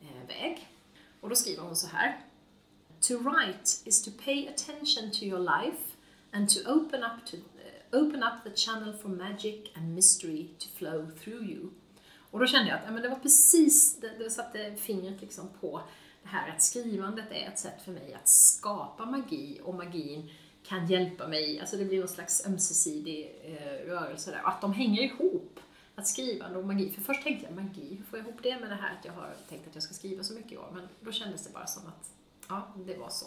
eh, 0.00 0.28
väg. 0.28 0.68
Och 1.20 1.28
då 1.28 1.34
skriver 1.34 1.62
hon 1.62 1.76
så 1.76 1.86
här. 1.86 2.20
To 3.00 3.18
write 3.18 3.70
is 3.84 4.02
to 4.02 4.10
pay 4.24 4.48
attention 4.48 5.10
to 5.10 5.24
your 5.24 5.38
life 5.38 5.82
and 6.30 6.48
to 6.48 6.70
open 6.70 7.02
up, 7.02 7.26
to, 7.26 7.36
open 7.92 8.22
up 8.22 8.44
the 8.44 8.56
channel 8.56 8.92
for 8.92 9.08
magic 9.08 9.72
and 9.74 9.94
mystery 9.94 10.48
to 10.58 10.68
flow 10.68 11.10
through 11.24 11.50
you. 11.50 11.70
Och 12.30 12.40
då 12.40 12.46
kände 12.46 12.70
jag 12.70 12.78
att 12.78 12.84
ja, 12.86 12.90
men 12.92 13.02
det 13.02 13.08
var 13.08 13.18
precis, 13.18 14.00
det, 14.00 14.18
det 14.18 14.30
satte 14.30 14.74
fingret 14.76 15.20
liksom 15.20 15.48
på 15.60 15.82
det 16.22 16.28
här 16.28 16.50
att 16.50 16.62
skrivandet 16.62 17.30
är 17.30 17.48
ett 17.48 17.58
sätt 17.58 17.82
för 17.84 17.92
mig 17.92 18.14
att 18.14 18.28
skapa 18.28 19.04
magi 19.04 19.60
och 19.64 19.74
magin 19.74 20.30
kan 20.62 20.86
hjälpa 20.86 21.28
mig, 21.28 21.60
alltså 21.60 21.76
det 21.76 21.84
blir 21.84 21.98
någon 21.98 22.08
slags 22.08 22.46
ömsesidig 22.46 23.40
eh, 23.44 23.86
rörelse 23.86 24.30
där. 24.30 24.42
Och 24.42 24.48
att 24.48 24.60
de 24.60 24.72
hänger 24.72 25.02
ihop, 25.02 25.60
att 25.94 26.06
skrivande 26.06 26.58
och 26.58 26.66
magi. 26.66 26.90
För 26.90 27.00
först 27.00 27.22
tänkte 27.22 27.46
jag 27.46 27.64
magi, 27.64 27.94
hur 27.96 28.04
får 28.04 28.18
jag 28.18 28.28
ihop 28.28 28.42
det 28.42 28.60
med 28.60 28.70
det 28.70 28.74
här 28.74 28.96
att 28.98 29.04
jag 29.04 29.12
har 29.12 29.34
tänkt 29.48 29.68
att 29.68 29.74
jag 29.74 29.82
ska 29.82 29.94
skriva 29.94 30.22
så 30.22 30.34
mycket 30.34 30.52
i 30.52 30.56
år? 30.56 30.70
Men 30.74 30.88
då 31.00 31.12
kändes 31.12 31.46
det 31.46 31.52
bara 31.52 31.66
som 31.66 31.86
att 31.86 32.10
ja, 32.48 32.74
det 32.76 32.96
var 32.96 33.08
så. 33.08 33.26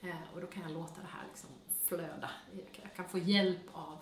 Eh, 0.00 0.34
och 0.34 0.40
då 0.40 0.46
kan 0.46 0.62
jag 0.62 0.72
låta 0.72 1.00
det 1.00 1.08
här 1.10 1.24
liksom 1.28 1.50
flöda. 1.88 2.30
Jag 2.82 2.94
kan, 2.96 3.08
få 3.08 3.18
hjälp 3.18 3.68
av 3.72 3.98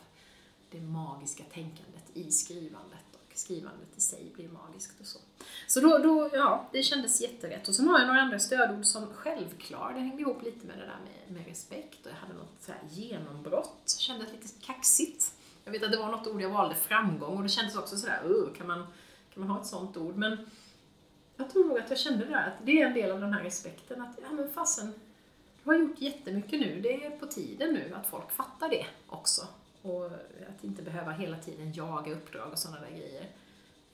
det 0.71 0.81
magiska 0.81 1.45
tänkandet 1.45 2.11
i 2.15 2.33
skrivandet 2.33 3.05
och 3.13 3.39
skrivandet 3.39 3.89
i 3.97 4.01
sig 4.01 4.33
blir 4.35 4.49
magiskt 4.49 5.01
och 5.01 5.07
så. 5.07 5.19
Så 5.67 5.81
då, 5.81 5.99
då, 5.99 6.31
ja, 6.33 6.69
det 6.73 6.83
kändes 6.83 7.21
jätterätt. 7.21 7.69
Och 7.69 7.75
sen 7.75 7.89
har 7.89 7.99
jag 7.99 8.07
några 8.07 8.21
andra 8.21 8.39
stödord 8.39 8.85
som 8.85 9.07
självklar, 9.07 9.93
det 9.95 10.01
hängde 10.01 10.23
ihop 10.23 10.43
lite 10.43 10.67
med 10.67 10.79
det 10.79 10.85
där 10.85 10.99
med, 11.05 11.37
med 11.37 11.47
respekt 11.47 12.07
och 12.07 12.13
jag 12.13 12.17
hade 12.17 12.35
något 12.35 12.57
så 12.61 12.73
här 12.73 12.81
genombrott, 12.91 13.97
kändes 13.99 14.33
lite 14.33 14.67
kaxigt. 14.67 15.33
Jag 15.65 15.73
vet 15.73 15.83
att 15.83 15.93
det 15.93 15.99
var 15.99 16.11
något 16.11 16.27
ord 16.27 16.41
jag 16.41 16.51
valde, 16.51 16.75
framgång, 16.75 17.37
och 17.37 17.43
det 17.43 17.49
kändes 17.49 17.77
också 17.77 17.97
sådär, 17.97 18.21
uh, 18.25 18.53
kan 18.53 18.67
man, 18.67 18.87
kan 19.35 19.47
man 19.47 19.51
ha 19.51 19.61
ett 19.61 19.67
sånt 19.67 19.97
ord? 19.97 20.17
Men 20.17 20.51
jag 21.37 21.51
tror 21.51 21.65
nog 21.65 21.79
att 21.79 21.91
jag 21.91 21.99
kände 21.99 22.25
det 22.25 22.31
där, 22.31 22.47
att 22.47 22.67
det 22.67 22.83
är 22.83 22.87
en 22.87 22.95
del 22.95 23.11
av 23.11 23.21
den 23.21 23.33
här 23.33 23.43
respekten, 23.43 24.01
att 24.01 24.19
ja 24.23 24.33
men 24.33 24.51
fasen, 24.51 24.95
har 25.73 25.79
gjort 25.79 26.01
jättemycket 26.01 26.61
nu, 26.61 26.81
det 26.81 27.05
är 27.05 27.11
på 27.11 27.27
tiden 27.27 27.75
nu 27.75 27.95
att 27.95 28.07
folk 28.07 28.31
fattar 28.31 28.69
det 28.69 28.87
också. 29.07 29.47
Och 29.83 30.07
att 30.49 30.65
inte 30.65 30.83
behöva 30.83 31.11
hela 31.13 31.39
tiden 31.39 31.73
jaga 31.73 32.13
uppdrag 32.13 32.53
och 32.53 32.59
sådana 32.59 32.81
där 32.81 32.91
grejer. 32.91 33.31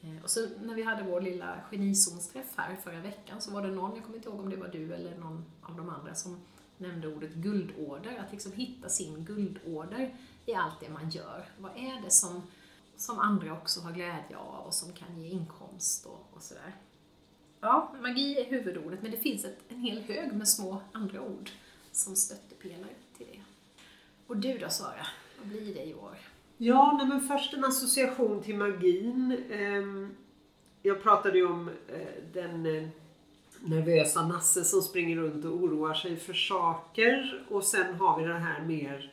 Eh, 0.01 0.23
Och 0.23 0.31
så 0.31 0.49
när 0.63 0.75
vi 0.75 0.83
hade 0.83 1.03
vår 1.03 1.21
lilla 1.21 1.61
genizonsträff 1.71 2.47
här 2.57 2.77
förra 2.77 3.01
veckan 3.01 3.41
så 3.41 3.51
var 3.51 3.63
det 3.63 3.69
någon, 3.69 3.95
jag 3.95 4.05
kommer 4.05 4.17
inte 4.17 4.29
ihåg 4.29 4.41
om 4.41 4.51
det 4.51 4.57
var 4.57 4.69
du 4.69 4.95
eller 4.95 5.19
någon 5.19 5.45
av 5.63 5.77
de 5.77 5.89
andra 5.89 6.15
som 6.15 6.41
nämnde 6.79 7.09
ordet 7.09 7.35
guldorder, 7.35 8.17
att 8.27 8.33
liksom 8.33 8.53
hitta 8.53 8.89
sin 8.89 9.25
guldorder 9.25 10.17
i 10.47 10.55
allt 10.55 10.81
det 10.81 10.89
man 10.89 11.11
gör. 11.11 11.45
Vad 11.59 11.71
är 11.77 12.03
det 12.05 12.11
som, 12.11 12.43
som 12.97 13.19
andra 13.19 13.53
också 13.53 13.81
har 13.81 13.93
glädje 13.93 14.37
av 14.37 14.67
och 14.67 14.75
som 14.75 14.93
kan 14.93 15.21
ge 15.21 15.29
inkomst 15.29 16.07
och, 16.07 16.29
och 16.33 16.43
sådär. 16.43 16.75
Ja, 17.61 17.95
magi 18.03 18.41
är 18.41 18.45
huvudordet 18.45 19.03
men 19.03 19.11
det 19.11 19.17
finns 19.17 19.45
ett, 19.45 19.59
en 19.69 19.81
hel 19.81 20.03
hög 20.03 20.33
med 20.33 20.49
små 20.49 20.81
andra 20.93 21.21
ord 21.23 21.51
som 21.93 22.17
stöttepelare 22.17 22.91
till 23.17 23.27
det. 23.33 23.39
Och 24.27 24.37
du 24.37 24.59
då 24.59 24.69
Sara, 24.69 25.07
vad 25.39 25.49
blir 25.49 25.75
det 25.75 25.85
i 25.85 25.95
år? 25.95 26.17
Ja, 26.57 26.95
nej, 26.99 27.07
men 27.07 27.21
först 27.21 27.55
en 27.55 27.65
association 27.65 28.43
till 28.43 28.57
magin. 28.57 29.37
Ehm, 29.53 30.15
Jag 30.83 31.03
pratade 31.03 31.39
ju 31.39 31.47
om 31.47 31.69
eh, 31.69 32.23
den 32.33 32.67
eh, 32.77 32.89
nervösa 33.61 34.27
Nasse 34.27 34.65
som 34.65 34.83
springer 34.83 35.17
runt 35.17 35.45
och 35.45 35.53
oroar 35.53 35.95
sig 35.95 36.17
för 36.17 36.33
saker. 36.35 37.45
Och 37.49 37.65
sen 37.65 37.95
har 37.95 38.21
vi 38.21 38.27
den 38.27 38.43
här 38.43 38.63
mer 38.65 39.13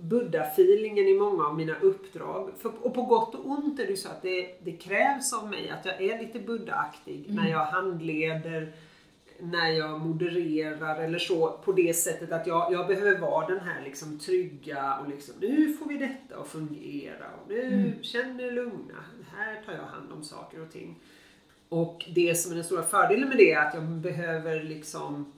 Buddha-feelingen 0.00 1.06
i 1.08 1.14
många 1.18 1.44
av 1.44 1.56
mina 1.56 1.76
uppdrag. 1.80 2.50
För, 2.58 2.72
och 2.86 2.94
på 2.94 3.02
gott 3.02 3.34
och 3.34 3.46
ont 3.46 3.80
är 3.80 3.86
det 3.86 3.96
så 3.96 4.08
att 4.08 4.22
det, 4.22 4.56
det 4.64 4.72
krävs 4.72 5.32
av 5.32 5.50
mig 5.50 5.70
att 5.70 5.84
jag 5.84 6.02
är 6.02 6.18
lite 6.22 6.38
Buddha-aktig 6.38 7.24
när 7.28 7.50
jag 7.50 7.64
handleder, 7.64 8.72
när 9.44 9.68
jag 9.68 10.00
modererar 10.00 11.02
eller 11.02 11.18
så 11.18 11.58
på 11.64 11.72
det 11.72 11.96
sättet 11.96 12.32
att 12.32 12.46
jag, 12.46 12.72
jag 12.72 12.86
behöver 12.86 13.18
vara 13.18 13.46
den 13.46 13.60
här 13.60 13.84
liksom 13.84 14.18
trygga 14.18 14.98
och 14.98 15.08
liksom 15.08 15.34
nu 15.40 15.72
får 15.72 15.86
vi 15.86 15.98
detta 15.98 16.40
att 16.40 16.48
fungera 16.48 17.26
och 17.42 17.48
nu 17.48 17.94
känn 18.02 18.40
er 18.40 18.50
lugna. 18.50 19.04
Här 19.36 19.62
tar 19.66 19.72
jag 19.72 19.82
hand 19.82 20.12
om 20.12 20.24
saker 20.24 20.62
och 20.62 20.72
ting. 20.72 21.00
Och 21.68 22.04
det 22.14 22.34
som 22.38 22.52
är 22.52 22.56
den 22.56 22.64
stora 22.64 22.82
fördelen 22.82 23.28
med 23.28 23.38
det 23.38 23.52
är 23.52 23.66
att 23.66 23.74
jag 23.74 23.84
behöver 23.84 24.62
liksom 24.62 25.32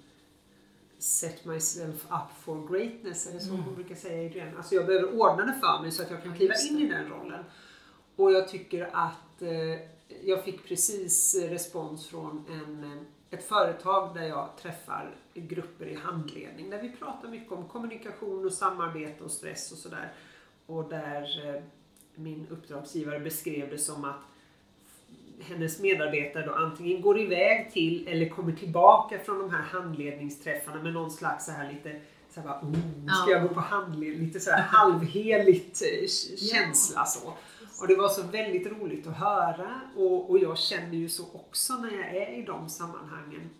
set 0.99 1.45
myself 1.45 2.05
up 2.05 2.45
for 2.45 2.69
greatness, 2.69 3.27
eller 3.27 3.41
så 3.41 3.53
man 3.53 3.75
brukar 3.75 3.95
säga 3.95 4.27
Adrian. 4.27 4.57
Alltså 4.57 4.75
jag 4.75 4.87
behöver 4.87 5.21
ordna 5.21 5.45
det 5.45 5.55
för 5.61 5.83
mig 5.83 5.91
så 5.91 6.03
att 6.03 6.11
jag 6.11 6.23
kan 6.23 6.35
kliva 6.35 6.55
in 6.71 6.79
i 6.79 6.89
den 6.89 7.09
rollen. 7.09 7.45
Och 8.17 8.33
jag 8.33 8.49
tycker 8.49 8.91
att 8.93 9.43
eh, 9.43 9.81
jag 10.25 10.45
fick 10.45 10.69
precis 10.69 11.35
respons 11.35 12.07
från 12.07 12.45
en, 12.49 12.85
eh, 12.85 13.03
ett 13.31 13.45
företag 13.45 14.15
där 14.15 14.23
jag 14.23 14.49
träffar 14.63 15.15
grupper 15.35 15.87
i 15.87 15.95
handledning 15.95 16.71
där 16.71 16.83
vi 16.83 16.89
pratar 16.89 17.29
mycket 17.29 17.53
om 17.53 17.69
kommunikation 17.69 18.47
och 18.47 18.53
samarbete 18.53 19.25
och 19.25 19.31
stress 19.31 19.73
och 19.73 19.79
sådär. 19.79 20.13
Och 20.67 20.89
där 20.89 21.49
eh, 21.49 21.63
min 22.15 22.47
uppdragsgivare 22.51 23.21
beskrev 23.21 23.71
det 23.71 23.79
som 23.79 24.05
att 24.05 24.21
hennes 25.41 25.81
medarbetare 25.81 26.47
då 26.47 26.53
antingen 26.53 27.03
går 27.03 27.21
iväg 27.21 27.71
till 27.73 28.09
eller 28.09 28.29
kommer 28.29 28.53
tillbaka 28.53 29.19
från 29.19 29.39
de 29.39 29.51
här 29.51 29.63
handledningsträffarna 29.63 30.83
med 30.83 30.93
någon 30.93 31.11
slags 31.11 31.47
så 31.47 31.53
här 31.53 31.73
lite 31.73 32.01
så 32.35 32.41
här 32.41 32.49
bara, 32.49 32.61
oh, 32.61 33.23
ska 33.23 33.31
jag 33.31 33.43
gå 33.43 33.49
på 33.49 33.61
handledning? 33.61 34.27
Lite 34.27 34.41
så 34.41 34.51
här 34.51 34.63
halvheligt 34.63 35.83
eh, 35.83 36.09
känsla 36.37 37.05
så. 37.05 37.33
Och 37.81 37.89
det 37.89 37.97
var 37.97 38.09
så 38.09 38.23
väldigt 38.23 38.67
roligt 38.67 39.07
att 39.07 39.17
höra 39.17 39.81
och, 39.97 40.31
och 40.31 40.39
jag 40.39 40.59
känner 40.59 40.95
ju 40.95 41.09
så 41.09 41.25
också 41.33 41.75
när 41.75 41.91
jag 41.91 42.17
är 42.17 42.39
i 42.39 42.43
de 42.43 42.69
sammanhangen. 42.69 43.51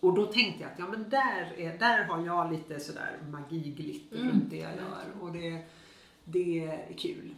Och 0.00 0.14
då 0.14 0.26
tänkte 0.26 0.62
jag 0.62 0.72
att 0.72 0.78
ja 0.78 0.86
men 0.88 1.10
där, 1.10 1.52
är, 1.56 1.78
där 1.78 2.04
har 2.04 2.26
jag 2.26 2.52
lite 2.52 2.80
sådär 2.80 3.18
magiglitter 3.30 4.16
mm. 4.16 4.28
runt 4.28 4.50
det 4.50 4.56
jag 4.56 4.76
gör 4.76 5.04
och 5.20 5.32
det, 5.32 5.62
det 6.24 6.64
är 6.64 6.92
kul. 6.96 7.34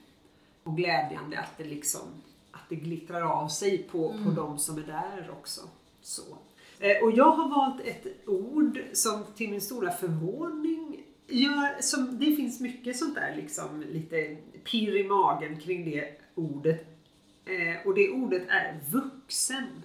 Och 0.64 0.76
glädjande 0.76 1.38
att 1.38 1.58
det 1.58 1.64
liksom 1.64 2.02
att 2.50 2.68
det 2.68 2.76
glittrar 2.76 3.22
av 3.22 3.48
sig 3.48 3.78
på, 3.78 4.10
mm. 4.10 4.24
på 4.24 4.30
de 4.30 4.58
som 4.58 4.78
är 4.78 4.82
där 4.82 5.30
också. 5.30 5.60
Så. 6.00 6.22
Eh, 6.78 7.04
och 7.04 7.12
jag 7.12 7.30
har 7.30 7.48
valt 7.48 7.80
ett 7.80 8.06
ord 8.26 8.80
som 8.92 9.24
till 9.36 9.50
min 9.50 9.60
stora 9.60 9.90
förvåning 9.90 11.04
gör, 11.30 11.82
som, 11.82 12.18
det 12.18 12.36
finns 12.36 12.60
mycket 12.60 12.96
sånt 12.96 13.14
där 13.14 13.36
liksom 13.36 13.84
lite 13.92 14.36
pirr 14.64 14.96
i 14.96 15.04
magen 15.04 15.60
kring 15.60 15.90
det 15.90 16.08
ordet. 16.34 16.86
Eh, 17.44 17.86
och 17.86 17.94
det 17.94 18.10
ordet 18.10 18.42
är 18.48 18.80
vuxen. 18.90 19.82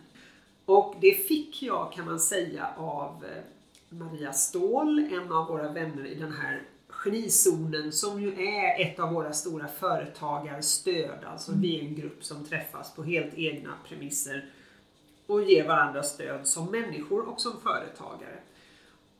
Och 0.65 0.95
det 1.01 1.11
fick 1.11 1.63
jag 1.63 1.93
kan 1.93 2.05
man 2.05 2.19
säga 2.19 2.67
av 2.77 3.25
eh, 3.25 3.43
Maria 3.89 4.33
Ståhl, 4.33 4.99
en 4.99 5.31
av 5.31 5.47
våra 5.47 5.71
vänner 5.71 6.05
i 6.05 6.15
den 6.15 6.31
här 6.31 6.61
Genizonen 6.89 7.91
som 7.91 8.21
ju 8.21 8.33
är 8.33 8.81
ett 8.81 8.99
av 8.99 9.13
våra 9.13 9.33
stora 9.33 9.67
företagarstöd. 9.67 11.23
Alltså 11.25 11.51
mm. 11.51 11.61
vi 11.61 11.79
är 11.79 11.83
en 11.83 11.95
grupp 11.95 12.23
som 12.23 12.45
träffas 12.45 12.95
på 12.95 13.03
helt 13.03 13.33
egna 13.33 13.73
premisser 13.87 14.49
och 15.27 15.43
ger 15.43 15.67
varandra 15.67 16.03
stöd 16.03 16.47
som 16.47 16.71
människor 16.71 17.29
och 17.29 17.41
som 17.41 17.61
företagare. 17.61 18.39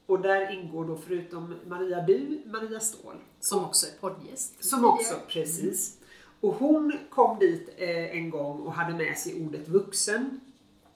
Och 0.06 0.22
där 0.22 0.52
ingår 0.52 0.86
då 0.86 0.98
förutom 0.98 1.56
Maria 1.68 2.02
Du, 2.02 2.42
Maria 2.46 2.80
Ståhl. 2.80 3.16
Som 3.40 3.66
också 3.66 3.86
är 3.86 4.00
poddgäst. 4.00 4.64
Som 4.64 4.86
också, 4.86 5.16
precis. 5.28 5.98
Och 6.42 6.54
hon 6.54 6.94
kom 7.10 7.40
dit 7.40 7.70
eh, 7.78 8.18
en 8.18 8.30
gång 8.30 8.60
och 8.60 8.74
hade 8.74 8.98
med 8.98 9.18
sig 9.18 9.46
ordet 9.46 9.68
vuxen. 9.68 10.40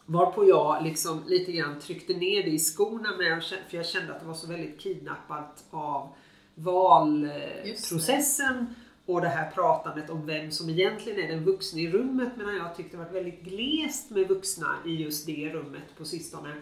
Varpå 0.06 0.46
jag 0.46 0.84
liksom 0.84 1.24
lite 1.28 1.52
grann 1.52 1.80
tryckte 1.80 2.14
ner 2.14 2.44
det 2.44 2.50
i 2.50 2.60
skorna 2.60 3.18
med, 3.18 3.44
för 3.44 3.78
jag 3.78 3.86
kände 3.86 4.14
att 4.14 4.20
det 4.20 4.26
var 4.26 4.34
så 4.34 4.48
väldigt 4.48 4.80
kidnappat 4.80 5.64
av 5.70 6.10
valprocessen 6.56 8.76
och 9.06 9.22
det 9.22 9.28
här 9.28 9.52
pratandet 9.52 10.10
om 10.10 10.26
vem 10.26 10.52
som 10.52 10.70
egentligen 10.70 11.20
är 11.20 11.28
den 11.28 11.44
vuxna 11.44 11.80
i 11.80 11.92
rummet 11.92 12.30
medan 12.38 12.56
jag 12.56 12.76
tyckte 12.76 12.98
det 12.98 13.04
var 13.04 13.12
väldigt 13.12 13.42
glest 13.42 14.10
med 14.10 14.28
vuxna 14.28 14.76
i 14.86 14.96
just 14.96 15.26
det 15.26 15.50
rummet 15.50 15.98
på 15.98 16.06
sistone. 16.06 16.54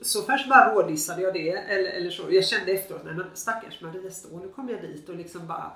Så 0.00 0.22
först 0.22 0.48
bara 0.48 0.74
rådissade 0.74 1.22
jag 1.22 1.34
det, 1.34 1.50
eller, 1.50 1.90
eller 1.90 2.10
så. 2.10 2.22
Jag 2.30 2.46
kände 2.46 2.72
efteråt, 2.72 3.02
nej 3.04 3.14
men 3.14 3.26
stackars 3.34 3.80
Maria 3.80 4.10
Ståhl, 4.10 4.40
nu 4.40 4.48
kom 4.48 4.68
jag 4.68 4.82
dit 4.82 5.08
och 5.08 5.16
liksom 5.16 5.46
bara 5.46 5.72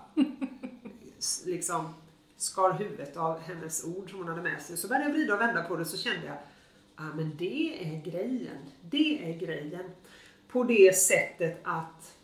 liksom 1.44 1.94
skar 2.36 2.72
huvudet 2.72 3.16
av 3.16 3.40
hennes 3.40 3.84
ord 3.84 4.10
som 4.10 4.18
hon 4.18 4.28
hade 4.28 4.42
med 4.42 4.62
sig. 4.62 4.76
Så 4.76 4.88
började 4.88 5.06
jag 5.06 5.12
vrida 5.12 5.34
och 5.34 5.40
vända 5.40 5.62
på 5.62 5.76
det 5.76 5.84
så 5.84 5.96
kände 5.96 6.26
jag, 6.26 6.36
ja 6.36 6.40
ah, 6.96 7.14
men 7.16 7.36
det 7.36 7.78
är 7.84 8.02
grejen. 8.10 8.58
Det 8.80 9.30
är 9.30 9.38
grejen. 9.38 9.90
På 10.48 10.64
det 10.64 10.96
sättet 10.96 11.60
att 11.64 12.16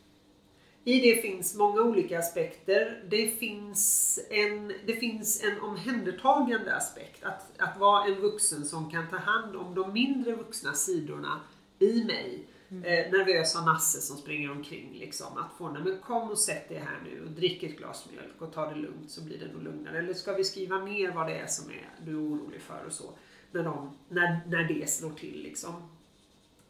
i 0.84 1.00
det 1.00 1.22
finns 1.22 1.54
många 1.54 1.80
olika 1.82 2.18
aspekter. 2.18 3.02
Det 3.08 3.28
finns 3.38 4.18
en, 4.30 4.72
det 4.86 4.96
finns 4.96 5.44
en 5.44 5.60
omhändertagande 5.60 6.74
aspekt. 6.76 7.24
Att, 7.24 7.60
att 7.60 7.78
vara 7.78 8.04
en 8.04 8.20
vuxen 8.20 8.64
som 8.64 8.90
kan 8.90 9.08
ta 9.08 9.16
hand 9.16 9.56
om 9.56 9.74
de 9.74 9.92
mindre 9.92 10.32
vuxna 10.32 10.74
sidorna 10.74 11.40
i 11.78 12.04
mig. 12.04 12.46
Mm. 12.70 12.84
Eh, 12.84 13.12
nervösa 13.12 13.64
Nasse 13.64 14.00
som 14.00 14.16
springer 14.16 14.50
omkring. 14.50 14.98
Liksom, 14.98 15.38
att 15.38 15.58
få, 15.58 15.68
nej 15.68 15.82
men 15.84 15.98
kom 15.98 16.30
och 16.30 16.38
sätt 16.38 16.68
dig 16.68 16.78
här 16.78 17.00
nu 17.04 17.24
och 17.24 17.30
drick 17.30 17.62
ett 17.62 17.76
glas 17.76 18.08
mjölk 18.10 18.42
och 18.42 18.52
ta 18.52 18.70
det 18.70 18.74
lugnt 18.74 19.10
så 19.10 19.24
blir 19.24 19.38
det 19.38 19.52
nog 19.52 19.62
lugnare. 19.62 19.98
Eller 19.98 20.14
ska 20.14 20.32
vi 20.32 20.44
skriva 20.44 20.78
ner 20.78 21.10
vad 21.10 21.26
det 21.26 21.38
är 21.38 21.46
som 21.46 21.70
är, 21.70 21.90
du 22.04 22.10
är 22.10 22.22
orolig 22.22 22.60
för 22.60 22.84
och 22.86 22.92
så. 22.92 23.10
När, 23.50 23.62
de, 23.62 23.96
när, 24.08 24.40
när 24.46 24.64
det 24.64 24.90
slår 24.90 25.10
till 25.10 25.42
liksom. 25.42 25.88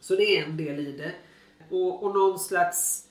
Så 0.00 0.16
det 0.16 0.38
är 0.38 0.44
en 0.44 0.56
del 0.56 0.86
i 0.86 0.92
det. 0.92 1.12
Och, 1.70 2.02
och 2.02 2.14
någon 2.14 2.38
slags 2.38 3.09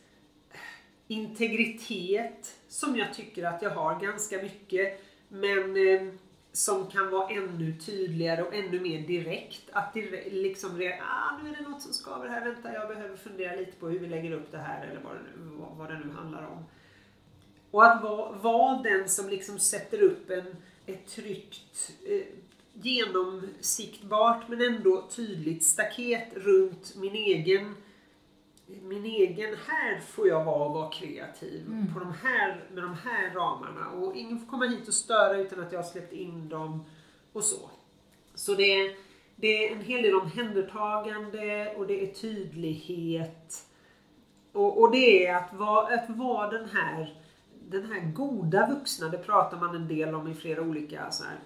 integritet 1.08 2.56
som 2.68 2.98
jag 2.98 3.14
tycker 3.14 3.44
att 3.44 3.62
jag 3.62 3.70
har 3.70 4.00
ganska 4.00 4.42
mycket. 4.42 5.02
Men 5.30 5.88
eh, 5.88 6.14
som 6.58 6.88
kan 6.88 7.12
vara 7.12 7.30
ännu 7.30 7.78
tydligare 7.78 8.44
och 8.44 8.54
ännu 8.54 8.80
mer 8.80 9.08
direkt. 9.08 9.70
Att 9.72 9.94
direkt, 9.94 10.34
liksom, 10.34 10.70
ah, 11.02 11.44
nu 11.44 11.50
är 11.50 11.56
det 11.56 11.70
något 11.70 11.82
som 11.82 11.94
skaver 11.94 12.30
här, 12.30 12.46
vänta 12.46 12.74
jag 12.74 12.88
behöver 12.88 13.18
fundera 13.18 13.56
lite 13.56 13.72
på 13.72 13.88
hur 13.88 14.00
vi 14.00 14.08
lägger 14.08 14.32
upp 14.32 14.52
det 14.52 14.58
här 14.58 14.88
eller 14.88 15.02
vad 15.02 15.14
det 15.14 15.20
nu, 15.22 15.52
vad, 15.58 15.78
vad 15.78 15.90
det 15.90 16.06
nu 16.06 16.14
handlar 16.14 16.48
om. 16.48 16.66
Och 17.72 17.86
att 17.86 18.04
vara, 18.04 18.32
vara 18.32 18.82
den 18.82 19.10
som 19.10 19.30
liksom 19.30 19.60
sätter 19.60 20.02
upp 20.02 20.30
en, 20.30 20.56
ett 20.86 21.08
tryggt, 21.08 21.92
eh, 22.06 22.22
genomsiktbart 22.74 24.50
men 24.50 24.62
ändå 24.62 25.08
tydligt 25.10 25.64
staket 25.64 26.28
runt 26.36 26.96
min 26.96 27.16
egen 27.16 27.76
min 28.68 29.06
egen, 29.06 29.56
här 29.68 30.00
får 30.00 30.28
jag 30.28 30.46
vara 30.46 30.66
och 30.66 30.74
vara 30.74 30.90
kreativ 30.90 31.68
mm. 31.68 31.94
på 31.94 32.00
de 32.00 32.14
här, 32.24 32.64
med 32.74 32.84
de 32.84 32.94
här 32.94 33.34
ramarna 33.36 33.90
och 33.92 34.16
ingen 34.16 34.40
får 34.40 34.48
komma 34.48 34.66
hit 34.66 34.88
och 34.88 34.94
störa 34.94 35.38
utan 35.38 35.60
att 35.60 35.72
jag 35.72 35.80
har 35.80 35.88
släppt 35.88 36.14
in 36.14 36.50
dem 36.50 36.86
och 37.34 37.44
så. 37.44 37.70
Så 38.36 38.54
det 38.54 38.64
är, 38.64 38.96
det 39.36 39.48
är 39.48 39.72
en 39.72 39.82
hel 39.82 40.02
del 40.02 40.16
omhändertagande 40.16 41.74
och 41.78 41.88
det 41.88 42.04
är 42.04 42.14
tydlighet 42.14 43.68
och, 44.52 44.82
och 44.82 44.92
det 44.92 45.28
är 45.28 45.36
att 45.36 45.54
vara, 45.54 45.94
att 45.96 46.10
vara 46.10 46.50
den 46.50 46.70
här 46.70 47.24
den 47.70 47.92
här 47.92 48.12
goda 48.12 48.68
vuxna, 48.68 49.10
det 49.10 49.18
pratar 49.18 49.60
man 49.60 49.76
en 49.76 49.88
del 49.88 50.16
om 50.16 50.28
i 50.28 50.34
flera 50.34 50.62
olika 50.62 51.12
så 51.12 51.24
här, 51.24 51.40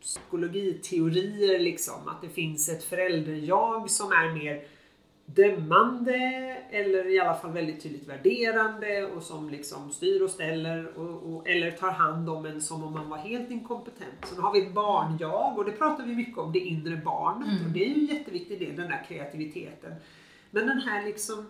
psykologiteorier 0.00 1.58
liksom. 1.58 2.08
Att 2.08 2.22
det 2.22 2.28
finns 2.28 2.68
ett 2.68 2.84
förälder-jag 2.84 3.90
som 3.90 4.12
är 4.12 4.32
mer 4.32 4.62
dömande 5.34 6.16
eller 6.70 7.08
i 7.08 7.20
alla 7.20 7.34
fall 7.34 7.52
väldigt 7.52 7.82
tydligt 7.82 8.08
värderande 8.08 9.06
och 9.06 9.22
som 9.22 9.50
liksom 9.50 9.90
styr 9.90 10.22
och 10.22 10.30
ställer 10.30 10.98
och, 10.98 11.34
och, 11.34 11.48
eller 11.48 11.70
tar 11.70 11.90
hand 11.90 12.28
om 12.30 12.46
en 12.46 12.60
som 12.60 12.84
om 12.84 12.92
man 12.92 13.08
var 13.08 13.16
helt 13.16 13.50
inkompetent. 13.50 14.26
Så 14.26 14.34
nu 14.34 14.40
har 14.40 14.52
vi 14.52 14.70
barn-jag 14.70 15.58
och 15.58 15.64
det 15.64 15.72
pratar 15.72 16.06
vi 16.06 16.14
mycket 16.14 16.38
om, 16.38 16.52
det 16.52 16.58
inre 16.58 16.96
barnet 16.96 17.48
mm. 17.48 17.66
och 17.66 17.72
det 17.72 17.84
är 17.84 17.88
ju 17.88 17.94
en 17.94 18.16
jätteviktig 18.16 18.58
del, 18.58 18.76
den 18.76 18.88
där 18.88 19.04
kreativiteten. 19.08 19.94
Men 20.50 20.66
den 20.66 20.78
här 20.78 21.04
liksom 21.04 21.46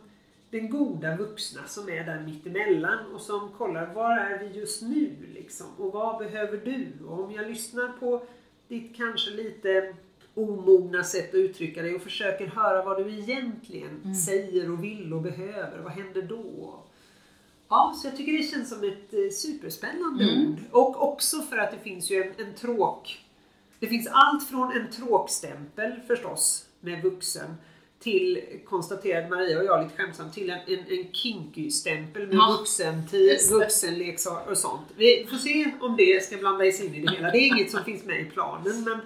den 0.51 0.71
goda 0.71 1.17
vuxna 1.17 1.61
som 1.67 1.89
är 1.89 2.05
där 2.05 2.23
mittemellan 2.23 3.15
och 3.15 3.21
som 3.21 3.49
kollar 3.59 3.95
var 3.95 4.19
är 4.19 4.39
vi 4.39 4.59
just 4.61 4.83
nu 4.83 5.17
liksom 5.35 5.67
och 5.79 5.93
vad 5.93 6.19
behöver 6.19 6.61
du? 6.65 7.07
Och 7.07 7.25
om 7.25 7.33
jag 7.33 7.49
lyssnar 7.49 7.89
på 7.89 8.23
ditt 8.69 8.97
kanske 8.97 9.31
lite 9.31 9.95
omogna 10.43 11.05
sätt 11.05 11.29
att 11.29 11.35
uttrycka 11.35 11.83
dig 11.83 11.95
och 11.95 12.03
försöker 12.03 12.47
höra 12.47 12.85
vad 12.85 12.99
du 12.99 13.13
egentligen 13.13 14.01
mm. 14.05 14.15
säger 14.15 14.73
och 14.73 14.85
vill 14.85 15.13
och 15.13 15.23
behöver. 15.23 15.79
Vad 15.79 15.93
händer 15.93 16.23
då? 16.23 16.75
Ja, 17.69 17.95
så 17.97 18.07
jag 18.07 18.17
tycker 18.17 18.33
det 18.33 18.43
känns 18.43 18.69
som 18.69 18.85
ett 18.85 19.15
eh, 19.15 19.31
superspännande 19.33 20.25
mm. 20.25 20.51
ord. 20.51 20.59
Och 20.71 21.13
också 21.13 21.43
för 21.43 21.59
att 21.59 21.71
det 21.71 21.79
finns 21.79 22.11
ju 22.11 22.23
en, 22.23 22.47
en 22.47 22.55
tråk. 22.55 23.25
Det 23.79 23.87
finns 23.87 24.09
allt 24.13 24.49
från 24.49 24.73
en 24.73 24.91
tråkstämpel 24.91 25.93
förstås 26.07 26.65
med 26.81 27.03
vuxen 27.03 27.55
till, 28.01 28.41
konstaterade 28.65 29.29
Maria 29.29 29.59
och 29.59 29.65
jag 29.65 29.83
lite 29.83 29.97
skämtsamt, 29.97 30.35
till 30.35 30.51
en, 30.51 30.59
en, 30.67 30.79
en 30.79 31.13
kinky-stämpel 31.13 32.27
med 32.27 32.37
ja, 32.37 32.57
vuxen, 32.59 33.03
vuxenleksaker 33.51 34.51
och 34.51 34.59
sånt. 34.59 34.87
Vi 34.97 35.27
får 35.31 35.37
se 35.37 35.71
om 35.81 35.97
det 35.97 36.25
ska 36.25 36.37
blandas 36.37 36.81
in 36.81 36.95
i 36.95 37.01
det 37.01 37.13
hela. 37.13 37.31
Det 37.31 37.39
är 37.39 37.47
inget 37.47 37.71
som 37.71 37.85
finns 37.85 38.05
med 38.05 38.21
i 38.21 38.25
planen 38.25 38.85
men 38.85 39.01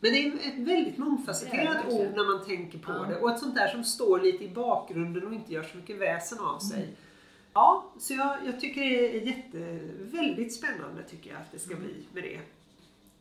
men 0.00 0.12
det 0.12 0.26
är 0.26 0.32
ett 0.34 0.68
väldigt 0.68 0.98
mångfacetterat 0.98 1.92
ord 1.92 2.12
när 2.16 2.36
man 2.36 2.46
tänker 2.46 2.78
på 2.78 2.92
ja. 2.92 3.06
det 3.08 3.20
och 3.20 3.30
ett 3.30 3.40
sånt 3.40 3.54
där 3.54 3.68
som 3.68 3.84
står 3.84 4.20
lite 4.20 4.44
i 4.44 4.48
bakgrunden 4.48 5.26
och 5.26 5.34
inte 5.34 5.52
gör 5.52 5.62
så 5.62 5.76
mycket 5.76 5.98
väsen 5.98 6.38
av 6.38 6.58
sig. 6.58 6.82
Mm. 6.82 6.94
Ja, 7.52 7.92
så 7.98 8.14
jag, 8.14 8.36
jag, 8.46 8.60
tycker 8.60 8.80
det 8.80 9.16
är 9.16 9.20
jätte, 9.20 9.78
väldigt 9.98 10.54
spännande 10.54 11.02
tycker 11.02 11.30
jag 11.30 11.40
att 11.40 11.52
det 11.52 11.58
ska 11.58 11.74
mm. 11.74 11.84
bli 11.84 11.94
med 12.12 12.22
det. 12.22 12.40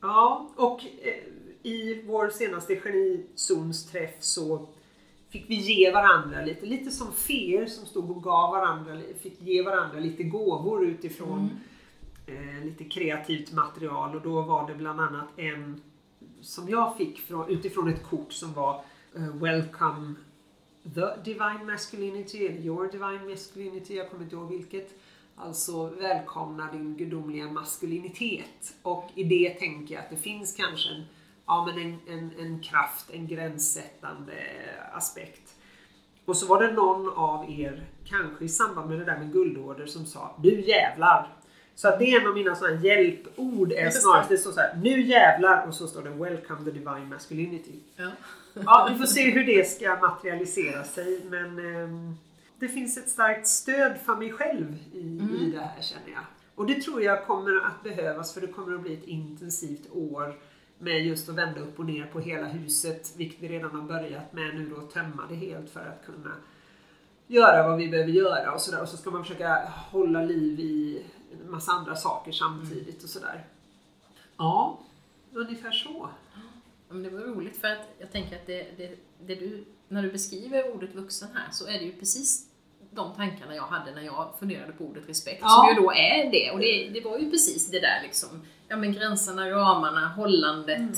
Ja, 0.01 0.49
och 0.55 0.85
eh, 1.01 1.23
i 1.63 2.03
vår 2.05 2.29
senaste 2.29 2.75
genizonsträff 2.75 4.15
så 4.19 4.67
fick 5.29 5.49
vi 5.49 5.55
ge 5.55 5.91
varandra 5.91 6.41
lite, 6.45 6.65
lite 6.65 6.91
som 6.91 7.11
feer 7.11 7.65
som 7.65 7.85
stod 7.85 8.11
och 8.11 8.23
gav 8.23 8.51
varandra, 8.51 9.01
fick 9.21 9.41
ge 9.41 9.61
varandra 9.61 9.99
lite 9.99 10.23
gåvor 10.23 10.85
utifrån 10.85 11.49
mm. 12.27 12.57
eh, 12.57 12.65
lite 12.65 12.83
kreativt 12.83 13.53
material 13.53 14.15
och 14.15 14.21
då 14.21 14.41
var 14.41 14.67
det 14.67 14.75
bland 14.75 15.01
annat 15.01 15.27
en 15.35 15.81
som 16.45 16.69
jag 16.69 16.97
fick 16.97 17.19
från, 17.19 17.49
utifrån 17.49 17.87
ett 17.87 18.03
kort 18.03 18.33
som 18.33 18.53
var 18.53 18.83
uh, 19.17 19.35
Welcome 19.35 20.15
the 20.83 21.31
Divine 21.31 21.65
Masculinity, 21.65 22.47
eller 22.47 22.61
Your 22.61 22.91
Divine 22.91 23.29
Masculinity, 23.29 23.95
jag 23.95 24.09
kommer 24.09 24.23
inte 24.23 24.35
ihåg 24.35 24.49
vilket. 24.49 24.89
Alltså 25.35 25.89
välkomna 25.89 26.71
din 26.71 26.97
gudomliga 26.97 27.45
maskulinitet. 27.45 28.73
Och 28.81 29.09
i 29.15 29.23
det 29.23 29.49
tänker 29.49 29.95
jag 29.95 30.03
att 30.03 30.09
det 30.09 30.17
finns 30.17 30.55
kanske 30.55 30.89
en 30.89 31.03
ja, 31.45 31.65
men 31.65 31.85
en, 31.85 31.99
en, 32.07 32.31
en 32.39 32.59
kraft, 32.59 33.09
en 33.13 33.27
gränssättande 33.27 34.33
aspekt. 34.93 35.55
Och 36.25 36.37
så 36.37 36.47
var 36.47 36.63
det 36.63 36.73
någon 36.73 37.09
av 37.09 37.51
er, 37.51 37.85
kanske 38.05 38.45
i 38.45 38.49
samband 38.49 38.89
med 38.89 38.99
det 38.99 39.05
där 39.05 39.19
med 39.19 39.31
guldorder, 39.31 39.85
som 39.85 40.05
sa 40.05 40.35
Du 40.41 40.61
jävlar! 40.61 41.35
Så 41.75 41.87
att 41.87 41.99
det 41.99 42.05
är 42.05 42.21
en 42.21 42.27
av 42.27 42.33
mina 42.33 42.55
sådana 42.55 42.81
hjälpord 42.81 43.71
är 43.71 43.89
snarast, 43.89 44.29
det 44.29 44.37
står 44.37 44.51
så 44.51 44.59
här, 44.59 44.75
Nu 44.81 45.01
jävlar! 45.01 45.67
Och 45.67 45.73
så 45.73 45.87
står 45.87 46.03
det 46.03 46.09
Welcome 46.09 46.65
the 46.65 46.71
divine 46.71 47.09
masculinity. 47.09 47.79
Ja. 47.95 48.11
Ja, 48.65 48.87
vi 48.91 48.97
får 48.97 49.05
se 49.05 49.31
hur 49.31 49.45
det 49.45 49.69
ska 49.69 49.95
materialisera 49.95 50.83
sig 50.83 51.21
men 51.29 51.59
ehm, 51.59 52.15
det 52.59 52.67
finns 52.67 52.97
ett 52.97 53.09
starkt 53.09 53.47
stöd 53.47 53.97
för 54.05 54.15
mig 54.15 54.31
själv 54.31 54.77
i, 54.93 54.99
i 54.99 55.51
det 55.51 55.59
här 55.59 55.81
känner 55.81 56.11
jag. 56.13 56.23
Och 56.55 56.67
det 56.67 56.81
tror 56.81 57.01
jag 57.01 57.25
kommer 57.25 57.65
att 57.65 57.83
behövas 57.83 58.33
för 58.33 58.41
det 58.41 58.47
kommer 58.47 58.75
att 58.75 58.81
bli 58.81 58.93
ett 58.93 59.07
intensivt 59.07 59.91
år 59.91 60.35
med 60.77 61.05
just 61.05 61.29
att 61.29 61.35
vända 61.35 61.61
upp 61.61 61.79
och 61.79 61.85
ner 61.85 62.05
på 62.05 62.19
hela 62.19 62.47
huset, 62.47 63.13
vilket 63.17 63.41
vi 63.41 63.47
redan 63.47 63.71
har 63.71 63.81
börjat 63.81 64.33
med 64.33 64.55
nu 64.55 64.69
då, 64.75 64.81
tömma 64.81 65.23
det 65.29 65.35
helt 65.35 65.69
för 65.69 65.79
att 65.79 66.05
kunna 66.05 66.31
göra 67.27 67.67
vad 67.67 67.77
vi 67.77 67.87
behöver 67.87 68.11
göra 68.11 68.51
och 68.51 68.61
sådär. 68.61 68.81
Och 68.81 68.89
så 68.89 68.97
ska 68.97 69.11
man 69.11 69.23
försöka 69.23 69.71
hålla 69.91 70.21
liv 70.21 70.59
i 70.59 71.03
en 71.45 71.51
massa 71.51 71.71
andra 71.71 71.95
saker 71.95 72.31
samtidigt 72.31 73.03
och 73.03 73.09
sådär. 73.09 73.45
Ja, 74.37 74.79
ungefär 75.33 75.71
så. 75.71 76.09
Ja, 76.87 76.93
men 76.93 77.03
det 77.03 77.09
var 77.09 77.19
roligt 77.19 77.57
för 77.57 77.67
att 77.67 77.89
jag 77.99 78.11
tänker 78.11 78.35
att 78.35 78.45
det, 78.47 78.77
det, 78.77 78.95
det 79.25 79.35
du, 79.35 79.65
när 79.87 80.03
du 80.03 80.11
beskriver 80.11 80.75
ordet 80.75 80.95
vuxen 80.95 81.29
här 81.33 81.47
så 81.51 81.67
är 81.67 81.73
det 81.73 81.85
ju 81.85 81.91
precis 81.91 82.47
de 82.91 83.13
tankarna 83.15 83.55
jag 83.55 83.63
hade 83.67 83.91
när 83.91 84.01
jag 84.01 84.29
funderade 84.39 84.71
på 84.71 84.83
ordet 84.83 85.09
respekt, 85.09 85.39
Ja. 85.41 85.49
som 85.49 85.67
ju 85.75 85.87
då 85.87 85.91
är 85.91 86.31
det. 86.31 86.51
Och 86.51 86.59
det, 86.59 86.89
det 86.89 87.01
var 87.01 87.17
ju 87.17 87.31
precis 87.31 87.67
det 87.71 87.79
där 87.79 87.99
liksom, 88.03 88.41
ja 88.67 88.77
men 88.77 88.93
gränserna, 88.93 89.49
ramarna, 89.49 90.07
hållandet 90.07 90.77
Mm. 90.77 90.93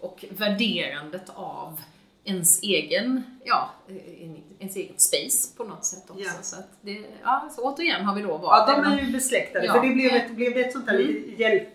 och 0.00 0.24
värderandet 0.30 1.30
av 1.34 1.80
ens 2.28 2.62
egen, 2.62 3.22
ja, 3.44 3.70
en- 3.88 4.42
ens 4.58 4.76
eget 4.76 5.00
space 5.00 5.56
på 5.56 5.64
något 5.64 5.84
sätt 5.84 6.10
också. 6.10 6.22
Ja. 6.24 6.30
Så, 6.42 6.56
att 6.56 6.68
det, 6.80 7.04
ja, 7.22 7.50
så 7.56 7.62
återigen 7.62 8.04
har 8.04 8.14
vi 8.14 8.22
då 8.22 8.28
Ja, 8.28 8.36
varit 8.38 8.66
de 8.68 8.72
även 8.80 8.92
om- 8.92 8.98
är 8.98 9.02
ju 9.02 9.12
besläktade. 9.12 9.66
Ja. 9.66 9.72
För 9.74 9.82
det 9.88 9.94
blev 9.94 10.12
ett, 10.14 10.30
blev 10.30 10.56
ett 10.56 10.72
sånt 10.72 10.86
där 10.86 10.98
litet 10.98 11.38
hjälpord 11.38 11.72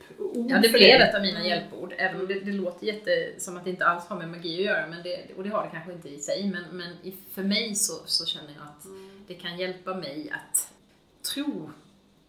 Ja, 0.50 0.60
det 0.60 0.70
blev 0.70 1.02
ett 1.02 1.16
av 1.16 1.22
mina 1.22 1.48
hjälpord. 1.48 1.94
Även 1.98 2.22
om 2.22 2.28
det, 2.28 2.34
det 2.40 2.52
låter 2.52 2.86
jätte, 2.88 3.34
som 3.38 3.58
att 3.58 3.64
det 3.64 3.70
inte 3.70 3.86
alls 3.86 4.06
har 4.06 4.18
med 4.18 4.30
magi 4.30 4.60
att 4.60 4.66
göra, 4.66 4.88
men 4.88 5.04
det, 5.04 5.28
och 5.38 5.44
det 5.44 5.50
har 5.50 5.64
det 5.64 5.70
kanske 5.72 5.92
inte 5.94 6.10
i 6.10 6.20
sig. 6.20 6.50
Men, 6.52 6.78
men 6.78 6.94
i, 7.04 7.14
för 7.34 7.44
mig 7.44 7.76
så, 7.76 7.94
så 8.06 8.26
känner 8.26 8.54
jag 8.54 8.64
att 8.64 8.86
det 9.28 9.34
kan 9.34 9.58
hjälpa 9.58 9.94
mig 9.96 10.30
att 10.32 10.68
tro 11.34 11.70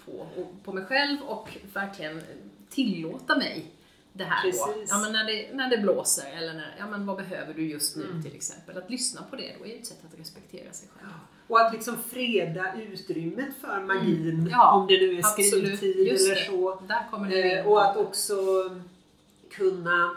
på, 0.05 0.27
på 0.65 0.73
mig 0.73 0.85
själv 0.85 1.19
och 1.23 1.49
verkligen 1.75 2.23
tillåta 2.71 3.37
mig 3.37 3.65
det 4.17 4.25
här 4.25 4.53
då. 4.53 4.67
Precis. 4.67 4.91
Ja, 4.91 4.99
men 4.99 5.13
när, 5.13 5.25
det, 5.25 5.49
när 5.53 5.71
det 5.71 5.79
blåser 5.79 6.33
eller 6.37 6.53
när, 6.55 6.75
ja, 6.79 6.87
men 6.87 7.07
vad 7.07 7.17
behöver 7.17 7.55
du 7.55 7.67
just 7.69 7.97
nu 7.97 8.05
Mm. 8.05 8.23
till 8.23 8.35
exempel. 8.35 8.79
Att 8.79 8.91
lyssna 8.91 9.23
på 9.31 9.37
det 9.37 9.55
då 9.59 9.67
är 9.67 9.79
ett 9.79 9.87
sätt 9.87 9.99
att 10.13 10.21
respektera 10.21 10.73
sig 10.73 10.89
själv. 10.97 11.11
Och 11.47 11.61
att 11.61 11.73
liksom 11.73 11.97
freda 12.03 12.75
utrymmet 12.83 13.49
för 13.61 13.81
magin, 13.81 14.29
Mm. 14.31 14.49
Ja, 14.51 14.73
om 14.73 14.87
det 14.87 14.97
nu 15.01 15.19
är 15.19 15.23
skrivtid 15.23 16.09
eller 16.09 16.35
så. 16.35 16.73
Eh, 17.61 17.67
och 17.67 17.85
att 17.91 17.97
också 17.97 18.35
kunna, 19.51 20.17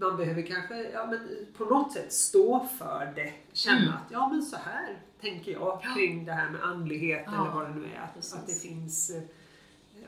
man 0.00 0.16
behöver 0.16 0.42
kanske 0.42 0.90
ja, 0.92 1.06
men 1.06 1.28
på 1.56 1.64
något 1.64 1.92
sätt 1.92 2.12
stå 2.12 2.68
för 2.78 3.12
det. 3.16 3.32
Känna 3.52 3.78
Mm. 3.78 3.88
att 3.94 4.12
ja 4.12 4.28
men 4.28 4.42
så 4.42 4.56
här 4.56 4.98
tänker 5.20 5.52
jag 5.52 5.80
Ja. 5.82 5.94
kring 5.96 6.24
det 6.24 6.32
här 6.32 6.50
med 6.50 6.62
andlighet 6.62 7.22
Ja, 7.26 7.32
eller 7.42 7.50
vad 7.54 7.68
det 7.68 7.74
nu 7.74 7.84
är. 7.84 8.00
Att, 8.00 8.34
att 8.34 8.46
det 8.46 8.60
finns 8.68 9.10
eh, 9.10 9.22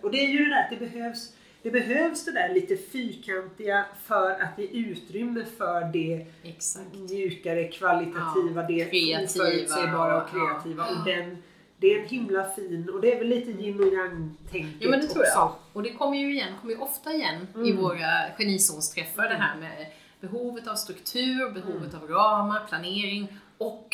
och 0.00 0.10
det 0.10 0.18
är 0.24 0.28
ju 0.28 0.38
det 0.44 0.50
där 0.50 0.62
att 0.64 0.70
det 0.70 0.76
behövs 0.90 1.32
det 1.62 1.70
behövs 1.70 2.24
det 2.24 2.32
där 2.32 2.54
lite 2.54 2.76
fyrkantiga 2.76 3.84
för 4.04 4.30
att 4.30 4.58
ge 4.58 4.64
utrymme 4.66 5.44
för 5.58 5.92
det 5.92 6.26
Exakt. 6.42 6.94
mjukare, 6.94 7.68
kvalitativa, 7.68 8.60
Ja, 8.62 8.66
det 8.68 8.84
kreativa 8.84 9.44
oförutsägbara 9.44 10.22
och 10.22 10.30
kreativa. 10.30 10.86
ja. 10.90 10.98
Och 10.98 11.04
den, 11.06 11.36
det 11.76 11.94
är 11.94 12.00
en 12.02 12.08
himla 12.08 12.44
fin, 12.50 12.90
och 12.94 13.00
det 13.00 13.14
är 13.14 13.18
väl 13.18 13.28
lite 13.28 13.50
yin 13.50 13.80
och 13.80 13.86
yang-tänket 13.92 14.76
Jo 14.80 14.90
men 14.90 15.00
det 15.00 15.06
tror 15.06 15.22
också. 15.22 15.32
jag. 15.34 15.54
Och 15.72 15.82
det 15.82 15.92
kommer 15.92 16.16
ju 16.18 16.32
igen, 16.34 16.52
kommer 16.60 16.74
ju 16.74 16.80
ofta 16.80 17.12
igen 17.12 17.46
i 17.54 17.58
Mm. 17.70 17.76
våra 17.76 18.30
genizonsträffar 18.38 19.22
det 19.28 19.34
här 19.34 19.56
med 19.60 19.86
behovet 20.20 20.68
av 20.68 20.74
struktur, 20.74 21.50
behovet 21.50 21.94
av 21.94 22.08
ramar, 22.08 22.66
planering 22.68 23.28
och 23.58 23.88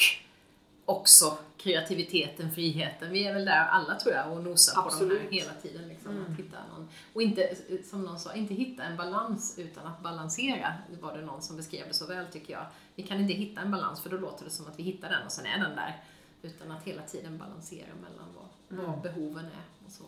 också 0.88 1.38
kreativiteten, 1.56 2.52
friheten. 2.52 3.10
Vi 3.10 3.26
är 3.26 3.34
väl 3.34 3.44
där 3.44 3.66
alla 3.66 3.94
tror 3.94 4.14
jag 4.14 4.32
och 4.32 4.42
nosar 4.44 4.74
på 4.74 4.88
de 4.88 4.94
Absolut. 4.94 5.22
här 5.22 5.28
hela 5.30 5.52
tiden. 5.52 5.88
Liksom, 5.88 6.10
Mm. 6.16 6.32
att 6.32 6.38
hitta 6.38 6.56
någon, 6.72 6.88
och 7.12 7.22
inte, 7.22 7.54
som 7.90 8.02
någon 8.04 8.18
sa, 8.18 8.34
inte 8.34 8.54
hitta 8.54 8.82
en 8.82 8.96
balans 8.96 9.54
utan 9.58 9.86
att 9.86 10.00
balansera. 10.02 10.74
Var 11.00 11.16
det 11.16 11.22
någon 11.24 11.42
som 11.42 11.56
beskrev 11.56 11.88
det 11.88 11.94
så 11.94 12.06
väl 12.06 12.26
tycker 12.26 12.52
jag. 12.52 12.66
Vi 12.94 13.02
kan 13.02 13.20
inte 13.20 13.34
hitta 13.34 13.60
en 13.60 13.70
balans 13.70 14.00
för 14.00 14.10
då 14.10 14.16
låter 14.16 14.44
det 14.44 14.50
som 14.50 14.66
att 14.66 14.78
vi 14.78 14.82
hittar 14.82 15.08
den 15.10 15.22
och 15.26 15.32
sen 15.32 15.46
är 15.46 15.58
den 15.58 15.76
där. 15.76 15.96
Utan 16.42 16.70
att 16.70 16.84
hela 16.84 17.02
tiden 17.02 17.38
balansera 17.38 17.88
mellan 18.02 18.26
vad, 18.36 18.86
vad 18.86 19.00
behoven 19.02 19.44
är 19.44 19.86
och 19.86 19.92
så. 19.92 20.04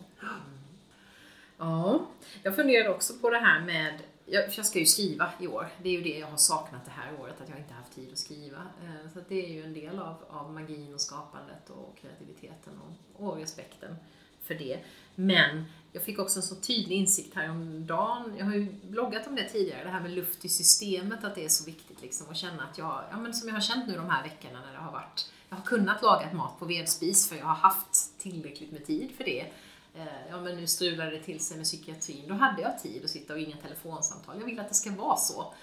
Ja, 1.57 2.05
jag 2.43 2.55
funderar 2.55 2.89
också 2.89 3.13
på 3.13 3.29
det 3.29 3.37
här 3.39 3.59
med, 3.61 3.99
jag, 4.25 4.43
jag 4.57 4.65
ska 4.65 4.79
ju 4.79 4.85
skriva 4.85 5.31
i 5.39 5.47
år. 5.47 5.69
Det 5.83 5.89
är 5.89 5.93
ju 5.93 6.01
det 6.01 6.19
jag 6.19 6.27
har 6.27 6.37
saknat 6.37 6.85
det 6.85 6.91
här 6.91 7.21
året, 7.21 7.41
att 7.41 7.49
jag 7.49 7.57
inte 7.57 7.73
haft 7.73 7.95
tid 7.95 8.09
att 8.11 8.17
skriva. 8.17 8.57
Eh, 8.57 9.11
så 9.13 9.19
att 9.19 9.29
det 9.29 9.45
är 9.45 9.49
ju 9.49 9.63
en 9.63 9.73
del 9.73 9.99
av, 9.99 10.15
av 10.29 10.53
magin 10.53 10.93
och 10.93 11.01
skapandet 11.01 11.69
och 11.69 11.97
kreativiteten 12.01 12.73
och, 12.79 13.25
och 13.25 13.37
respekten 13.37 13.95
för 14.43 14.53
det. 14.53 14.79
Men 15.15 15.65
jag 15.91 16.03
fick 16.03 16.19
också 16.19 16.39
en 16.39 16.43
så 16.43 16.55
tydlig 16.55 16.97
insikt 16.97 17.35
häromdagen. 17.35 18.35
Jag 18.37 18.45
har 18.45 18.53
ju 18.53 18.67
bloggat 18.83 19.27
om 19.27 19.35
det 19.35 19.49
tidigare, 19.49 19.83
det 19.83 19.89
här 19.89 20.01
med 20.01 20.11
luft 20.11 20.45
i 20.45 20.49
systemet, 20.49 21.23
att 21.23 21.35
det 21.35 21.45
är 21.45 21.49
så 21.49 21.65
viktigt 21.65 22.01
liksom 22.01 22.29
att 22.29 22.37
känna 22.37 22.63
att 22.63 22.77
jag, 22.77 23.03
ja 23.11 23.17
men 23.17 23.33
som 23.33 23.47
jag 23.47 23.55
har 23.55 23.61
känt 23.61 23.87
nu 23.87 23.95
de 23.95 24.09
här 24.09 24.23
veckorna 24.23 24.61
när 24.61 24.71
det 24.71 24.79
har 24.79 24.91
varit, 24.91 25.31
jag 25.49 25.57
har 25.57 25.63
kunnat 25.63 26.01
laga 26.01 26.33
mat 26.33 26.59
på 26.59 26.65
vedspis 26.65 27.29
för 27.29 27.35
jag 27.35 27.45
har 27.45 27.55
haft 27.55 28.19
tillräckligt 28.19 28.71
med 28.71 28.85
tid 28.85 29.11
för 29.17 29.23
det. 29.23 29.45
Eh, 29.95 30.05
Ja 30.29 30.41
men 30.41 30.55
nu 30.57 30.67
strulade 30.67 31.11
det 31.11 31.19
till 31.23 31.39
sig 31.39 31.57
med 31.57 31.65
psykiatrin, 31.65 32.25
då 32.27 32.33
hade 32.33 32.61
jag 32.61 32.79
tid 32.79 33.03
att 33.05 33.09
sitta 33.11 33.33
och 33.33 33.39
inga 33.39 33.57
telefonsamtal. 33.57 34.35
Jag 34.39 34.45
vill 34.45 34.59
att 34.59 34.69
det 34.69 34.75
ska 34.75 34.91
vara 34.91 35.17
så. 35.17 35.53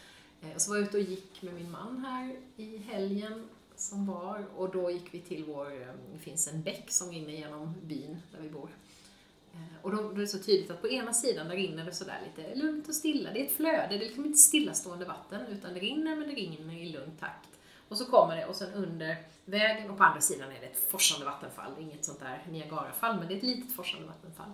Eh, 0.43 0.55
Och 0.55 0.61
så 0.61 0.71
var 0.71 0.77
jag 0.79 0.87
ute 0.89 0.97
och 0.97 1.03
gick 1.03 1.43
med 1.43 1.55
min 1.55 1.71
man 1.71 2.05
här 2.05 2.37
i 2.57 2.77
helgen 2.77 3.49
som 3.77 4.07
var 4.07 4.45
och 4.57 4.71
då 4.73 4.91
gick 4.91 5.15
vi 5.15 5.21
till 5.21 5.45
vår, 5.45 5.83
eh, 5.83 5.89
det 6.13 6.19
finns 6.19 6.49
en 6.49 6.63
bäck 6.63 6.85
som 6.91 7.11
rinner 7.11 7.33
genom 7.33 7.75
byn 7.83 8.17
där 8.33 8.41
vi 8.43 8.49
bor. 8.51 8.71
Eh, 9.55 9.61
och 9.83 9.91
då, 9.91 9.97
då 10.03 10.09
är 10.11 10.15
det 10.19 10.27
så 10.27 10.39
tydligt 10.39 10.71
att 10.71 10.81
på 10.81 10.89
ena 10.89 11.13
sidan 11.15 11.49
där 11.49 11.57
rinner 11.57 11.85
det 11.85 11.93
sådär 11.93 12.19
lite 12.37 12.55
lugnt 12.55 12.89
och 12.89 12.95
stilla. 12.95 13.33
Det 13.33 13.41
är 13.41 13.45
ett 13.47 13.53
flöde, 13.57 13.87
det 13.89 13.95
är 13.95 13.99
liksom 13.99 14.25
inte 14.25 14.39
stillastående 14.39 15.05
vatten 15.05 15.47
utan 15.47 15.75
det 15.75 15.81
rinner 15.81 16.17
men 16.17 16.29
det 16.29 16.35
rinner 16.35 16.75
i 16.83 16.89
lugn 16.89 17.11
takt. 17.21 17.49
Och 17.89 17.99
så 17.99 18.05
kommer 18.05 18.37
det 18.37 18.47
och 18.47 18.57
sen 18.57 18.73
under 18.73 19.17
vägen 19.45 19.91
och 19.91 19.99
på 19.99 20.05
andra 20.05 20.21
sidan 20.21 20.53
är 20.53 20.61
det 20.61 20.67
ett 20.67 20.91
forsande 20.91 21.27
vattenfall. 21.27 21.73
Det 21.77 21.83
är 21.83 21.85
inget 21.85 22.05
sånt 22.05 22.21
där 22.21 22.47
Niagarafall 22.51 23.19
men 23.19 23.29
det 23.29 23.35
är 23.35 23.39
ett 23.39 23.43
litet 23.43 23.77
forsande 23.77 24.07
vattenfall. 24.07 24.51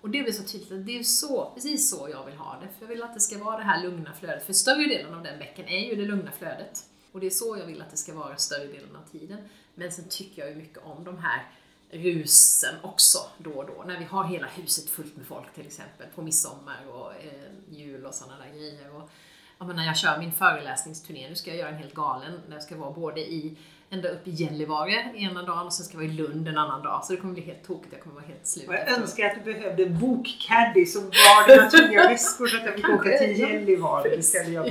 Och 0.00 0.10
det 0.10 0.22
blir 0.22 0.32
så 0.32 0.42
tydligt 0.42 0.72
att 0.72 0.86
det 0.86 0.98
är 0.98 1.02
så, 1.02 1.50
precis 1.54 1.90
så 1.90 2.08
jag 2.10 2.26
vill 2.26 2.34
ha 2.34 2.60
det. 2.60 2.68
För 2.68 2.80
jag 2.80 2.88
vill 2.88 3.02
att 3.02 3.14
det 3.14 3.20
ska 3.20 3.38
vara 3.38 3.56
det 3.56 3.64
här 3.64 3.82
lugna 3.82 4.12
flödet. 4.12 4.46
För 4.46 4.52
större 4.52 4.86
delen 4.86 5.14
av 5.14 5.22
den 5.22 5.38
bäcken 5.38 5.68
är 5.68 5.90
ju 5.90 5.96
det 5.96 6.04
lugna 6.04 6.32
flödet. 6.32 6.84
Och 7.12 7.20
det 7.20 7.26
är 7.26 7.30
så 7.30 7.56
jag 7.58 7.66
vill 7.66 7.82
att 7.82 7.90
det 7.90 7.96
ska 7.96 8.14
vara 8.14 8.36
större 8.36 8.66
delen 8.66 8.96
av 8.96 9.10
tiden. 9.12 9.38
Men 9.74 9.92
sen 9.92 10.04
tycker 10.08 10.42
jag 10.42 10.50
ju 10.50 10.56
mycket 10.56 10.78
om 10.84 11.04
de 11.04 11.18
här 11.18 11.50
rusen 11.90 12.74
också 12.82 13.18
då 13.38 13.50
och 13.50 13.66
då. 13.66 13.84
När 13.86 13.98
vi 13.98 14.04
har 14.04 14.24
hela 14.24 14.46
huset 14.46 14.90
fullt 14.90 15.16
med 15.16 15.26
folk 15.26 15.54
till 15.54 15.66
exempel 15.66 16.06
på 16.14 16.22
midsommar 16.22 16.86
och 16.88 17.14
eh, 17.14 17.50
jul 17.70 18.06
och 18.06 18.14
sådana 18.14 18.44
där 18.44 18.52
grejer. 18.52 18.96
Och, 18.96 19.10
ja, 19.58 19.66
men 19.66 19.76
när 19.76 19.86
jag 19.86 19.96
kör 19.96 20.18
min 20.18 20.32
föreläsningsturné, 20.32 21.28
nu 21.28 21.34
ska 21.34 21.50
jag 21.50 21.58
göra 21.58 21.68
en 21.68 21.76
helt 21.76 21.94
galen, 21.94 22.32
där 22.46 22.54
jag 22.54 22.62
ska 22.62 22.76
vara 22.76 22.90
både 22.90 23.20
i 23.20 23.56
ända 23.90 24.08
upp 24.08 24.28
i 24.28 24.30
Gällivare 24.30 25.12
ena 25.14 25.42
dagen 25.42 25.66
och 25.66 25.72
sen 25.72 25.86
ska 25.86 25.94
jag 25.94 26.02
vara 26.02 26.12
i 26.12 26.16
Lund 26.16 26.48
en 26.48 26.58
annan 26.58 26.82
dag. 26.82 27.04
Så 27.04 27.12
det 27.12 27.18
kommer 27.18 27.34
bli 27.34 27.42
helt 27.42 27.64
tokigt, 27.64 27.92
jag 27.92 28.02
kommer 28.02 28.14
vara 28.14 28.26
helt 28.26 28.46
slut. 28.46 28.68
Och 28.68 28.74
jag 28.74 28.80
efteråt. 28.80 29.00
önskar 29.00 29.26
att 29.26 29.44
du 29.44 29.52
behövde 29.52 29.82
en 29.82 29.98
bokcaddy 29.98 30.86
som 30.86 31.02
bar 31.02 31.48
dina 31.48 31.70
tunga 31.70 32.08
väskor 32.08 32.46
så 32.46 32.56
att 32.56 32.64
jag 32.64 32.74
fick 32.74 32.88
åka 32.88 33.18
till. 33.18 33.38
Gällivare. 33.38 34.16
Det 34.16 34.22
skulle 34.22 34.50
jag. 34.50 34.64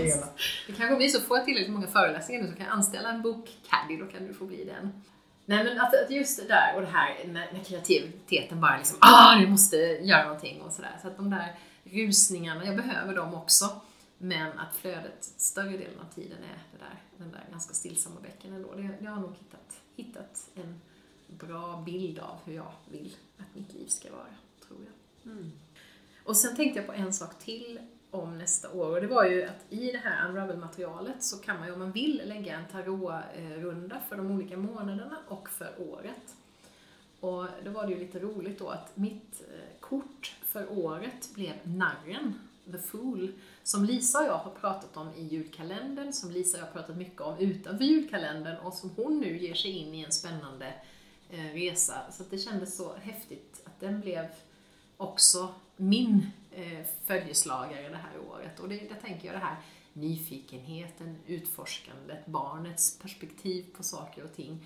Det 0.68 0.74
kanske 0.78 0.96
blir 0.96 1.08
så, 1.08 1.22
får 1.22 1.38
jag 1.38 1.46
tillräckligt 1.46 1.74
många 1.74 1.88
föreläsningar 1.88 2.44
nu 2.44 2.50
så 2.52 2.56
kan 2.56 2.66
jag 2.66 2.74
anställa 2.74 3.10
en 3.10 3.22
bokcaddy, 3.22 3.98
då 4.00 4.06
kan 4.06 4.28
du 4.28 4.34
få 4.34 4.46
bli 4.46 4.64
den. 4.64 5.04
Nej 5.46 5.64
men 5.64 5.82
att, 5.82 6.04
att 6.04 6.12
just 6.12 6.42
det 6.42 6.48
där 6.48 6.74
och 6.76 6.82
det 6.82 6.88
här 6.88 7.16
när, 7.26 7.54
när 7.54 7.64
kreativiteten 7.64 8.62
bara 8.62 8.78
liksom 8.78 8.98
ah, 9.02 9.40
du 9.40 9.48
måste 9.48 9.78
göra 9.78 10.24
någonting 10.24 10.62
och 10.62 10.72
sådär. 10.72 10.98
Så 11.02 11.08
att 11.08 11.18
de 11.18 11.30
där 11.30 11.56
rusningarna, 11.84 12.66
jag 12.66 12.76
behöver 12.76 13.16
dem 13.16 13.34
också. 13.34 13.66
Men 14.26 14.60
att 14.60 14.76
flödet 14.76 15.24
större 15.24 15.78
delen 15.78 16.00
av 16.00 16.14
tiden 16.14 16.38
är 16.44 16.64
det 16.72 16.78
där, 16.78 17.04
den 17.18 17.32
där 17.32 17.46
ganska 17.52 17.74
stillsamma 17.74 18.22
bäcken 18.22 18.54
ändå. 18.54 18.74
Det, 18.74 18.90
jag 19.02 19.12
har 19.12 19.22
nog 19.22 19.36
hittat, 19.36 19.82
hittat 19.96 20.50
en 20.56 20.82
bra 21.28 21.84
bild 21.86 22.20
av 22.20 22.40
hur 22.46 22.54
jag 22.54 22.72
vill 22.92 23.16
att 23.38 23.56
mitt 23.56 23.74
liv 23.74 23.88
ska 23.88 24.12
vara, 24.12 24.36
tror 24.68 24.80
jag. 24.86 25.32
Mm. 25.32 25.52
Och 26.24 26.38
sen 26.38 26.56
tänkte 26.56 26.80
jag 26.80 26.88
på 26.88 26.94
en 26.94 27.14
sak 27.14 27.40
till 27.40 27.80
om 28.12 28.38
nästa 28.38 28.72
år 28.72 28.96
och 28.96 29.02
det 29.02 29.08
var 29.08 29.26
ju 29.26 29.44
att 29.44 29.66
i 29.70 29.92
det 29.92 29.98
här 29.98 30.30
Unravel-materialet 30.30 31.24
så 31.24 31.38
kan 31.38 31.58
man 31.58 31.68
ju 31.68 31.74
om 31.74 31.80
man 31.80 31.92
vill 31.92 32.22
lägga 32.26 32.56
en 32.56 32.68
tarotrunda 32.72 34.00
för 34.10 34.16
de 34.18 34.32
olika 34.32 34.58
månaderna 34.58 35.18
och 35.28 35.50
för 35.50 35.74
året. 35.78 36.36
Och 37.20 37.46
då 37.64 37.72
var 37.72 37.88
det 37.88 37.94
ju 37.94 38.00
lite 38.00 38.20
roligt 38.20 38.60
då 38.60 38.70
att 38.70 38.98
mitt 38.98 39.42
eh, 39.42 39.80
kort 39.80 40.36
för 40.46 40.72
året 40.72 41.30
blev 41.36 41.54
narren. 41.64 42.40
The 42.72 42.78
Fool, 42.78 43.32
som 43.64 43.86
Lisa 43.86 44.20
och 44.20 44.26
jag 44.26 44.38
har 44.38 44.52
pratat 44.52 44.98
om 44.98 45.14
i 45.16 45.24
julkalendern, 45.24 46.14
som 46.14 46.32
Lisa 46.32 46.58
och 46.58 46.62
jag 46.62 46.68
har 46.68 46.74
pratat 46.74 46.98
mycket 46.98 47.22
om 47.22 47.38
utanför 47.38 47.86
julkalendern 47.86 48.58
och 48.58 48.74
som 48.74 48.90
hon 48.90 49.20
nu 49.20 49.38
ger 49.38 49.54
sig 49.54 49.72
in 49.72 49.94
i 49.94 50.04
en 50.04 50.12
spännande 50.12 50.74
eh, 51.30 51.54
resa. 51.54 52.12
Så 52.12 52.24
det 52.30 52.38
kändes 52.38 52.78
så 52.78 52.96
häftigt 52.96 53.62
att 53.64 53.80
den 53.80 54.02
blev 54.02 54.28
också 54.98 55.54
min 55.78 56.32
eh, 56.52 56.86
följeslagare 57.06 57.90
det 57.90 57.98
här 57.98 58.20
året. 58.32 58.60
Och 58.60 58.70
det, 58.70 58.76
där 58.76 59.00
tänker 59.02 59.26
jag 59.26 59.36
det 59.36 59.46
här 59.46 59.58
nyfikenheten, 59.94 61.18
utforskandet, 61.28 62.26
barnets 62.26 63.00
perspektiv 63.00 63.66
på 63.78 63.84
saker 63.84 64.24
och 64.24 64.36
ting 64.36 64.66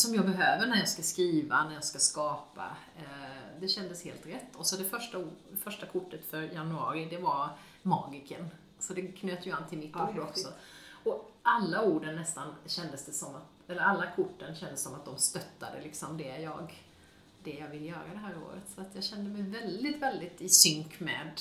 som 0.00 0.14
jag 0.14 0.26
behöver 0.26 0.66
när 0.66 0.76
jag 0.76 0.88
ska 0.88 1.02
skriva, 1.02 1.64
när 1.64 1.74
jag 1.74 1.84
ska 1.84 1.98
skapa. 1.98 2.76
Eh, 2.98 3.60
det 3.60 3.68
kändes 3.68 4.04
helt 4.04 4.26
rätt. 4.26 4.56
Och 4.56 4.66
så 4.66 4.76
det 4.76 4.84
första, 4.84 5.24
första 5.62 5.86
kortet 5.86 6.24
för 6.30 6.42
januari, 6.42 7.06
det 7.10 7.18
var 7.18 7.50
magiken. 7.82 8.48
Så 8.78 8.92
det 8.94 9.02
knöt 9.02 9.46
ju 9.46 9.52
an 9.52 9.62
till 9.68 9.78
mitt 9.78 9.90
Ja, 9.94 10.10
ord 10.10 10.18
också. 10.18 10.48
Och 11.04 11.32
alla 11.42 11.82
orden 11.82 12.16
nästan 12.16 12.54
kändes 12.66 13.04
det 13.06 13.12
som 13.12 13.34
att, 13.34 13.70
eller 13.70 13.80
alla 13.82 14.10
korten 14.16 14.54
kändes 14.54 14.82
som 14.82 14.94
att 14.94 15.04
de 15.04 15.18
stöttade 15.18 15.80
liksom 15.82 16.16
det 16.16 16.38
jag, 16.40 16.84
det 17.44 17.52
jag 17.52 17.68
vill 17.68 17.84
göra 17.84 18.08
det 18.12 18.18
här 18.18 18.34
året. 18.48 18.62
Så 18.74 18.80
att 18.80 18.94
jag 18.94 19.04
kände 19.04 19.30
mig 19.30 19.42
väldigt, 19.42 20.02
väldigt 20.02 20.40
i 20.40 20.48
synk 20.48 21.00
med 21.00 21.40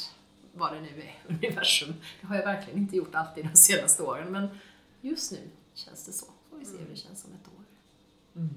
vad 0.53 0.73
det 0.73 0.81
nu 0.81 1.01
är, 1.01 1.15
universum. 1.27 1.93
Det 2.21 2.27
har 2.27 2.35
jag 2.35 2.45
verkligen 2.45 2.79
inte 2.79 2.95
gjort 2.95 3.15
alltid 3.15 3.45
de 3.45 3.57
senaste 3.57 4.03
åren, 4.03 4.31
men 4.31 4.59
just 5.01 5.31
nu 5.31 5.49
känns 5.73 6.05
det 6.05 6.11
så. 6.11 6.25
Får 6.49 6.57
vi 6.57 6.65
se 6.65 6.77
hur 6.77 6.89
det 6.89 6.95
känns 6.95 7.25
om 7.25 7.31
ett 7.31 7.47
år. 7.47 7.56
Mm. 8.37 8.49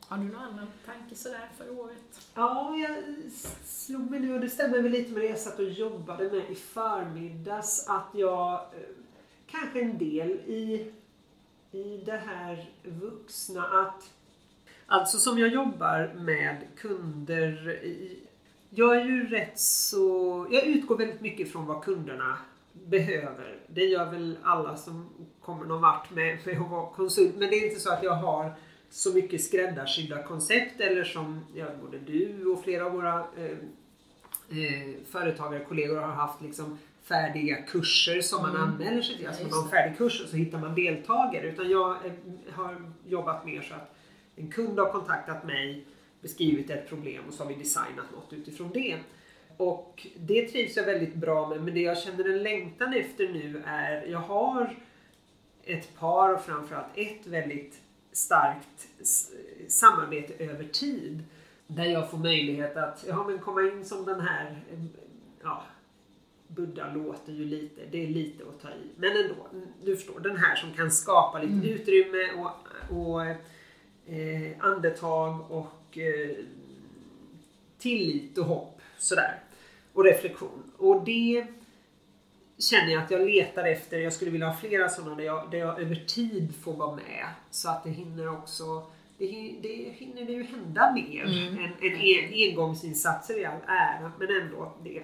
Har 0.00 0.18
du 0.18 0.24
någon 0.24 0.42
annan 0.42 0.66
tanke 0.86 1.14
sådär 1.14 1.48
för 1.56 1.80
året? 1.80 2.28
Ja, 2.34 2.76
jag 2.76 2.96
slog 3.64 4.10
mig 4.10 4.20
nu 4.20 4.34
och 4.34 4.40
det 4.40 4.50
stämmer 4.50 4.82
väl 4.82 4.92
lite 4.92 5.12
med 5.12 5.22
det 5.22 5.28
jag 5.28 5.38
satt 5.38 5.58
och 5.58 5.64
jobbade 5.64 6.30
med 6.30 6.50
i 6.50 6.54
förmiddags 6.54 7.88
att 7.88 8.08
jag 8.14 8.52
eh, 8.52 8.80
kanske 9.46 9.80
en 9.80 9.98
del 9.98 10.30
i, 10.30 10.92
i 11.72 11.96
det 12.06 12.22
här 12.26 12.70
vuxna 12.84 13.64
att 13.64 14.10
Alltså 14.86 15.18
som 15.18 15.38
jag 15.38 15.48
jobbar 15.48 16.12
med 16.16 16.56
kunder 16.76 17.84
i, 17.84 18.18
jag 18.70 18.96
är 18.96 19.04
ju 19.04 19.26
rätt 19.26 19.58
så, 19.58 20.46
jag 20.50 20.66
utgår 20.66 20.96
väldigt 20.98 21.20
mycket 21.20 21.52
från 21.52 21.66
vad 21.66 21.84
kunderna 21.84 22.38
behöver. 22.72 23.58
Det 23.66 23.84
gör 23.84 24.10
väl 24.10 24.38
alla 24.42 24.76
som 24.76 25.08
kommer 25.40 25.64
någon 25.64 25.82
vart 25.82 26.10
med, 26.10 26.38
med 26.46 26.60
att 26.60 26.70
vara 26.70 26.90
konsult. 26.90 27.36
Men 27.36 27.50
det 27.50 27.56
är 27.56 27.68
inte 27.68 27.80
så 27.80 27.92
att 27.92 28.02
jag 28.02 28.14
har 28.14 28.52
så 28.90 29.14
mycket 29.14 29.44
skräddarsydda 29.44 30.22
koncept 30.22 30.80
eller 30.80 31.04
som 31.04 31.40
ja, 31.54 31.66
både 31.82 31.98
du 31.98 32.46
och 32.46 32.64
flera 32.64 32.86
av 32.86 32.92
våra 32.92 33.18
eh, 33.36 33.44
eh, 34.58 34.90
företagarkollegor 35.10 35.96
har 35.96 36.12
haft 36.12 36.42
liksom 36.42 36.78
färdiga 37.02 37.56
kurser 37.56 38.20
som 38.20 38.42
man 38.42 38.50
Mm. 38.56 38.62
anmäler 38.62 39.02
sig 39.02 39.16
till. 39.16 39.26
Alltså 39.26 39.42
man 39.42 39.52
har 39.52 39.62
en 39.62 39.68
färdig 39.70 39.98
kurs 39.98 40.22
och 40.22 40.28
så 40.28 40.36
hittar 40.36 40.58
man 40.58 40.74
deltagare. 40.74 41.46
Utan 41.46 41.70
jag 41.70 41.90
eh, 42.06 42.12
har 42.52 42.76
jobbat 43.08 43.46
mer 43.46 43.62
så 43.62 43.74
att 43.74 43.94
en 44.36 44.50
kund 44.50 44.78
har 44.78 44.92
kontaktat 44.92 45.44
mig, 45.46 45.84
beskrivit 46.20 46.70
ett 46.70 46.88
problem 46.88 47.22
och 47.28 47.34
så 47.34 47.42
har 47.42 47.48
vi 47.48 47.54
designat 47.54 48.12
något 48.14 48.32
utifrån 48.32 48.70
det. 48.74 48.96
Och 49.56 50.06
det 50.16 50.48
trivs 50.48 50.76
jag 50.76 50.84
väldigt 50.84 51.14
bra 51.14 51.48
med 51.48 51.62
men 51.62 51.74
det 51.74 51.80
jag 51.80 51.98
känner 51.98 52.28
en 52.28 52.42
längtan 52.42 52.94
efter 52.94 53.28
nu 53.28 53.62
är, 53.66 54.06
jag 54.06 54.18
har 54.18 54.76
ett 55.64 55.96
par 55.98 56.34
och 56.34 56.40
framförallt 56.44 56.86
ett 56.94 57.26
väldigt 57.26 57.80
starkt 58.12 58.88
samarbete 59.68 60.44
över 60.44 60.64
tid. 60.64 61.22
Där 61.66 61.84
jag 61.84 62.10
får 62.10 62.18
möjlighet 62.18 62.76
att 62.76 63.04
ja, 63.08 63.24
men 63.26 63.38
komma 63.38 63.62
in 63.62 63.84
som 63.84 64.04
den 64.04 64.20
här, 64.20 64.64
eh, 64.72 64.84
ja, 65.42 65.62
Buddha 66.48 66.92
låter 66.94 67.32
ju 67.32 67.44
lite, 67.44 67.80
det 67.90 68.04
är 68.04 68.08
lite 68.08 68.44
att 68.48 68.62
ta 68.62 68.68
i. 68.68 68.90
Men 68.96 69.10
ändå, 69.16 69.34
du 69.84 69.96
förstår, 69.96 70.20
den 70.20 70.36
här 70.36 70.56
som 70.56 70.72
kan 70.72 70.90
skapa 70.90 71.38
lite 71.38 71.52
Mm. 71.52 71.64
utrymme 71.68 72.30
och, 72.32 72.50
och 72.96 73.24
eh, 74.14 74.52
andetag 74.60 75.50
och 75.50 75.98
eh, 75.98 76.36
tillit 77.78 78.38
och 78.38 78.44
hopp 78.44 78.80
sådär. 78.98 79.38
Och 79.92 80.04
reflektion. 80.04 80.72
Och 80.76 81.04
det 81.04 81.46
känner 82.60 82.92
jag 82.92 83.02
att 83.02 83.10
jag 83.10 83.30
letar 83.30 83.64
efter. 83.64 83.98
Jag 83.98 84.12
skulle 84.12 84.30
vilja 84.30 84.46
ha 84.48 84.56
flera 84.56 84.88
sådana 84.88 85.14
där 85.14 85.24
jag, 85.24 85.50
där 85.50 85.58
jag 85.58 85.80
över 85.80 85.94
tid 85.94 86.54
får 86.64 86.72
vara 86.72 86.96
med. 86.96 87.26
Så 87.50 87.68
att 87.70 87.84
det 87.84 87.90
hinner 87.90 88.28
också 88.32 88.82
det, 89.18 89.54
det 89.62 89.92
hinner 89.92 90.24
det 90.24 90.32
ju 90.32 90.42
hända 90.42 90.92
mer 90.92 91.22
Mm. 91.24 91.58
än, 91.58 91.72
än 91.82 92.00
en, 92.00 92.50
engångsinsatser 92.50 93.38
i 93.38 93.44
all 93.44 93.60
ära, 93.66 94.12
men 94.18 94.42
ändå 94.42 94.72
det. 94.84 95.02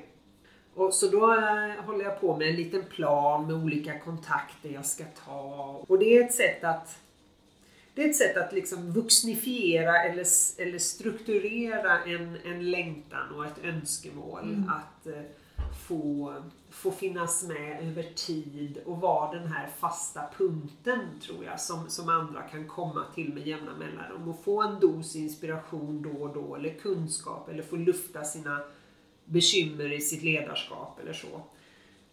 Och 0.74 0.94
så 0.94 1.06
då 1.08 1.32
eh, 1.34 1.84
håller 1.84 2.04
jag 2.04 2.20
på 2.20 2.36
med 2.36 2.48
en 2.48 2.56
liten 2.56 2.84
plan 2.84 3.46
med 3.46 3.56
olika 3.56 3.98
kontakter 3.98 4.68
jag 4.68 4.86
ska 4.86 5.04
ta. 5.26 5.84
Och 5.88 5.98
det 5.98 6.16
är 6.16 6.24
ett 6.24 6.34
sätt 6.34 6.64
att 6.64 6.98
det 7.94 8.04
är 8.04 8.08
ett 8.10 8.16
sätt 8.16 8.36
att 8.36 8.52
liksom 8.52 8.92
vuxnifiera 8.92 10.02
eller, 10.02 10.26
eller 10.58 10.78
strukturera 10.78 11.98
en, 12.04 12.36
en 12.44 12.70
längtan 12.70 13.34
och 13.36 13.46
ett 13.46 13.64
önskemål 13.64 14.42
Mm. 14.42 14.68
att 14.70 15.06
eh, 15.06 15.22
få, 15.86 16.34
få 16.70 16.90
finnas 16.90 17.48
med 17.48 17.88
över 17.88 18.02
tid 18.14 18.78
och 18.84 19.00
vara 19.00 19.38
den 19.38 19.46
här 19.46 19.68
fasta 19.78 20.20
punkten 20.36 21.00
tror 21.22 21.44
jag 21.44 21.60
som, 21.60 21.88
som 21.88 22.08
andra 22.08 22.42
kan 22.42 22.68
komma 22.68 23.04
till 23.14 23.34
med 23.34 23.46
jämna 23.46 23.76
mellanrum 23.78 24.28
och 24.28 24.44
få 24.44 24.62
en 24.62 24.80
dos 24.80 25.16
inspiration 25.16 26.02
då 26.02 26.22
och 26.22 26.34
då 26.34 26.54
eller 26.56 26.74
kunskap 26.74 27.48
eller 27.48 27.62
få 27.62 27.76
lufta 27.76 28.24
sina 28.24 28.60
bekymmer 29.24 29.92
i 29.92 30.00
sitt 30.00 30.22
ledarskap 30.22 31.00
eller 31.02 31.12
så. 31.12 31.42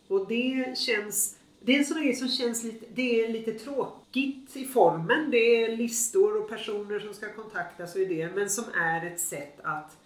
Och 0.08 0.28
det 0.28 0.78
känns, 0.78 1.38
det 1.60 1.76
är 1.76 1.80
en 1.80 1.86
sån 1.86 2.02
grej 2.02 2.16
som 2.16 2.28
känns 2.28 2.64
lite, 2.64 2.86
det 2.94 3.24
är 3.24 3.30
lite 3.30 3.52
tråkigt 3.52 4.56
i 4.56 4.66
formen. 4.66 5.32
Det 5.32 5.64
är 5.64 5.78
listor 5.78 6.42
och 6.42 6.50
personer 6.50 7.00
som 7.00 7.14
ska 7.14 7.34
kontaktas 7.34 7.96
och 7.96 8.02
idéer 8.02 8.32
men 8.36 8.50
som 8.50 8.66
är 8.74 9.06
ett 9.06 9.20
sätt 9.20 9.60
att 9.64 9.98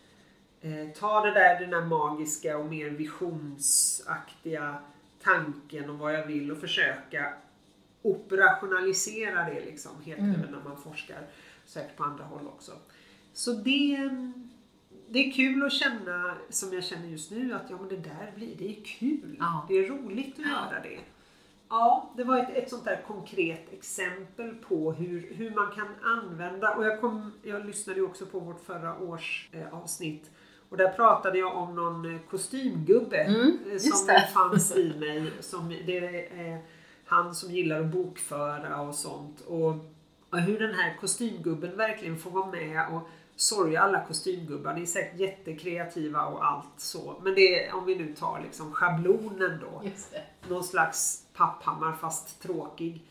eh, 0.61 0.87
ta 0.99 1.21
det 1.21 1.31
där, 1.31 1.59
den 1.59 1.69
där 1.69 1.81
magiska 1.85 2.57
och 2.57 2.65
mer 2.65 2.89
visionsaktiga 2.89 4.77
tanken 5.23 5.89
om 5.89 5.97
vad 5.97 6.13
jag 6.13 6.25
vill 6.25 6.51
och 6.51 6.57
försöka 6.57 7.33
operationalisera 8.01 9.43
det 9.43 9.65
liksom, 9.65 9.91
det 10.05 10.11
Mm. 10.13 10.41
väl 10.41 10.51
när 10.51 10.63
man 10.69 10.77
forskar, 10.77 11.27
säkert 11.65 11.95
på 11.97 12.03
andra 12.03 12.23
håll 12.23 12.47
också. 12.47 12.71
Så 13.33 13.51
det, 13.53 14.09
det 15.09 15.19
är 15.19 15.31
kul 15.31 15.63
att 15.63 15.73
känna, 15.73 16.35
som 16.49 16.73
jag 16.73 16.83
känner 16.83 17.07
just 17.07 17.31
nu, 17.31 17.53
att 17.53 17.69
ja 17.69 17.77
men 17.79 17.89
det 17.89 17.97
där 17.97 18.31
blir, 18.35 18.55
det 18.57 18.69
är 18.69 18.83
kul. 18.85 19.35
Ja. 19.39 19.65
Det 19.69 19.73
är 19.77 19.87
roligt 19.89 20.33
att 20.39 20.45
Ja. 20.45 20.49
göra 20.71 20.81
det. 20.83 20.99
Ja, 21.69 22.11
det 22.17 22.23
var 22.23 22.37
ett, 22.39 22.49
ett 22.49 22.69
sånt 22.69 22.85
där 22.85 23.01
konkret 23.07 23.73
exempel 23.73 24.55
på 24.55 24.91
hur, 24.93 25.33
hur 25.33 25.51
man 25.51 25.71
kan 25.75 25.87
använda, 26.03 26.75
och 26.75 26.85
jag, 26.85 27.01
kom, 27.01 27.31
jag 27.43 27.65
lyssnade 27.65 27.99
ju 27.99 28.05
också 28.05 28.25
på 28.25 28.39
vårt 28.39 28.65
förra 28.65 28.99
års 28.99 29.49
eh, 29.51 29.73
avsnitt 29.73 30.31
och 30.69 30.77
där 30.77 30.89
pratade 30.89 31.37
jag 31.39 31.55
om 31.57 31.75
någon 31.75 32.13
eh, 32.15 32.21
kostymgubbe 32.29 33.17
Mm, 33.17 33.59
eh, 33.71 33.77
som 33.77 34.07
det. 34.07 34.27
fanns 34.33 34.75
i 34.75 34.93
mig. 34.99 35.31
Som, 35.39 35.69
det 35.85 35.97
är 35.97 36.53
eh, 36.53 36.59
han 37.05 37.35
som 37.35 37.51
gillar 37.51 37.79
att 37.79 37.85
bokföra 37.85 38.81
och 38.81 38.95
sånt. 38.95 39.41
Och, 39.41 39.75
och 40.29 40.39
hur 40.39 40.59
den 40.59 40.73
här 40.73 40.97
kostymgubben 41.01 41.77
verkligen 41.77 42.17
får 42.19 42.31
vara 42.31 42.45
med 42.51 42.87
och 42.93 43.01
sorry 43.35 43.75
alla 43.75 44.05
kostymgubbar, 44.05 44.73
ni 44.73 44.81
är 44.81 44.85
säkert 44.85 45.19
jättekreativa 45.19 46.25
och 46.25 46.45
allt 46.45 46.73
så. 46.77 47.15
Men 47.23 47.35
det 47.35 47.65
är, 47.65 47.75
om 47.75 47.85
vi 47.85 47.95
nu 47.95 48.13
tar 48.13 48.39
liksom 48.43 48.73
schablonen 48.73 49.59
då 49.61 49.83
någon 50.49 50.63
slags 50.63 51.23
papphammar 51.33 51.93
fast 51.93 52.41
tråkig. 52.41 53.03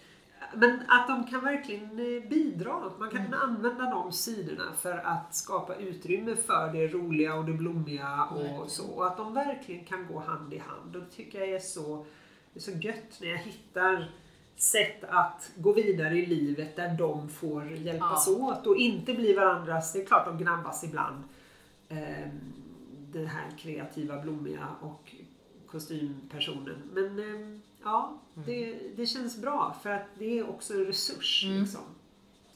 Men 0.56 0.82
att 0.88 1.08
de 1.08 1.26
kan 1.26 1.44
verkligen 1.44 1.84
eh, 1.90 2.28
bidra. 2.28 2.92
Man 2.98 3.10
kan 3.10 3.34
använda 3.34 3.90
de 3.90 4.12
sidorna 4.12 4.72
för 4.80 4.98
att 5.04 5.34
skapa 5.34 5.74
utrymme 5.74 6.36
för 6.36 6.72
det 6.72 6.86
roliga 6.88 7.34
och 7.34 7.44
det 7.44 7.52
blommiga 7.52 8.24
och 8.24 8.36
Verkligen. 8.40 8.68
så. 8.68 8.86
Och 8.90 9.06
att 9.06 9.16
de 9.16 9.34
verkligen 9.34 9.84
kan 9.84 10.06
gå 10.06 10.18
hand 10.18 10.54
i 10.54 10.58
hand. 10.58 10.96
Och 10.96 11.02
det 11.02 11.08
tycker 11.10 11.38
jag 11.40 11.48
är 11.48 11.58
så, 11.58 12.06
det 12.52 12.58
är 12.58 12.62
så 12.62 12.70
gött 12.70 13.18
när 13.20 13.28
jag 13.28 13.38
hittar 13.38 14.10
sätt 14.56 15.04
att 15.08 15.50
gå 15.56 15.72
vidare 15.72 16.18
i 16.18 16.26
livet 16.26 16.76
där 16.76 16.94
de 16.98 17.28
får 17.28 17.66
hjälpas 17.70 18.28
Ja. 18.28 18.32
åt 18.52 18.66
och 18.66 18.76
inte 18.76 19.14
bli 19.14 19.32
varandras, 19.34 19.92
det 19.92 20.02
är 20.02 20.06
klart 20.06 20.26
de 20.26 20.38
gnabbas 20.38 20.84
ibland. 20.84 21.22
Ehm, 21.88 22.30
den 23.12 23.26
här 23.26 23.50
kreativa, 23.58 24.18
blommiga 24.22 24.66
och 24.80 25.14
kostympersonen. 25.70 26.76
Men 26.92 27.18
ehm, 27.18 27.62
ja, 27.84 28.18
det, 28.34 28.78
det 28.96 29.06
känns 29.06 29.36
bra 29.36 29.76
för 29.82 29.90
att 29.90 30.06
det 30.18 30.38
är 30.38 30.50
också 30.50 30.74
en 30.74 30.84
resurs. 30.84 31.44
Mm. 31.44 31.60
Liksom. 31.62 31.80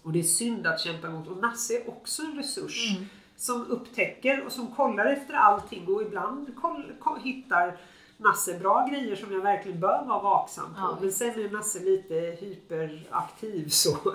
Och 0.02 0.12
det 0.12 0.18
är 0.18 0.22
synd 0.22 0.66
att 0.66 0.80
kämpa 0.80 1.06
emot. 1.06 1.28
Och 1.28 1.36
Nasse 1.36 1.74
är 1.74 1.88
också 1.88 2.22
en 2.22 2.36
resurs 2.36 2.90
Mm. 2.96 3.04
som 3.36 3.66
upptäcker 3.66 4.44
och 4.46 4.52
som 4.52 4.74
kollar 4.74 5.06
efter 5.06 5.34
allting 5.34 5.86
och 5.86 6.02
ibland 6.02 6.56
koll, 6.56 6.92
koll, 7.00 7.20
hittar 7.20 7.78
Nasse 8.20 8.58
bra 8.58 8.86
grejer 8.90 9.16
som 9.16 9.32
jag 9.32 9.40
verkligen 9.40 9.80
bör 9.80 10.04
vara 10.04 10.22
vaksam 10.22 10.74
på. 10.74 10.80
Ja, 10.80 10.98
men 11.00 11.12
sen 11.12 11.28
är 11.30 11.50
Nasse 11.50 11.78
lite 11.80 12.14
hyperaktiv 12.14 13.68
så. 13.68 13.96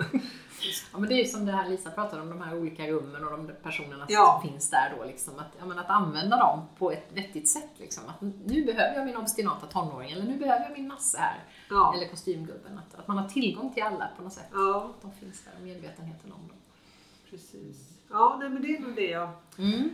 Ja, 0.92 0.98
men 0.98 1.08
det 1.08 1.14
är 1.14 1.18
ju 1.18 1.24
som 1.24 1.46
det 1.46 1.52
här 1.52 1.68
Lisa 1.68 1.90
pratade 1.90 2.22
om, 2.22 2.28
de 2.28 2.40
här 2.42 2.58
olika 2.58 2.86
rummen 2.86 3.24
och 3.24 3.30
de 3.30 3.50
personerna 3.62 4.06
Ja. 4.08 4.40
som 4.42 4.50
finns 4.50 4.70
där 4.70 4.94
då. 4.98 5.04
Liksom, 5.04 5.38
att, 5.38 5.46
ja, 5.58 5.66
men 5.66 5.78
att 5.78 5.90
använda 5.90 6.36
dem 6.36 6.62
på 6.78 6.90
ett 6.92 7.08
vettigt 7.12 7.48
sätt. 7.48 7.70
Liksom. 7.76 8.02
Att 8.08 8.20
nu 8.44 8.64
behöver 8.64 8.94
jag 8.96 9.06
min 9.06 9.16
obstinata 9.16 9.66
tonåring 9.66 10.10
eller 10.10 10.24
nu 10.24 10.36
behöver 10.38 10.64
jag 10.64 10.72
min 10.72 10.88
Nasse 10.88 11.18
här. 11.18 11.44
Ja. 11.70 11.94
Eller 11.96 12.08
kostymgubben. 12.08 12.78
Att, 12.78 12.98
att 13.00 13.08
man 13.08 13.18
har 13.18 13.28
tillgång 13.28 13.74
till 13.74 13.82
alla 13.82 14.08
på 14.16 14.22
något 14.22 14.32
sätt. 14.32 14.48
Ja, 14.52 14.90
Att 14.96 15.02
de 15.02 15.12
finns 15.12 15.44
där 15.44 15.52
och 15.58 15.64
medvetenheten 15.64 16.32
om 16.32 16.48
dem. 16.48 16.56
precis. 17.30 17.76
Ja, 18.10 18.36
nej, 18.40 18.48
men 18.48 18.62
det 18.62 18.76
är 18.76 18.80
nog 18.80 18.94
det 18.96 19.10
jag... 19.10 19.28
Mm. 19.58 19.90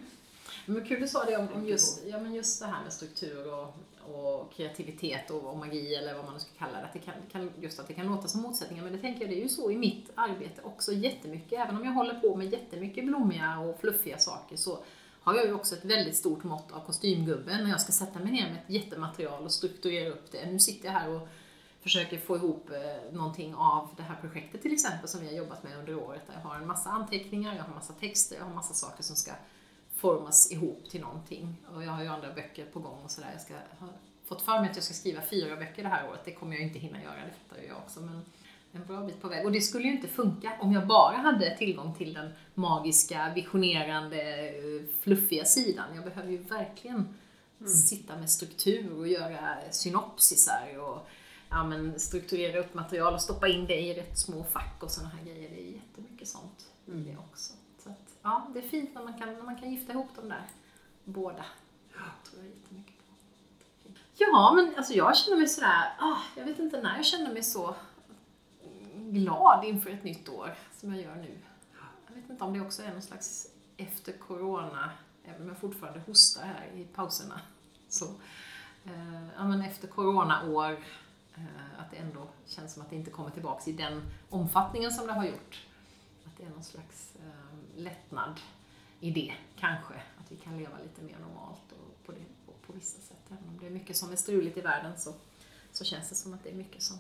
Men 0.67 0.85
kul 0.85 1.01
du 1.01 1.09
sa 1.09 1.25
det 1.25 1.37
om, 1.37 1.49
om 1.55 1.67
just, 1.67 2.07
ja, 2.07 2.19
men 2.19 2.35
just 2.35 2.61
det 2.61 2.67
här 2.67 2.83
med 2.83 2.93
struktur 2.93 3.53
och, 3.55 3.77
och 4.05 4.53
kreativitet 4.53 5.31
och, 5.31 5.45
och 5.45 5.59
magi 5.59 5.95
eller 5.95 6.15
vad 6.15 6.25
man 6.25 6.35
nu 6.35 6.41
ska 6.41 6.51
kalla 6.59 6.79
det. 6.79 6.85
Att 6.85 6.93
det 6.93 6.99
kan, 6.99 7.15
kan, 7.33 7.51
just 7.61 7.81
att 7.81 7.89
det 7.89 7.95
kan 7.95 8.07
låta 8.07 8.29
som 8.29 8.43
motsättningar 8.43 8.83
men 8.83 8.93
det 8.93 8.99
tänker 8.99 9.21
jag 9.21 9.31
det 9.31 9.39
är 9.39 9.43
ju 9.43 9.49
så 9.49 9.71
i 9.71 9.77
mitt 9.77 10.11
arbete 10.15 10.63
också 10.63 10.93
jättemycket. 10.93 11.53
Även 11.59 11.77
om 11.77 11.85
jag 11.85 11.93
håller 11.93 12.15
på 12.15 12.37
med 12.37 12.53
jättemycket 12.53 13.05
blommiga 13.07 13.59
och 13.59 13.81
fluffiga 13.81 14.19
saker 14.19 14.57
så 14.57 14.79
har 15.23 15.35
jag 15.35 15.47
ju 15.47 15.53
också 15.53 15.75
ett 15.75 15.85
väldigt 15.85 16.17
stort 16.17 16.45
mått 16.45 16.73
av 16.73 16.81
kostymgubben 16.81 17.63
när 17.65 17.71
jag 17.71 17.81
ska 17.81 17.93
sätta 17.93 18.19
mig 18.19 18.33
ner 18.33 18.49
med 18.49 18.57
ett 18.57 18.71
jättematerial 18.71 19.45
och 19.45 19.53
strukturera 19.53 20.09
upp 20.09 20.33
det. 20.33 20.51
Nu 20.51 20.59
sitter 20.59 20.87
jag 20.87 20.93
här 20.93 21.11
och 21.11 21.29
försöker 21.81 22.19
få 22.19 22.37
ihop 22.37 22.71
eh, 22.71 23.13
någonting 23.13 23.55
av 23.55 23.89
det 23.97 24.03
här 24.03 24.17
projektet 24.21 24.63
till 24.63 24.73
exempel 24.73 25.09
som 25.09 25.21
vi 25.21 25.27
har 25.27 25.35
jobbat 25.35 25.63
med 25.63 25.79
under 25.79 25.95
året. 25.95 26.27
Där 26.27 26.35
jag 26.35 26.41
har 26.41 26.57
en 26.57 26.67
massa 26.67 26.91
anteckningar, 26.91 27.57
jag 27.57 27.63
har 27.63 27.75
massa 27.75 27.93
texter, 27.93 28.37
jag 28.37 28.45
har 28.45 28.55
massa 28.55 28.75
saker 28.75 29.03
som 29.03 29.17
ska 29.17 29.33
formas 30.03 30.53
ihop 30.53 30.91
till 30.91 31.01
någonting. 31.01 31.57
Och 31.75 31.85
jag 31.85 31.91
har 31.91 32.03
ju 32.03 32.09
andra 32.09 32.33
böcker 32.35 32.67
på 32.67 32.81
gång 32.81 32.99
och 33.05 33.11
sådär. 33.11 33.29
Jag 33.33 33.41
ska, 33.41 33.55
har 33.79 33.89
fått 34.25 34.43
för 34.43 34.61
mig 34.61 34.71
att 34.71 34.77
jag 34.77 34.85
ska 34.85 34.95
skriva 34.95 35.21
fyra 35.23 35.57
böcker 35.57 35.83
det 35.83 35.89
här 35.89 36.09
året. 36.09 36.21
Det 36.25 36.33
kommer 36.33 36.57
jag 36.57 36.63
inte 36.63 36.79
hinna 36.79 37.03
göra, 37.03 37.15
det 37.15 37.49
fattar 37.49 37.63
ju 37.63 37.69
jag 37.69 37.77
också. 37.77 38.01
Men 38.01 38.25
en 38.73 38.87
bra 38.87 39.01
bit 39.01 39.21
på 39.21 39.29
väg. 39.29 39.47
Och 39.47 39.53
det 39.53 39.61
skulle 39.61 39.85
ju 39.85 39.93
inte 39.93 40.09
funka 40.09 40.53
om 40.61 40.73
jag 40.73 40.87
bara 40.87 41.17
hade 41.17 41.57
tillgång 41.57 41.95
till 41.95 42.15
den 42.15 42.31
magiska, 42.55 43.33
visionerande, 43.35 44.53
fluffiga 45.01 45.45
sidan. 45.45 45.95
Jag 45.95 46.05
behöver 46.05 46.31
ju 46.31 46.39
verkligen 46.39 47.15
sitta 47.67 48.17
med 48.17 48.31
struktur 48.31 48.99
och 48.99 49.09
göra 49.09 49.57
synopsisar 49.71 50.79
och 50.79 51.07
ja, 51.51 51.65
men 51.65 52.01
strukturera 52.01 52.61
upp 52.61 52.75
material 52.75 53.15
och 53.15 53.23
stoppa 53.23 53.49
in 53.49 53.67
det 53.67 53.81
i 53.81 53.95
rätt 53.95 54.19
små 54.19 54.45
fack 54.45 54.83
och 54.83 54.91
sådana 54.91 55.15
här 55.15 55.25
grejer. 55.25 55.51
Det 55.51 55.61
är 55.61 55.73
jättemycket 55.73 56.29
sånt 56.29 56.67
i 56.87 56.91
det 56.91 57.17
också. 57.17 57.53
Ja, 58.23 58.47
det 58.53 58.59
är 58.59 58.69
fint 58.69 58.95
när 58.95 59.05
man 59.05 59.19
kan, 59.19 59.35
när 59.35 59.43
man 59.43 59.57
kan 59.59 59.71
gifta 59.71 59.93
ihop 59.93 60.09
de 60.17 60.29
där 60.29 60.43
båda. 61.05 61.45
Tror 62.25 62.43
jag 62.43 62.47
jättemycket 62.47 62.95
på. 62.99 63.13
Ja, 64.15 64.53
men 64.57 64.75
alltså 64.77 64.93
jag 64.93 65.17
känner 65.17 65.39
mig 65.39 65.49
sådär, 65.49 65.97
ah, 65.99 66.19
jag 66.37 66.45
vet 66.45 66.59
inte 66.59 66.83
när 66.83 66.97
jag 66.97 67.05
känner 67.05 67.33
mig 67.33 67.43
så 67.43 67.75
glad 68.95 69.65
inför 69.65 69.91
ett 69.91 70.05
nytt 70.05 70.29
år 70.29 70.55
som 70.73 70.95
jag 70.95 71.03
gör 71.03 71.17
nu. 71.17 71.39
Jag 72.09 72.15
vet 72.15 72.31
inte 72.31 72.45
om 72.45 72.53
det 72.53 72.61
också 72.61 72.83
är 72.83 72.93
någon 72.93 73.03
slags 73.03 73.49
efter 73.77 74.13
corona, 74.13 74.91
även 75.25 75.43
om 75.43 75.49
jag 75.49 75.59
fortfarande 75.59 76.01
hostar 76.01 76.43
här 76.43 76.71
i 76.75 76.85
pauserna. 76.85 77.41
Så, 77.89 78.05
eh, 78.85 79.27
ja, 79.37 79.45
men 79.45 79.63
efter 79.63 79.89
corona-år, 79.89 80.73
eh, 81.35 81.81
att 81.81 81.91
det 81.91 81.97
ändå 81.97 82.29
känns 82.47 82.75
som 82.75 82.83
att 82.83 82.91
det 82.91 82.97
inte 82.97 83.11
kommer 83.11 83.31
tillbaks 83.31 83.69
i 83.69 83.73
den 83.73 84.03
omfattningen 84.31 84.93
som 84.93 85.07
det 85.07 85.13
har 85.13 85.25
gjort. 85.25 85.67
Att 86.27 86.37
det 86.37 86.45
är 86.45 86.51
någon 86.51 86.65
slags 86.65 87.17
eh, 87.17 87.52
lättnad 87.77 88.41
i 89.01 89.11
det, 89.11 89.35
kanske. 89.59 89.95
Att 89.95 90.33
vi 90.33 90.37
kan 90.37 90.59
leva 90.59 90.79
lite 90.83 91.03
mer 91.03 91.17
normalt 91.19 91.73
och 91.73 92.07
på, 92.07 92.13
det, 92.13 92.25
och 92.47 92.63
på 92.67 92.73
vissa 92.73 93.01
sätt. 93.01 93.23
Även 93.31 93.49
om 93.49 93.59
det 93.61 93.67
är 93.67 93.71
mycket 93.71 93.97
som 93.97 94.13
är 94.13 94.17
struligt 94.17 94.57
i 94.57 94.61
världen 94.61 94.93
så, 94.99 95.15
så 95.73 95.85
känns 95.85 96.09
det 96.09 96.15
som 96.15 96.35
att 96.35 96.45
det 96.45 96.51
är 96.51 96.55
mycket 96.55 96.83
som, 96.83 96.97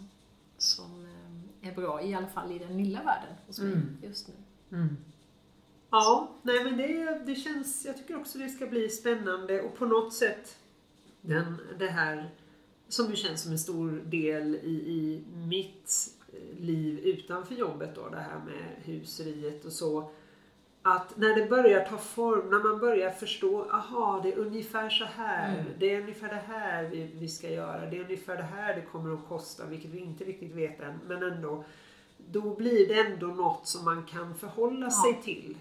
som 0.58 1.06
eh, 1.62 1.68
är 1.68 1.74
bra, 1.74 2.02
i 2.02 2.14
alla 2.14 2.26
fall 2.28 2.52
i 2.52 2.58
den 2.58 2.76
lilla 2.76 3.02
världen 3.02 3.34
hos 3.46 3.58
mig 3.58 3.72
Mm. 3.72 3.96
just 4.02 4.28
nu. 4.28 4.34
Ja, 5.90 6.30
nej 6.42 6.64
men 6.64 6.76
det, 6.76 7.22
det 7.26 7.34
känns, 7.34 7.84
jag 7.84 7.96
tycker 7.96 8.16
också 8.20 8.38
det 8.38 8.48
ska 8.48 8.66
bli 8.66 8.88
spännande 8.88 9.62
och 9.62 9.76
på 9.76 9.86
något 9.86 10.14
sätt 10.14 10.56
den, 11.20 11.58
det 11.78 11.88
här 11.90 12.30
som 12.88 13.10
ju 13.10 13.16
känns 13.16 13.42
som 13.42 13.52
en 13.52 13.58
stor 13.58 13.90
del 13.90 14.54
i, 14.54 14.68
i 14.70 15.24
mitt 15.34 16.10
eh, 16.32 16.60
liv 16.60 16.98
utanför 16.98 17.54
jobbet 17.54 17.94
då, 17.94 18.08
det 18.08 18.20
här 18.20 18.38
med 18.38 18.64
huseriet 18.84 19.64
och 19.64 19.72
så. 19.72 20.10
Att 20.84 21.16
när 21.16 21.34
det 21.34 21.46
börjar 21.50 21.84
ta 21.84 21.96
form, 21.98 22.50
när 22.50 22.58
man 22.70 22.78
börjar 22.80 23.10
förstå, 23.10 23.64
aha 23.70 24.20
det 24.22 24.32
är 24.32 24.38
ungefär 24.38 24.90
så 24.90 25.04
här, 25.04 25.52
Mm. 25.58 25.72
det 25.78 25.94
är 25.94 26.00
ungefär 26.00 26.28
det 26.28 26.42
här 26.54 26.82
vi, 26.88 27.10
vi 27.14 27.28
ska 27.28 27.50
göra, 27.50 27.86
det 27.90 27.96
är 27.98 28.04
ungefär 28.04 28.36
det 28.36 28.42
här 28.42 28.74
det 28.74 28.82
kommer 28.82 29.14
att 29.14 29.28
kosta, 29.28 29.66
vilket 29.66 29.90
vi 29.90 29.98
inte 29.98 30.24
riktigt 30.24 30.52
vet 30.52 30.80
än, 30.80 30.98
men 31.06 31.22
ändå. 31.22 31.64
Då 32.30 32.54
blir 32.54 32.88
det 32.88 33.00
ändå 33.00 33.26
något 33.26 33.66
som 33.66 33.84
man 33.84 34.04
kan 34.04 34.34
förhålla 34.34 34.86
Ja. 34.86 34.90
sig 34.90 35.22
till. 35.22 35.56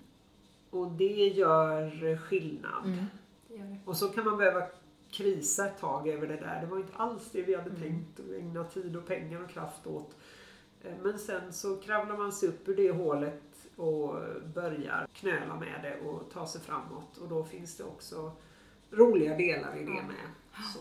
Och 0.70 0.92
det 0.92 1.28
gör 1.28 2.18
skillnad. 2.18 2.86
Mm. 2.86 3.06
Det 3.48 3.56
gör 3.56 3.64
det. 3.66 3.78
Och 3.86 3.98
så 3.98 4.08
kan 4.10 4.26
man 4.26 4.38
behöva 4.38 4.62
krisa 5.12 5.68
ett 5.68 5.80
tag 5.80 6.08
över 6.08 6.28
det 6.28 6.36
där. 6.38 6.62
Det 6.62 6.68
var 6.68 6.78
inte 6.78 6.94
alls 6.98 7.30
det 7.32 7.42
vi 7.42 7.56
hade 7.56 7.70
Mm. 7.70 7.82
tänkt 7.82 8.20
att 8.20 8.36
ägna 8.40 8.64
tid 8.64 8.96
och 8.96 9.08
pengar 9.08 9.44
och 9.44 9.50
kraft 9.50 9.88
åt. 9.88 10.16
Eh, 10.84 10.92
Men 11.04 11.20
sen 11.20 11.54
så 11.54 11.76
kravlar 11.76 12.18
man 12.18 12.32
sig 12.32 12.50
upp 12.50 12.68
ur 12.68 12.76
det 12.76 12.92
hålet 12.92 13.42
och 13.82 14.16
börjar 14.54 15.08
knöla 15.14 15.56
med 15.56 15.80
det 15.84 16.00
och 16.08 16.32
ta 16.34 16.48
sig 16.48 16.62
framåt. 16.62 17.18
Och 17.18 17.28
då 17.28 17.44
finns 17.44 17.78
det 17.78 17.84
också 17.84 18.32
roliga 18.92 19.38
delar 19.38 19.78
i 19.78 19.84
det 19.86 19.92
Ja. 19.92 20.04
med. 20.04 20.30
Så. 20.74 20.80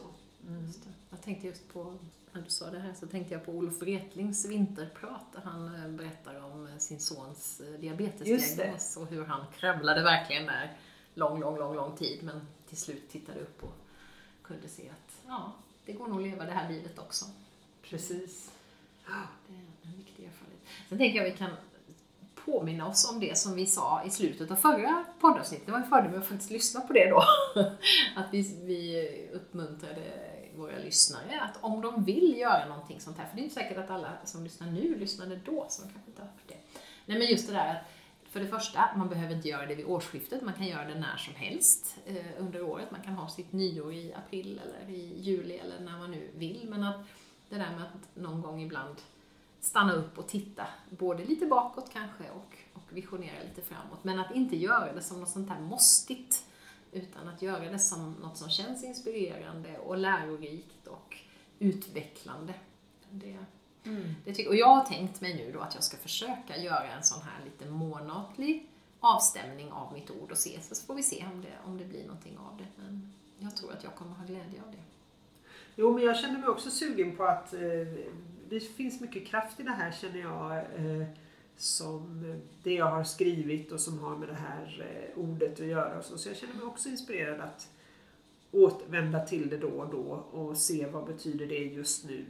Mm. 0.48 0.68
Jag 1.10 1.22
tänkte 1.22 1.46
just 1.46 1.72
på, 1.72 1.94
när 2.32 2.42
du 2.42 2.50
sa 2.50 2.70
det 2.70 2.78
här, 2.78 2.94
så 2.94 3.06
tänkte 3.06 3.34
jag 3.34 3.44
på 3.46 3.52
Olof 3.52 3.82
Wretlings 3.82 4.44
vinterprat 4.46 5.32
där 5.32 5.40
han 5.40 5.74
eh, 5.74 5.88
berättar 5.90 6.44
om 6.44 6.66
eh, 6.66 6.76
sin 6.78 7.00
sons 7.00 7.60
eh, 7.60 7.80
diabetesdiagnos 7.80 8.96
och 8.96 9.06
hur 9.06 9.24
han 9.24 9.44
kravlade 9.58 10.02
verkligen 10.02 10.46
där 10.46 10.76
lång, 11.14 11.40
lång, 11.40 11.58
lång, 11.58 11.74
lång 11.74 11.96
tid 11.96 12.22
men 12.22 12.40
till 12.68 12.76
slut 12.76 13.10
tittade 13.10 13.40
upp 13.40 13.62
och 13.64 13.74
kunde 14.42 14.68
se 14.68 14.88
att 14.88 15.20
ja, 15.26 15.52
det 15.86 15.92
går 15.92 16.08
nog 16.08 16.16
att 16.16 16.22
leva 16.22 16.44
det 16.44 16.52
här 16.52 16.68
livet 16.72 16.98
också. 16.98 17.24
Precis. 17.82 18.52
Det 19.06 19.54
är 19.54 19.58
en 19.92 19.96
viktig 19.98 20.24
erfarenhet. 20.24 20.60
Sen 20.88 20.98
tänker 20.98 21.18
jag 21.18 21.24
vi 21.24 21.36
kan 21.36 21.50
påminna 22.44 22.88
oss 22.88 23.10
om 23.10 23.20
det 23.20 23.38
som 23.38 23.54
vi 23.54 23.66
sa 23.66 24.02
i 24.06 24.10
slutet 24.10 24.50
av 24.50 24.56
förra 24.56 25.04
poddavsnittet. 25.20 25.66
Det 25.66 25.72
var 25.72 25.78
en 25.78 25.88
fördel 25.88 26.10
med 26.10 26.20
att 26.20 26.26
faktiskt 26.26 26.50
lyssna 26.50 26.80
på 26.80 26.92
det 26.92 27.10
då. 27.10 27.24
Att 28.16 28.26
vi, 28.30 28.56
vi 28.64 29.08
uppmuntrade 29.32 30.02
våra 30.56 30.78
lyssnare 30.78 31.40
att 31.40 31.64
om 31.64 31.80
de 31.80 32.04
vill 32.04 32.38
göra 32.38 32.66
någonting 32.68 33.00
sånt 33.00 33.18
här, 33.18 33.26
för 33.26 33.36
det 33.36 33.40
är 33.40 33.44
inte 33.44 33.54
säkert 33.54 33.78
att 33.78 33.90
alla 33.90 34.12
som 34.24 34.44
lyssnar 34.44 34.66
nu 34.66 34.98
lyssnade 34.98 35.40
då, 35.44 35.66
så 35.68 35.82
de 35.82 35.92
kanske 35.92 36.10
inte 36.10 36.22
har 36.22 36.28
hört 36.28 36.48
det. 36.48 36.56
Nej 37.06 37.18
men 37.18 37.26
just 37.26 37.48
det 37.48 37.52
där 37.52 37.70
att 37.74 37.82
för 38.30 38.40
det 38.40 38.46
första, 38.46 38.90
man 38.96 39.08
behöver 39.08 39.34
inte 39.34 39.48
göra 39.48 39.66
det 39.66 39.74
vid 39.74 39.86
årsskiftet, 39.86 40.42
man 40.42 40.54
kan 40.54 40.66
göra 40.66 40.84
det 40.84 40.94
när 40.94 41.16
som 41.16 41.34
helst 41.34 41.96
eh, 42.06 42.24
under 42.38 42.62
året. 42.62 42.90
Man 42.90 43.02
kan 43.02 43.14
ha 43.14 43.28
sitt 43.28 43.52
nyår 43.52 43.92
i 43.92 44.14
april 44.14 44.60
eller 44.64 44.94
i 44.94 45.20
juli 45.20 45.56
eller 45.56 45.80
när 45.80 45.98
man 45.98 46.10
nu 46.10 46.30
vill. 46.34 46.66
Men 46.68 46.82
att 46.82 46.96
det 47.48 47.56
där 47.56 47.70
med 47.70 47.82
att 47.82 48.16
någon 48.16 48.42
gång 48.42 48.62
ibland 48.62 48.96
stanna 49.60 49.92
upp 49.92 50.18
och 50.18 50.28
titta, 50.28 50.66
både 50.90 51.24
lite 51.24 51.46
bakåt 51.46 51.90
kanske 51.92 52.30
och, 52.30 52.56
och 52.74 52.96
visionera 52.96 53.42
lite 53.48 53.62
framåt. 53.62 54.04
Men 54.04 54.18
att 54.18 54.34
inte 54.34 54.56
göra 54.56 54.92
det 54.92 55.02
som 55.02 55.20
något 55.20 55.28
sånt 55.28 55.48
här 55.48 55.60
måstigt, 55.60 56.44
utan 56.92 57.28
att 57.28 57.42
göra 57.42 57.72
det 57.72 57.78
som 57.78 58.12
något 58.12 58.36
som 58.36 58.50
känns 58.50 58.84
inspirerande 58.84 59.78
och 59.78 59.98
lärorikt 59.98 60.86
och 60.86 61.16
utvecklande. 61.58 62.54
Det, 63.10 63.38
det 64.24 64.34
tycker, 64.34 64.48
och 64.50 64.56
jag 64.56 64.76
har 64.76 64.84
tänkt 64.84 65.20
mig 65.20 65.34
nu 65.34 65.52
då 65.52 65.60
att 65.60 65.74
jag 65.74 65.84
ska 65.84 65.96
försöka 65.96 66.56
göra 66.56 66.90
en 66.90 67.02
sån 67.02 67.22
här 67.22 67.44
lite 67.44 67.70
månatlig 67.70 68.68
avstämning 69.00 69.72
av 69.72 69.92
mitt 69.92 70.10
ord 70.10 70.30
och 70.30 70.38
se, 70.38 70.60
så 70.60 70.86
får 70.86 70.94
vi 70.94 71.02
se 71.02 71.26
om 71.32 71.42
det, 71.42 71.52
om 71.64 71.78
det 71.78 71.84
blir 71.84 72.06
någonting 72.06 72.38
av 72.38 72.56
det. 72.58 72.82
Men 72.82 73.12
jag 73.38 73.56
tror 73.56 73.72
att 73.72 73.84
jag 73.84 73.94
kommer 73.94 74.12
ha 74.12 74.24
glädje 74.24 74.62
av 74.66 74.72
det. 74.72 74.82
Jo, 75.76 75.92
men 75.92 76.04
jag 76.04 76.18
känner 76.18 76.38
mig 76.38 76.48
också 76.48 76.70
sugen 76.70 77.16
på 77.16 77.24
att 77.24 77.54
eh, 77.54 77.60
det 78.50 78.60
finns 78.60 79.00
mycket 79.00 79.26
kraft 79.26 79.60
i 79.60 79.62
det 79.62 79.70
här 79.70 79.92
känner 79.92 80.20
jag. 80.20 80.56
Eh, 80.56 81.06
som 81.56 82.24
det 82.62 82.72
jag 82.74 82.90
har 82.90 83.04
skrivit 83.04 83.72
och 83.72 83.80
som 83.80 83.98
har 83.98 84.16
med 84.16 84.28
det 84.28 84.34
här 84.34 84.86
eh, 85.14 85.18
ordet 85.22 85.60
att 85.60 85.66
göra. 85.66 85.98
Och 85.98 86.04
så. 86.04 86.18
så 86.18 86.28
jag 86.28 86.36
känner 86.36 86.54
mig 86.54 86.64
också 86.64 86.88
inspirerad 86.88 87.40
att 87.40 87.68
återvända 88.52 89.20
till 89.26 89.48
det 89.48 89.56
då 89.58 89.68
och 89.68 89.90
då 89.90 90.24
och 90.40 90.56
se 90.56 90.86
vad 90.86 91.06
betyder 91.06 91.46
det 91.46 91.54
just 91.58 92.04
nu. 92.04 92.24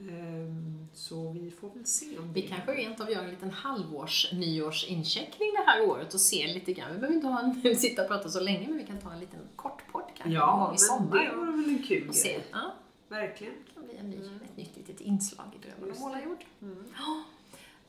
Ehm, 0.00 0.88
så 0.94 1.30
vi 1.32 1.50
får 1.50 1.70
väl 1.74 1.84
se 1.86 2.18
om 2.18 2.26
det... 2.32 2.40
Vi 2.40 2.48
kanske 2.48 2.72
rent 2.74 3.00
av 3.00 3.10
gör 3.10 3.22
en 3.24 3.30
liten 3.30 3.50
halvårs 3.50 4.32
nyårsincheckning 4.32 5.48
det 5.56 5.70
här 5.70 5.88
året 5.88 6.14
och 6.14 6.20
ser 6.20 6.48
lite 6.54 6.72
grann. 6.72 6.92
Vi 6.92 6.98
behöver 6.98 7.14
inte 7.16 7.26
ha 7.28 7.40
en, 7.40 7.76
sitta 7.76 8.02
och 8.02 8.08
prata 8.08 8.28
så 8.28 8.40
länge, 8.40 8.68
men 8.68 8.78
vi 8.78 8.84
kan 8.84 8.98
ta 8.98 9.12
en 9.12 9.20
liten 9.20 9.40
kort 9.56 9.82
podd 9.92 10.04
kanske 10.06 10.24
någon 10.24 10.32
Ja, 10.34 10.66
gång 10.66 10.74
i 10.74 11.10
men 11.10 11.30
det 11.30 11.36
vore 11.36 11.50
väl 11.50 11.68
en 11.68 11.82
kul 11.82 12.08
och 12.08 12.14
se. 12.14 12.28
grej. 12.32 12.44
Ja, 12.52 12.74
Verkligen. 13.08 13.54
det 13.66 13.74
kan 13.74 13.84
bli 13.84 13.96
en 13.96 14.10
ny, 14.10 14.16
ett 14.44 14.56
nytt 14.56 14.76
litet 14.76 15.00
inslag 15.00 15.46
i 15.60 15.66
Drömmen 15.68 15.96
om 15.96 16.00
målarjord. 16.02 16.44
Mm. 16.62 16.84
Ja, 16.98 17.24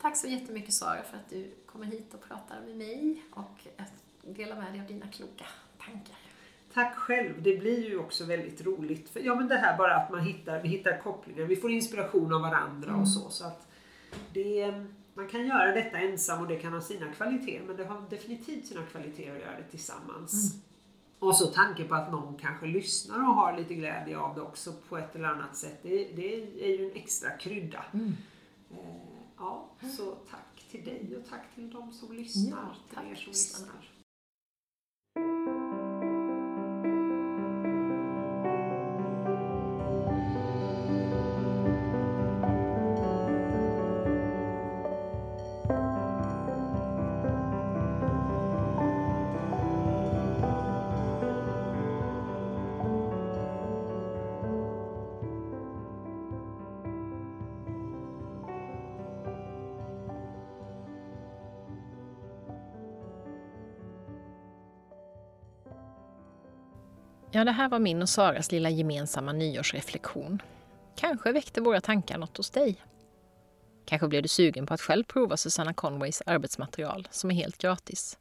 Tack 0.01 0.17
så 0.17 0.27
jättemycket 0.27 0.73
Sara 0.73 1.03
för 1.03 1.17
att 1.17 1.29
du 1.29 1.51
kommer 1.65 1.85
hit 1.85 2.13
och 2.13 2.21
pratar 2.27 2.61
med 2.61 2.77
mig 2.77 3.23
och 3.31 3.67
att 3.77 3.93
dela 4.35 4.55
med 4.55 4.73
dig 4.73 4.81
av 4.81 4.87
dina 4.87 5.07
kloka 5.07 5.45
tankar. 5.85 6.15
Tack 6.73 6.95
själv. 6.95 7.41
Det 7.43 7.57
blir 7.57 7.89
ju 7.89 7.97
också 7.99 8.25
väldigt 8.25 8.61
roligt. 8.61 9.09
För, 9.09 9.19
ja 9.19 9.35
men 9.35 9.47
det 9.47 9.55
här 9.55 9.77
bara 9.77 9.95
att 9.95 10.11
man 10.11 10.19
hittar, 10.19 10.61
vi 10.61 10.69
hittar 10.69 11.01
kopplingar. 11.01 11.43
Vi 11.45 11.55
får 11.55 11.71
inspiration 11.71 12.33
av 12.33 12.41
varandra 12.41 12.89
Mm. 12.89 13.01
och 13.01 13.07
så. 13.07 13.29
så 13.29 13.45
att 13.45 13.67
det, 14.33 14.73
man 15.13 15.27
kan 15.27 15.45
göra 15.47 15.71
detta 15.71 15.97
ensam 15.97 16.41
och 16.41 16.47
det 16.47 16.55
kan 16.59 16.73
ha 16.73 16.81
sina 16.81 17.13
kvaliteter. 17.13 17.63
Men 17.67 17.77
det 17.77 17.85
har 17.85 18.03
definitivt 18.09 18.65
sina 18.67 18.83
kvaliteter 18.85 19.31
att 19.35 19.39
göra 19.41 19.57
det 19.57 19.63
tillsammans. 19.71 20.53
Mm. 20.53 20.63
Och 21.19 21.35
så 21.35 21.47
tanke 21.47 21.83
på 21.83 21.95
att 21.95 22.11
någon 22.11 22.37
kanske 22.37 22.65
lyssnar 22.65 23.29
och 23.29 23.35
har 23.35 23.57
lite 23.57 23.73
glädje 23.73 24.17
av 24.17 24.35
det 24.35 24.41
också 24.41 24.73
på 24.89 24.97
ett 24.97 25.15
eller 25.15 25.27
annat 25.27 25.55
sätt. 25.55 25.79
Det, 25.83 25.89
det 25.89 26.33
är 26.65 26.79
ju 26.79 26.89
en 26.89 26.95
extra 26.95 27.29
krydda. 27.29 27.85
Mm. 27.93 28.15
Eh, 28.71 28.77
ja, 29.37 29.69
så 29.97 30.15
tack 30.29 30.65
till 30.71 30.85
dig 30.85 31.17
och 31.17 31.29
tack 31.29 31.55
till 31.55 31.69
de 31.69 31.91
som 31.91 32.15
lyssnar. 32.15 32.57
Ja, 32.57 32.75
till 32.87 32.95
tack 32.95 33.05
er 33.11 33.15
som 33.15 33.31
lyssnar. 33.31 33.88
Ja, 67.39 67.45
det 67.45 67.51
här 67.51 67.69
var 67.69 67.79
min 67.79 68.01
och 68.01 68.09
Saras 68.09 68.51
lilla 68.51 68.69
gemensamma 68.69 69.33
nyårsreflektion. 69.33 70.41
Kanske 70.95 71.31
väckte 71.31 71.61
våra 71.61 71.81
tankar 71.81 72.17
något 72.17 72.37
hos 72.37 72.49
dig. 72.49 72.75
Kanske 73.85 74.07
blev 74.07 74.23
du 74.23 74.27
sugen 74.27 74.65
på 74.65 74.73
att 74.73 74.81
själv 74.81 75.03
prova 75.03 75.37
Susanna 75.37 75.73
Conways 75.73 76.21
arbetsmaterial 76.25 77.07
som 77.11 77.31
är 77.31 77.35
helt 77.35 77.57
gratis. 77.57 78.17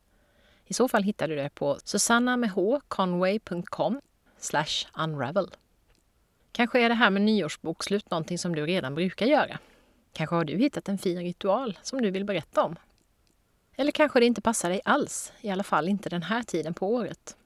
I 0.64 0.74
så 0.74 0.88
fall 0.88 1.02
hittar 1.02 1.28
du 1.28 1.36
det 1.36 1.50
på 1.54 1.78
susannamedhconway.com 1.84 4.00
unravel. 4.98 5.50
Kanske 6.52 6.80
är 6.80 6.88
det 6.88 6.94
här 6.94 7.10
med 7.10 7.22
nyårsbokslut 7.22 8.10
någonting 8.10 8.38
som 8.38 8.54
du 8.54 8.66
redan 8.66 8.94
brukar 8.94 9.26
göra. 9.26 9.58
Kanske 10.12 10.36
har 10.36 10.44
du 10.44 10.56
hittat 10.56 10.88
en 10.88 10.98
fin 10.98 11.18
ritual 11.18 11.78
som 11.82 12.02
du 12.02 12.10
vill 12.10 12.24
berätta 12.24 12.62
om. 12.62 12.76
Eller 13.76 13.92
kanske 13.92 14.20
det 14.20 14.26
inte 14.26 14.40
passar 14.40 14.70
dig 14.70 14.80
alls, 14.84 15.32
i 15.40 15.50
alla 15.50 15.64
fall 15.64 15.88
inte 15.88 16.08
den 16.08 16.22
här 16.22 16.42
tiden 16.42 16.74
på 16.74 16.94
året. 16.94 17.37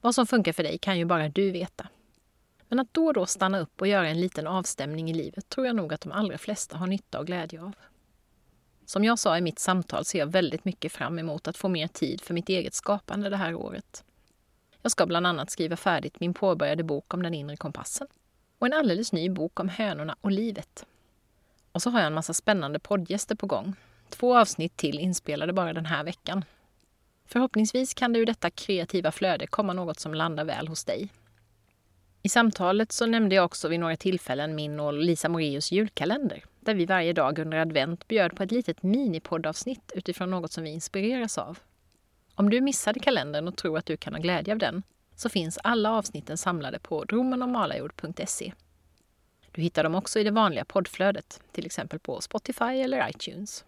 Vad 0.00 0.14
som 0.14 0.26
funkar 0.26 0.52
för 0.52 0.62
dig 0.62 0.78
kan 0.78 0.98
ju 0.98 1.04
bara 1.04 1.28
du 1.28 1.50
veta. 1.50 1.88
Men 2.68 2.80
att 2.80 2.94
då 2.94 3.06
och 3.06 3.14
då 3.14 3.26
stanna 3.26 3.58
upp 3.58 3.80
och 3.80 3.86
göra 3.86 4.08
en 4.08 4.20
liten 4.20 4.46
avstämning 4.46 5.10
i 5.10 5.14
livet 5.14 5.48
tror 5.48 5.66
jag 5.66 5.76
nog 5.76 5.94
att 5.94 6.00
de 6.00 6.12
allra 6.12 6.38
flesta 6.38 6.76
har 6.76 6.86
nytta 6.86 7.18
och 7.18 7.26
glädje 7.26 7.62
av. 7.62 7.72
Som 8.86 9.04
jag 9.04 9.18
sa 9.18 9.38
i 9.38 9.40
mitt 9.40 9.58
samtal 9.58 10.04
ser 10.04 10.18
jag 10.18 10.26
väldigt 10.26 10.64
mycket 10.64 10.92
fram 10.92 11.18
emot 11.18 11.48
att 11.48 11.56
få 11.56 11.68
mer 11.68 11.88
tid 11.88 12.20
för 12.20 12.34
mitt 12.34 12.48
eget 12.48 12.74
skapande 12.74 13.28
det 13.28 13.36
här 13.36 13.54
året. 13.54 14.04
Jag 14.82 14.92
ska 14.92 15.06
bland 15.06 15.26
annat 15.26 15.50
skriva 15.50 15.76
färdigt 15.76 16.20
min 16.20 16.34
påbörjade 16.34 16.82
bok 16.82 17.14
om 17.14 17.22
den 17.22 17.34
inre 17.34 17.56
kompassen 17.56 18.06
och 18.58 18.66
en 18.66 18.72
alldeles 18.72 19.12
ny 19.12 19.30
bok 19.30 19.60
om 19.60 19.68
hönorna 19.68 20.16
och 20.20 20.30
livet. 20.30 20.86
Och 21.72 21.82
så 21.82 21.90
har 21.90 21.98
jag 21.98 22.06
en 22.06 22.14
massa 22.14 22.34
spännande 22.34 22.78
poddgäster 22.78 23.34
på 23.34 23.46
gång. 23.46 23.74
Två 24.08 24.38
avsnitt 24.38 24.76
till 24.76 24.98
inspelade 24.98 25.52
bara 25.52 25.72
den 25.72 25.86
här 25.86 26.04
veckan. 26.04 26.44
Förhoppningsvis 27.28 27.94
kan 27.94 28.12
det 28.12 28.18
ur 28.18 28.26
detta 28.26 28.50
kreativa 28.50 29.12
flöde 29.12 29.46
komma 29.46 29.72
något 29.72 30.00
som 30.00 30.14
landar 30.14 30.44
väl 30.44 30.68
hos 30.68 30.84
dig. 30.84 31.08
I 32.22 32.28
samtalet 32.28 32.92
så 32.92 33.06
nämnde 33.06 33.34
jag 33.34 33.44
också 33.44 33.68
vid 33.68 33.80
några 33.80 33.96
tillfällen 33.96 34.54
min 34.54 34.80
och 34.80 34.92
Lisa 34.92 35.28
Moreus 35.28 35.72
julkalender, 35.72 36.44
där 36.60 36.74
vi 36.74 36.86
varje 36.86 37.12
dag 37.12 37.38
under 37.38 37.58
advent 37.58 38.08
bjöd 38.08 38.36
på 38.36 38.42
ett 38.42 38.50
litet 38.50 38.82
minipoddavsnitt 38.82 39.92
utifrån 39.94 40.30
något 40.30 40.52
som 40.52 40.64
vi 40.64 40.70
inspireras 40.70 41.38
av. 41.38 41.58
Om 42.34 42.50
du 42.50 42.60
missade 42.60 43.00
kalendern 43.00 43.48
och 43.48 43.56
tror 43.56 43.78
att 43.78 43.86
du 43.86 43.96
kan 43.96 44.14
ha 44.14 44.20
glädje 44.20 44.54
av 44.54 44.58
den, 44.58 44.82
så 45.16 45.28
finns 45.28 45.58
alla 45.64 45.92
avsnitten 45.92 46.38
samlade 46.38 46.78
på 46.78 47.04
dromenomalajord.se. 47.04 48.52
Du 49.52 49.62
hittar 49.62 49.82
dem 49.82 49.94
också 49.94 50.18
i 50.18 50.24
det 50.24 50.30
vanliga 50.30 50.64
poddflödet, 50.64 51.40
till 51.52 51.66
exempel 51.66 51.98
på 51.98 52.20
Spotify 52.20 52.64
eller 52.64 53.08
iTunes. 53.10 53.64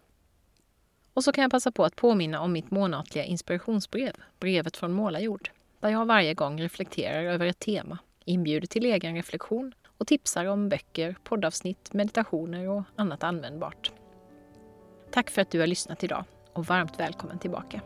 Och 1.13 1.23
så 1.23 1.31
kan 1.31 1.41
jag 1.41 1.51
passa 1.51 1.71
på 1.71 1.85
att 1.85 1.95
påminna 1.95 2.41
om 2.41 2.51
mitt 2.51 2.71
månatliga 2.71 3.23
inspirationsbrev, 3.25 4.13
brevet 4.39 4.77
från 4.77 4.91
Målarjord, 4.91 5.49
där 5.79 5.89
jag 5.89 6.05
varje 6.05 6.33
gång 6.33 6.61
reflekterar 6.61 7.23
över 7.23 7.45
ett 7.45 7.59
tema, 7.59 7.97
inbjuder 8.25 8.67
till 8.67 8.85
egen 8.85 9.15
reflektion 9.15 9.73
och 9.97 10.07
tipsar 10.07 10.45
om 10.45 10.69
böcker, 10.69 11.15
poddavsnitt, 11.23 11.93
meditationer 11.93 12.69
och 12.69 12.83
annat 12.95 13.23
användbart. 13.23 13.91
Tack 15.11 15.29
för 15.29 15.41
att 15.41 15.51
du 15.51 15.59
har 15.59 15.67
lyssnat 15.67 16.03
idag 16.03 16.23
och 16.53 16.65
varmt 16.65 16.99
välkommen 16.99 17.39
tillbaka. 17.39 17.81